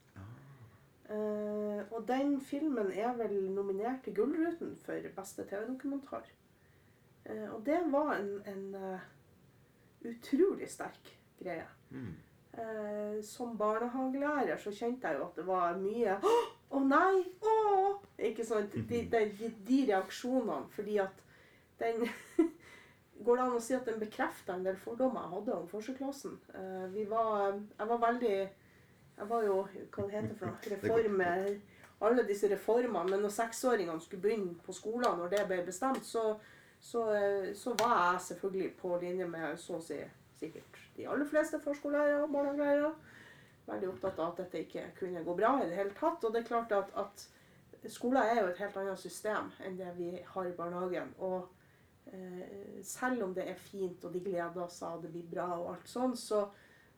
Eh, 1.11 1.82
og 1.90 2.09
den 2.09 2.40
filmen 2.40 2.90
er 2.92 3.12
vel 3.14 3.34
nominert 3.55 4.03
til 4.05 4.14
Gullruten 4.14 4.76
for 4.82 5.11
beste 5.16 5.44
TV-dokumentar. 5.47 6.26
Eh, 7.24 7.55
og 7.55 7.66
det 7.66 7.80
var 7.92 8.16
en, 8.16 8.30
en 8.47 8.74
eh, 8.74 9.07
utrolig 10.11 10.68
sterk 10.70 11.12
greie. 11.38 11.66
Mm. 11.90 12.14
Eh, 12.59 13.22
som 13.24 13.59
barnehagelærer 13.59 14.57
så 14.57 14.70
kjente 14.74 15.09
jeg 15.09 15.18
jo 15.18 15.26
at 15.26 15.36
det 15.36 15.47
var 15.47 15.74
mye 15.76 16.14
Å 16.24 16.36
å 16.74 16.80
nei! 16.82 17.22
Å! 17.47 17.57
Ikke 18.18 18.44
sant? 18.47 18.72
De, 18.74 19.03
de, 19.07 19.20
de, 19.38 19.51
de 19.68 19.80
reaksjonene. 19.92 20.66
Fordi 20.74 20.99
at 21.05 21.22
den 21.78 22.07
Går 23.27 23.37
det 23.37 23.45
an 23.45 23.57
å 23.59 23.62
si 23.62 23.74
at 23.74 23.89
den 23.89 23.99
bekrefter 23.99 24.55
en 24.55 24.66
del 24.66 24.77
fordommer 24.79 25.24
jeg 25.24 25.33
hadde 25.33 25.55
om 25.57 25.70
førsteklassen? 25.70 26.37
Eh, 26.55 26.85
vi 26.93 27.07
var 27.11 27.57
Jeg 27.57 27.89
var 27.89 27.99
veldig 28.05 28.37
Jeg 28.37 29.29
var 29.31 29.43
jo 29.43 29.57
Hva 29.66 30.05
det 30.05 30.12
heter 30.14 30.37
for 30.39 30.47
noe? 30.53 30.70
Reformer 30.74 31.49
Alle 32.07 32.27
disse 32.29 32.51
reformene. 32.53 33.11
Men 33.11 33.24
når 33.24 33.35
seksåringene 33.35 34.01
skulle 34.05 34.22
begynne 34.22 34.55
på 34.62 34.74
skolen, 34.77 35.18
når 35.18 35.33
det 35.33 35.47
ble 35.49 35.62
bestemt, 35.64 36.05
så, 36.05 36.37
så, 36.81 37.07
eh, 37.16 37.55
så 37.57 37.72
var 37.81 37.97
jeg 37.97 38.20
selvfølgelig 38.29 38.70
på 38.77 38.99
linje 39.01 39.27
med 39.33 39.59
så 39.59 39.79
å 39.79 39.83
si 39.83 39.99
sikkert 40.37 40.83
de 40.97 41.07
aller 41.09 41.27
fleste 41.27 41.61
førskolelærere 41.64 42.22
og 42.27 42.35
barnehagelærere. 42.35 42.93
Veldig 43.66 43.89
opptatt 43.89 44.20
av 44.20 44.35
at 44.35 44.43
dette 44.45 44.62
ikke 44.62 44.85
kunne 45.01 45.24
gå 45.24 45.35
bra 45.35 45.57
i 45.62 45.70
det 45.70 45.81
hele 45.81 45.97
tatt. 45.97 46.24
Og 46.24 46.35
det 46.35 46.43
er 46.43 46.51
klart 46.53 46.77
at, 46.77 46.93
at 46.95 47.27
skolen 47.91 48.22
er 48.22 48.43
jo 48.43 48.51
et 48.53 48.61
helt 48.62 48.77
annet 48.77 49.01
system 49.01 49.51
enn 49.64 49.81
det 49.81 49.91
vi 49.97 50.12
har 50.20 50.47
i 50.47 50.55
barnehagen. 50.61 51.14
Og 51.18 51.49
selv 52.86 53.22
om 53.24 53.34
det 53.34 53.48
er 53.50 53.59
fint, 53.59 54.04
og 54.04 54.14
de 54.14 54.20
gleder 54.22 54.68
seg, 54.70 54.96
og 54.96 55.02
det 55.02 55.11
blir 55.12 55.26
bra 55.30 55.48
og 55.59 55.72
alt 55.74 55.90
sånn, 55.90 56.14
så, 56.16 56.44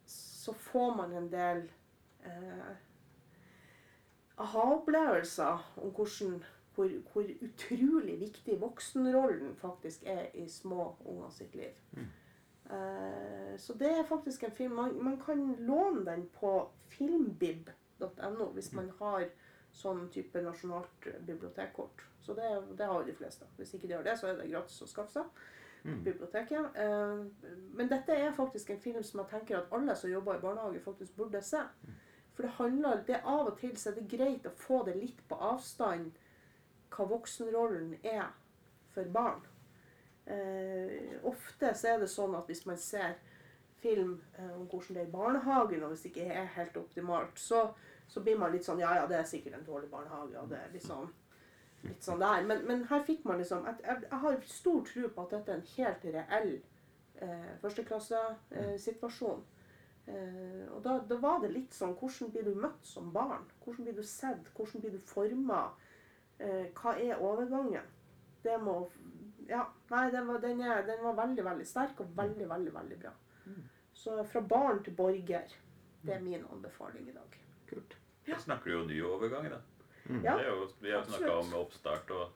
så 0.05 0.53
får 0.53 0.95
man 0.99 1.15
en 1.17 1.31
del 1.33 1.65
eh, 2.29 2.71
aha-opplevelser 4.39 5.65
om 5.83 5.93
hvordan, 5.97 6.39
hvor, 6.75 6.93
hvor 7.13 7.33
utrolig 7.47 8.21
viktig 8.21 8.61
voksenrollen 8.61 9.57
faktisk 9.59 10.05
er 10.07 10.29
i 10.35 10.49
små 10.53 10.93
unger 11.05 11.33
sitt 11.35 11.57
liv. 11.59 11.75
Eh, 12.71 13.59
så 13.59 13.75
det 13.81 13.91
er 13.91 14.09
faktisk 14.09 14.45
en 14.45 14.55
film. 14.55 14.77
Man, 14.79 15.03
man 15.05 15.21
kan 15.21 15.55
låne 15.59 16.05
den 16.11 16.29
på 16.37 16.71
filmbib.no 16.93 18.51
hvis 18.55 18.73
man 18.73 18.93
har 19.01 19.29
sånn 19.79 20.09
type 20.13 20.43
nasjonalt 20.43 21.07
bibliotekkort. 21.27 22.03
Så 22.25 22.35
det, 22.35 22.49
det 22.79 22.89
har 22.91 23.07
de 23.07 23.15
fleste. 23.17 23.47
Hvis 23.57 23.75
ikke 23.75 23.89
de 23.89 23.97
har 23.97 24.05
det, 24.07 24.19
så 24.19 24.29
er 24.29 24.41
det 24.41 24.51
gratis 24.51 24.83
å 24.85 24.91
skaffe 24.91 25.15
seg. 25.15 25.41
Mm. 25.85 26.03
Biblioteket. 26.05 26.77
Eh, 26.83 27.53
men 27.79 27.91
dette 27.91 28.17
er 28.17 28.35
faktisk 28.37 28.75
en 28.75 28.83
film 28.83 29.05
som 29.07 29.23
jeg 29.23 29.31
tenker 29.33 29.61
at 29.61 29.73
alle 29.73 29.95
som 29.97 30.11
jobber 30.11 30.37
i 30.37 30.43
barnehage, 30.43 30.83
faktisk 30.85 31.17
burde 31.17 31.43
se. 31.47 31.63
For 32.35 32.47
det 32.47 32.57
handler 32.59 33.05
det 33.07 33.17
er 33.17 33.25
Av 33.27 33.49
og 33.51 33.57
til 33.59 33.77
så 33.79 33.91
er 33.91 34.01
det 34.01 34.11
greit 34.11 34.45
å 34.47 34.55
få 34.55 34.83
det 34.87 34.97
litt 34.99 35.23
på 35.31 35.39
avstand 35.43 36.13
hva 36.95 37.07
voksenrollen 37.11 37.97
er 38.03 38.29
for 38.95 39.09
barn. 39.15 39.41
Eh, 40.29 41.17
ofte 41.27 41.73
så 41.75 41.95
er 41.95 42.03
det 42.03 42.11
sånn 42.13 42.37
at 42.37 42.47
hvis 42.51 42.67
man 42.69 42.79
ser 42.79 43.17
film 43.81 44.19
eh, 44.37 44.53
om 44.55 44.67
hvordan 44.67 44.99
det 44.99 45.03
er 45.03 45.09
i 45.09 45.15
barnehagen, 45.15 45.83
og 45.83 45.93
hvis 45.93 46.05
det 46.05 46.13
ikke 46.13 46.29
er 46.35 46.51
helt 46.57 46.77
optimalt, 46.77 47.39
så, 47.41 47.69
så 48.09 48.23
blir 48.25 48.39
man 48.41 48.53
litt 48.53 48.65
sånn 48.67 48.81
Ja, 48.81 48.95
ja, 48.97 49.07
det 49.07 49.19
er 49.19 49.29
sikkert 49.29 49.59
en 49.59 49.67
dårlig 49.67 49.91
barnehage, 49.93 50.41
og 50.41 50.49
det 50.51 50.59
er 50.59 50.73
liksom 50.73 51.11
litt 51.85 52.03
sånn 52.05 52.23
der. 52.23 52.47
Men, 52.49 52.65
men 52.67 52.87
her 52.91 53.05
fikk 53.07 53.27
man 53.29 53.39
liksom 53.43 53.67
Jeg, 53.69 53.83
jeg, 53.85 54.03
jeg 54.09 54.23
har 54.25 54.41
stor 54.49 54.81
tro 54.89 55.13
på 55.15 55.27
at 55.27 55.37
dette 55.37 55.53
er 55.53 55.61
en 55.61 55.71
helt 55.77 56.09
reell 56.17 56.55
eh, 57.21 57.53
førsteklassesituasjon. 57.63 59.45
Eh, 60.09 60.65
og 60.73 60.81
da, 60.87 60.97
da 61.11 61.21
var 61.21 61.43
det 61.43 61.53
litt 61.53 61.77
sånn 61.77 61.93
Hvordan 62.01 62.33
blir 62.33 62.49
du 62.49 62.55
møtt 62.57 62.87
som 62.89 63.13
barn? 63.13 63.45
Hvordan 63.65 63.89
blir 63.89 63.99
du 63.99 64.07
sett? 64.07 64.49
Hvordan 64.57 64.85
blir 64.85 64.97
du 64.97 65.05
forma? 65.05 65.67
Eh, 66.39 66.71
hva 66.81 66.97
er 66.97 67.21
overgangen? 67.21 67.95
Det 68.43 68.57
må 68.63 68.81
Ja, 69.49 69.67
nei, 69.91 70.09
den 70.13 70.27
var, 70.29 70.41
den, 70.45 70.61
er, 70.61 70.83
den 70.87 71.01
var 71.05 71.17
veldig, 71.17 71.45
veldig 71.45 71.67
sterk 71.67 72.01
og 72.05 72.17
veldig, 72.17 72.49
veldig, 72.51 72.75
veldig 72.75 72.99
bra. 73.05 73.15
Så 73.99 74.23
fra 74.31 74.41
barn 74.41 74.83
til 74.85 74.95
borger. 74.95 75.55
Det 76.03 76.15
er 76.15 76.21
min 76.23 76.45
anbefaling 76.53 77.09
i 77.09 77.15
dag. 77.17 77.39
Kult. 77.67 77.98
Da 78.29 78.39
snakker 78.39 78.71
du 78.71 78.77
jo 78.79 78.85
ny 78.89 79.01
overgang, 79.03 79.49
da. 79.51 79.61
Ja, 80.25 80.37
Det 80.37 80.47
er 80.47 80.51
jo, 80.51 80.69
vi 80.81 80.91
har 80.93 81.03
snakka 81.05 81.33
om 81.39 81.55
oppstart 81.55 82.11
og, 82.11 82.31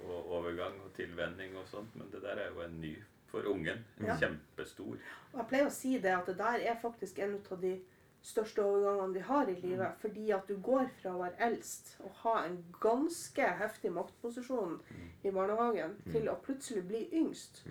og 0.00 0.32
overgang 0.40 0.74
og 0.84 0.92
tilvenning 0.96 1.56
og 1.56 1.68
sånt, 1.68 1.94
men 1.96 2.10
det 2.12 2.20
der 2.22 2.36
er 2.44 2.50
jo 2.54 2.60
en 2.64 2.80
ny 2.80 2.94
for 3.30 3.46
ungen. 3.48 3.84
En 4.00 4.06
Ja. 4.06 4.16
Kjempestor. 4.20 4.98
Og 5.32 5.38
jeg 5.38 5.46
pleier 5.48 5.66
å 5.66 5.72
si 5.72 5.98
det 5.98 6.12
at 6.16 6.26
det 6.26 6.36
der 6.38 6.60
er 6.72 6.76
faktisk 6.82 7.18
en 7.18 7.38
av 7.50 7.60
de 7.60 7.80
største 8.22 8.60
overgangene 8.62 9.14
de 9.14 9.20
har 9.20 9.48
i 9.48 9.54
livet. 9.60 9.94
Fordi 10.02 10.30
at 10.36 10.48
du 10.48 10.56
går 10.60 10.88
fra 11.02 11.14
å 11.14 11.22
være 11.22 11.38
eldst 11.46 11.94
og 12.04 12.10
ha 12.24 12.44
en 12.44 12.58
ganske 12.80 13.46
heftig 13.62 13.92
maktposisjon 13.96 14.80
i 15.24 15.30
barnehagen, 15.30 15.96
til 16.12 16.28
å 16.28 16.36
plutselig 16.44 16.82
bli 16.88 17.08
yngst. 17.12 17.62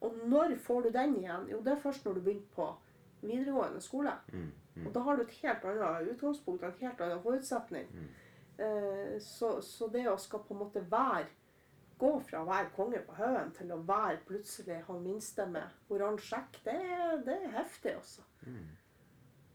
Og 0.00 0.14
når 0.28 0.56
får 0.62 0.82
du 0.82 0.90
den 0.90 1.16
igjen? 1.16 1.48
Jo, 1.50 1.60
det 1.64 1.72
er 1.72 1.80
først 1.82 2.04
når 2.04 2.14
du 2.14 2.20
begynner 2.20 2.52
på 2.54 2.68
videregående 3.28 3.80
skole. 3.84 4.12
Og 4.84 4.92
da 4.94 5.00
har 5.06 5.16
du 5.16 5.22
et 5.24 5.34
helt 5.40 5.64
annet 5.64 6.12
utgangspunkt 6.12 6.62
og 6.62 6.68
en 6.68 6.86
helt 6.86 7.00
annen 7.00 7.22
forutsetning. 7.24 7.90
Eh, 8.58 9.16
så, 9.20 9.56
så 9.62 9.88
det 9.92 10.06
å 10.08 10.16
skal 10.20 10.44
på 10.44 10.54
en 10.54 10.62
måte 10.64 10.84
være 10.90 11.28
Gå 11.96 12.10
fra 12.28 12.42
å 12.42 12.44
være 12.44 12.72
konge 12.76 12.98
på 13.06 13.14
haugen 13.16 13.54
til 13.56 13.70
å 13.72 13.78
være 13.88 14.18
plutselig 14.28 14.82
han 14.84 14.98
minste 15.00 15.46
med 15.48 15.92
oransje 15.92 16.26
sjekk, 16.28 16.58
det, 16.66 16.74
det 17.24 17.36
er 17.46 17.54
heftig, 17.54 17.94
altså. 17.96 18.24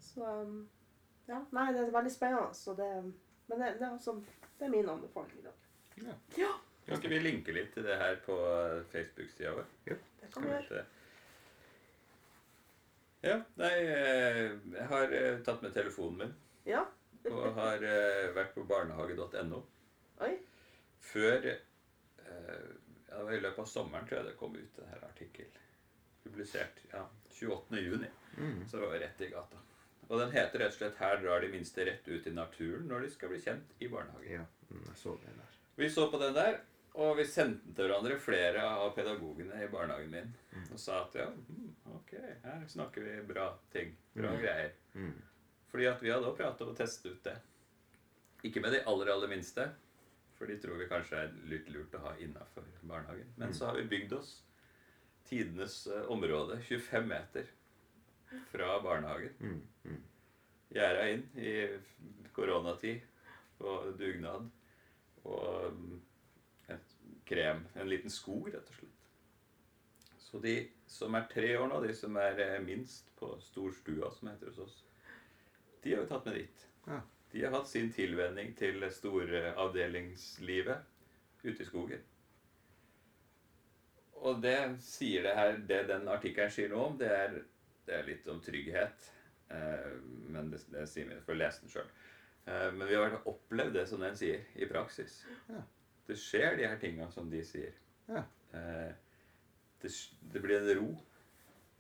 Så 0.01 0.25
um, 0.25 0.55
Ja, 1.27 1.43
nei, 1.53 1.67
det 1.75 1.83
er 1.83 1.93
veldig 1.93 2.13
spennende. 2.15 2.55
Så 2.57 2.73
det, 2.73 2.87
men 3.45 3.61
det, 3.61 3.75
det, 3.77 3.85
er 3.85 3.91
altså, 3.91 4.15
det 4.57 4.65
er 4.65 4.73
min 4.73 4.89
anbefaling 4.89 5.37
i 5.37 5.45
dag. 5.45 5.69
Ja. 6.01 6.17
Ja, 6.39 6.49
Kan 6.87 6.97
ikke 6.97 7.13
vi 7.13 7.21
linke 7.21 7.53
litt 7.53 7.69
til 7.75 7.85
det 7.85 7.99
her 8.01 8.17
på 8.25 8.33
eh, 8.33 8.81
Facebook-sida 8.89 9.53
vår? 9.59 9.69
Ja, 9.91 9.99
det 10.23 10.31
kan 10.33 10.47
vi 10.47 10.49
vi 10.49 10.57
gjøre. 10.57 10.85
Ja, 13.21 13.37
nei, 13.61 13.73
eh, 13.85 14.47
jeg 14.73 14.87
har 14.89 15.11
eh, 15.13 15.35
tatt 15.45 15.61
med 15.61 15.73
telefonen 15.75 16.17
min 16.23 16.31
Ja. 16.65 16.85
og 17.29 17.51
har 17.53 17.83
eh, 17.85 18.31
vært 18.33 18.55
på 18.55 18.63
barnehage.no. 18.65 19.61
Oi. 20.25 20.31
Før 21.01 21.45
ja, 21.45 21.57
det 22.31 23.25
var 23.25 23.33
I 23.35 23.41
løpet 23.41 23.59
av 23.61 23.67
sommeren 23.69 24.07
tror 24.07 24.21
jeg 24.21 24.29
det 24.29 24.37
kom 24.39 24.53
ut 24.55 24.79
en 24.85 25.05
artikkel. 25.05 25.49
Publisert 26.23 26.79
ja, 26.93 27.01
28. 27.33 27.81
juni. 27.81 28.09
Så 28.69 28.77
det 28.77 28.85
var 28.85 29.01
rett 29.03 29.23
i 29.25 29.29
gata. 29.33 29.59
Og 30.07 30.19
den 30.19 30.33
heter 30.33 30.63
rett 30.63 30.73
og 30.73 30.77
slett 30.77 30.97
'Her 30.99 31.21
drar 31.21 31.41
de 31.41 31.49
minste 31.51 31.85
rett 31.87 32.07
ut 32.07 32.27
i 32.27 32.33
naturen 32.35 32.87
når 32.87 33.05
de 33.05 33.09
skal 33.11 33.29
bli 33.33 33.41
kjent 33.41 33.75
i 33.79 33.89
barnehage'. 33.91 34.31
Ja, 34.31 34.45
mm, 34.69 34.85
jeg 34.87 34.97
så 34.97 35.17
den 35.25 35.41
der. 35.41 35.57
Vi 35.75 35.89
så 35.89 36.07
på 36.11 36.19
den 36.21 36.33
der, 36.35 36.59
og 36.99 37.13
vi 37.17 37.25
sendte 37.27 37.71
til 37.75 37.87
hverandre, 37.87 38.17
flere 38.19 38.63
av 38.67 38.89
pedagogene 38.95 39.61
i 39.63 39.69
barnehagen 39.71 40.11
min, 40.11 40.33
og 40.73 40.79
sa 40.79 41.03
at 41.05 41.15
ja, 41.21 41.27
mm, 41.31 41.69
ok, 41.95 42.11
her 42.43 42.65
snakker 42.67 43.05
vi 43.05 43.13
bra 43.29 43.47
ting. 43.71 43.93
Bra 44.17 44.33
greier. 44.35 44.73
Mm. 44.93 45.13
Fordi 45.71 45.87
at 45.87 46.03
vi 46.03 46.11
hadde 46.11 46.27
også 46.27 46.41
pratet 46.41 46.67
og 46.67 46.75
testet 46.75 47.13
ut 47.13 47.23
det. 47.29 47.37
Ikke 48.43 48.63
med 48.63 48.75
de 48.75 48.83
aller, 48.91 49.13
aller 49.13 49.31
minste, 49.31 49.69
for 50.35 50.51
de 50.51 50.57
tror 50.59 50.81
vi 50.81 50.89
kanskje 50.89 51.23
er 51.23 51.33
litt 51.47 51.69
lurt 51.71 51.95
å 51.95 52.03
ha 52.09 52.15
innafor 52.19 52.67
barnehagen. 52.81 53.29
Men 53.39 53.55
så 53.55 53.69
har 53.69 53.79
vi 53.79 53.87
bygd 53.91 54.17
oss 54.17 54.33
tidenes 55.29 55.85
eh, 55.87 56.07
område, 56.11 56.59
25 56.67 57.07
meter 57.07 57.47
fra 58.51 58.81
barnehagen. 58.83 59.37
Mm. 59.39 59.61
Mm. 59.85 60.01
Gjerda 60.75 61.07
inn 61.13 61.23
i 61.39 61.53
koronatid 62.35 63.05
på 63.61 63.77
dugnad. 63.99 64.49
Og 65.23 65.77
mm, 65.77 65.99
krem. 67.31 67.63
En 67.79 67.89
liten 67.89 68.11
skog, 68.11 68.51
rett 68.53 68.67
og 68.67 68.75
slett. 68.81 68.97
Så 70.19 70.39
de 70.43 70.55
som 70.87 71.15
er 71.15 71.25
tre 71.31 71.49
år 71.59 71.67
nå, 71.67 71.81
de 71.83 71.95
som 71.95 72.15
er 72.19 72.39
eh, 72.39 72.59
minst 72.63 73.09
på 73.19 73.33
storstua, 73.43 74.11
som 74.15 74.29
heter 74.31 74.51
hos 74.51 74.61
oss, 74.63 74.77
de 75.83 75.95
har 75.95 76.03
vi 76.03 76.11
tatt 76.11 76.27
med 76.29 76.37
dit. 76.39 76.67
Ja. 76.85 77.01
De 77.31 77.43
har 77.43 77.51
hatt 77.55 77.67
sin 77.67 77.91
tilvenning 77.95 78.53
til 78.59 78.83
storavdelingslivet 78.91 80.79
ute 81.43 81.63
i 81.63 81.67
skogen. 81.67 82.03
Og 84.21 84.41
det 84.43 84.57
sier 84.85 85.25
det 85.25 85.35
her, 85.35 85.57
det 85.67 85.81
den 85.89 86.07
artikkelen 86.11 86.53
sier 86.53 86.69
noe 86.71 86.91
om, 86.91 86.97
det 86.99 87.09
er, 87.09 87.37
det 87.87 87.97
er 87.97 88.07
litt 88.07 88.27
om 88.31 88.39
trygghet. 88.43 89.11
Eh, 89.51 89.91
men 90.31 90.51
det, 90.53 90.61
det 90.71 90.87
sier 90.91 91.09
vi 91.09 91.19
for 91.25 91.35
å 91.35 91.41
lese 91.41 91.65
den 91.65 91.73
sjøl. 91.73 91.91
Eh, 92.45 92.67
men 92.75 92.87
vi 92.87 92.99
har 92.99 93.19
opplevd 93.25 93.79
det 93.79 93.87
som 93.89 94.03
den 94.03 94.17
sier, 94.19 94.43
i 94.55 94.67
praksis. 94.69 95.21
Ja. 95.49 95.63
Det 96.07 96.17
skjer 96.19 96.57
de 96.57 96.67
her 96.67 96.79
tinga 96.81 97.07
som 97.11 97.29
de 97.31 97.43
sier. 97.45 97.75
Ja. 98.07 98.23
Eh, 98.57 98.91
det, 99.81 99.91
det 100.33 100.41
blir 100.43 100.59
en 100.59 100.73
ro 100.81 100.89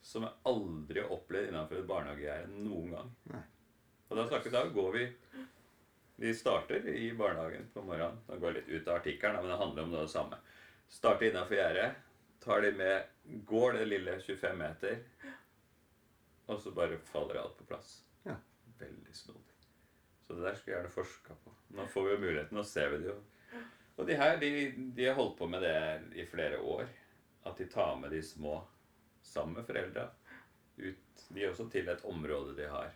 som 0.01 0.25
jeg 0.25 0.39
aldri 0.49 1.01
har 1.03 1.13
opplevd 1.13 1.51
innenfor 1.51 1.81
et 1.81 1.89
barnehagegjerde 1.89 2.61
noen 2.65 2.93
gang. 2.95 3.11
Nei. 3.33 3.41
Og 4.09 4.17
da 4.17 4.27
snakker 4.27 4.53
da 4.53 4.65
går 4.67 4.93
vi 4.97 5.03
Vi 6.21 6.33
starter 6.37 6.85
i 6.85 7.13
barnehagen 7.17 7.69
på 7.73 7.81
morgenen. 7.81 8.19
Da 8.27 8.35
går 8.37 8.57
litt 8.59 8.67
ut 8.69 8.87
av 8.87 8.99
artikkelen, 8.99 9.41
men 9.41 9.49
det 9.49 9.57
handler 9.57 9.83
om 9.83 9.93
det 9.95 10.07
samme. 10.11 10.37
Starter 10.91 11.29
innenfor 11.31 11.57
gjerdet. 11.57 11.95
Tar 12.43 12.61
de 12.61 12.71
med 12.77 13.41
Går 13.47 13.73
det 13.73 13.85
lille 13.85 14.17
25 14.21 14.57
meter, 14.57 14.99
og 16.49 16.59
så 16.61 16.71
bare 16.75 16.97
faller 17.05 17.37
alt 17.39 17.57
på 17.57 17.67
plass. 17.69 18.01
Ja. 18.25 18.35
Veldig 18.79 19.13
snodig. 19.15 19.57
Så 20.25 20.33
det 20.33 20.45
der 20.45 20.55
skulle 20.57 20.73
jeg 20.73 20.79
gjerne 20.79 20.93
forska 20.93 21.37
på. 21.43 21.53
Nå 21.77 21.85
får 21.93 22.07
vi 22.07 22.15
jo 22.15 22.21
muligheten, 22.23 22.57
nå 22.57 22.63
ser 22.67 22.89
vi 22.91 23.01
det 23.03 23.11
jo. 23.11 23.17
Og 23.97 24.07
de 24.07 24.15
her, 24.17 24.37
de, 24.41 24.51
de 24.95 25.05
har 25.05 25.13
holdt 25.17 25.37
på 25.37 25.47
med 25.51 25.61
det 25.61 25.75
i 26.21 26.25
flere 26.25 26.59
år. 26.59 26.87
At 27.45 27.57
de 27.57 27.65
tar 27.69 27.95
med 27.99 28.11
de 28.13 28.21
små 28.23 28.59
sammen 29.25 29.55
med 29.57 29.65
foreldra 29.65 30.07
ut 30.77 31.23
De 31.33 31.43
er 31.43 31.49
også 31.51 31.67
til 31.71 31.89
et 31.89 32.03
område 32.05 32.55
de 32.57 32.65
har 32.69 32.91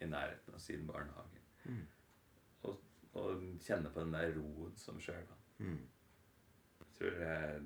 i 0.00 0.06
nærheten 0.06 0.54
av 0.54 0.60
sin 0.60 0.86
barnehage. 0.86 1.40
Og, 2.62 2.76
og 3.14 3.42
kjenne 3.64 3.90
på 3.92 4.00
den 4.04 4.12
der 4.14 4.32
roen 4.36 4.74
som 4.78 4.98
skjer 5.00 5.22
da. 5.28 5.36
Mm. 5.58 5.78
Jeg 6.80 6.94
tror 6.98 7.16
det, 7.18 7.28
er- 7.28 7.62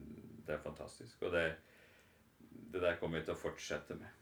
det 0.47 0.55
er 0.55 0.62
fantastisk. 0.64 1.22
Og 1.22 1.32
det, 1.32 1.45
det 2.72 2.82
der 2.82 2.97
kommer 3.01 3.18
vi 3.20 3.24
til 3.26 3.35
å 3.35 3.41
fortsette 3.43 3.97
med. 3.99 4.20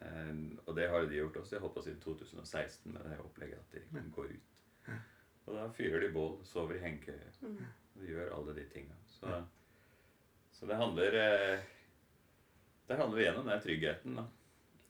Eh, 0.00 0.34
og 0.66 0.76
det 0.76 0.88
har 0.92 1.06
de 1.08 1.16
gjort 1.20 1.36
også. 1.42 1.56
Jeg 1.56 1.64
holdt 1.64 1.74
på 1.78 1.82
siden 1.86 2.00
2016 2.04 2.92
med 2.92 3.04
det 3.10 3.18
opplegget 3.24 3.58
at 3.58 3.72
de 3.72 4.04
går 4.14 4.32
ut. 4.36 4.54
Og 5.46 5.54
da 5.54 5.68
fyrer 5.76 6.00
de 6.06 6.12
bål, 6.14 6.38
sover 6.44 6.76
i 6.78 6.82
hengekøye. 6.82 7.32
Og 7.98 8.06
gjør 8.06 8.32
alle 8.36 8.54
de 8.54 8.64
tinga. 8.72 8.94
Så, 9.06 9.44
så 10.52 10.66
det 10.66 10.76
handler 10.76 11.10
Det 12.88 12.96
handler 12.96 13.18
igjen 13.18 13.36
om 13.40 13.46
den 13.48 13.60
tryggheten. 13.62 14.16
da. 14.16 14.24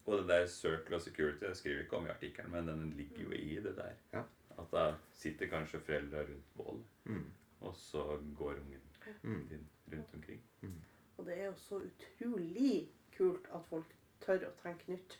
Og 0.06 0.18
det 0.18 0.28
der 0.28 0.46
circle 0.46 0.96
of 0.96 1.02
security, 1.02 1.38
det 1.44 1.56
skriver 1.56 1.76
vi 1.76 1.82
ikke 1.84 1.96
om 1.96 2.06
i 2.06 2.10
artikkelen, 2.10 2.50
men 2.52 2.66
den 2.68 2.90
ligger 2.96 3.22
jo 3.22 3.30
i 3.32 3.56
det 3.60 3.76
der. 3.76 3.92
Ja. 4.12 4.22
At 4.58 4.70
da 4.72 4.94
sitter 5.12 5.46
kanskje 5.50 5.80
foreldra 5.80 6.20
rundt 6.22 6.54
bålet, 6.56 6.84
Mm. 7.04 7.32
og 7.60 7.74
så 7.76 8.02
går 8.38 8.52
ungen 8.54 8.80
Mm. 9.22 9.48
din 9.48 9.68
rundt 9.92 10.14
omkring. 10.14 10.42
Og 11.18 11.26
det 11.26 11.38
er 11.40 11.44
jo 11.46 11.54
så 11.56 11.76
utrolig 11.80 12.88
kult 13.16 13.46
at 13.54 13.64
folk 13.68 13.94
tør 14.20 14.38
å 14.48 14.52
tenke 14.62 14.88
nytt. 14.92 15.18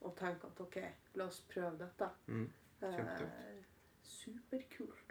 Og 0.00 0.16
tenke 0.16 0.46
at 0.46 0.60
OK, 0.60 0.76
la 1.14 1.24
oss 1.24 1.40
prøve 1.54 1.78
dette. 1.78 2.08
Mm. 2.26 2.50
Eh, 2.82 3.28
superkult. 4.02 5.09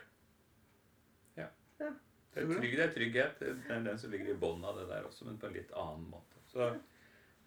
Ja. 1.80 1.92
Det 2.34 2.44
er, 2.44 2.52
trygg, 2.54 2.74
det 2.78 2.84
er 2.84 2.92
trygghet. 2.94 3.40
Det 3.42 3.74
er 3.74 3.84
den 3.84 4.00
som 4.00 4.12
ligger 4.14 4.34
i 4.34 4.38
bunnen 4.38 4.66
av 4.70 4.78
det 4.78 4.86
der 4.92 5.08
også, 5.08 5.26
men 5.26 5.40
på 5.42 5.50
en 5.50 5.56
litt 5.58 5.72
annen 5.74 6.06
måte. 6.12 6.42
Så 6.52 6.68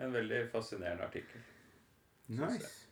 en 0.03 0.13
veldig 0.13 0.41
fascinerende 0.51 1.07
artikkel. 1.07 1.41
Nice. 2.27 2.89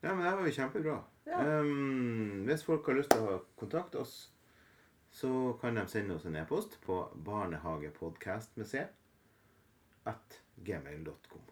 Ja, 0.00 0.14
men 0.14 0.24
det 0.24 0.32
var 0.32 0.46
jo 0.48 0.54
kjempebra. 0.56 0.96
Ja. 1.28 1.60
Um, 1.60 2.44
hvis 2.48 2.64
folk 2.64 2.86
har 2.88 2.96
lyst 2.96 3.12
til 3.12 3.26
å 3.28 3.40
kontakte 3.60 4.00
oss, 4.00 4.14
så 5.12 5.52
kan 5.60 5.76
de 5.76 5.84
sende 5.90 6.16
oss 6.16 6.24
en 6.24 6.38
e-post 6.40 6.78
på 6.86 7.02
barnehagepodcastmuseet 7.26 8.96
at 10.08 10.40
gmail.com. 10.64 11.50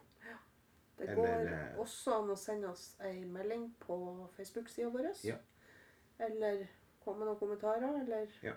Det 0.99 1.15
går 1.15 1.27
Eller, 1.27 1.77
også 1.79 2.17
an 2.19 2.33
å 2.33 2.35
sende 2.35 2.71
oss 2.73 2.89
ei 3.07 3.21
melding 3.23 3.69
på 3.79 3.95
Facebook-sida 4.35 4.89
vår. 4.91 5.11
Ja. 5.23 5.37
Eller 6.19 6.65
komme 7.09 7.23
med 7.25 7.31
noen 7.33 7.39
kommentarer. 7.41 8.01
Eller, 8.05 8.29
Ja. 8.45 8.55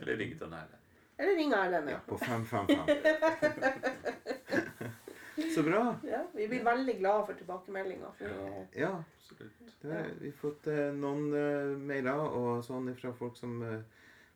Eller 0.00 0.16
ring 0.24 0.32
til 0.38 0.48
Erlend. 0.48 0.78
eller 1.18 1.36
ring 1.38 1.52
Erlend. 1.52 1.88
Ja, 1.92 1.98
Ja. 1.98 2.00
på 2.08 2.18
555. 2.18 4.02
Så 5.54 5.62
bra. 5.62 5.96
Ja, 6.04 6.26
vi 6.34 6.48
blir 6.48 6.64
veldig 6.64 6.98
glade 6.98 7.26
for 7.26 7.34
tilbakemeldinger. 7.38 8.10
For 8.18 8.28
Ja, 8.76 8.90
Absolutt. 9.16 9.52
det 9.82 9.90
er, 9.96 10.10
vi 10.20 10.28
har 10.30 10.36
fått 10.36 10.66
eh, 10.68 10.90
noen 10.96 11.32
eh, 11.36 11.72
mailer 11.80 12.20
og 12.36 12.60
sånn 12.66 12.90
fra 12.98 13.12
folk 13.16 13.36
som 13.40 13.62
eh, 13.64 13.80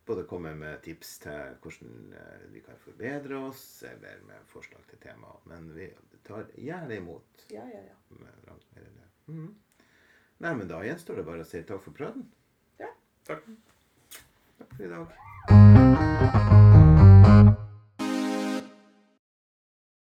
både 0.09 0.25
kommer 0.29 0.55
med 0.57 0.81
tips 0.87 1.19
til 1.27 1.57
hvordan 1.63 2.15
eh, 2.17 2.47
vi 2.53 2.63
kan 2.65 2.79
forbedre 2.81 3.41
oss, 3.49 3.83
eller 3.89 4.23
med 4.29 4.49
forslag 4.49 4.87
til 4.91 5.01
tema. 5.05 5.35
Men 5.51 5.69
vi 5.77 5.91
tar 6.27 6.49
gjerne 6.57 6.97
imot. 7.01 7.47
ja, 7.53 7.65
ja, 7.73 7.83
ja. 7.91 7.97
med 8.09 8.33
med. 8.47 9.07
Mhm. 9.27 9.55
Nei, 10.39 10.55
men 10.55 10.69
da 10.69 10.83
gjenstår 10.85 11.17
det 11.17 11.25
bare 11.29 11.45
å 11.45 11.49
si 11.49 11.63
takk 11.65 11.81
for 11.85 11.93
praten. 11.97 12.27
Takk. 13.27 13.43
Takk 14.59 14.71
for 14.77 14.85
i 14.85 14.89
dag. 14.89 16.56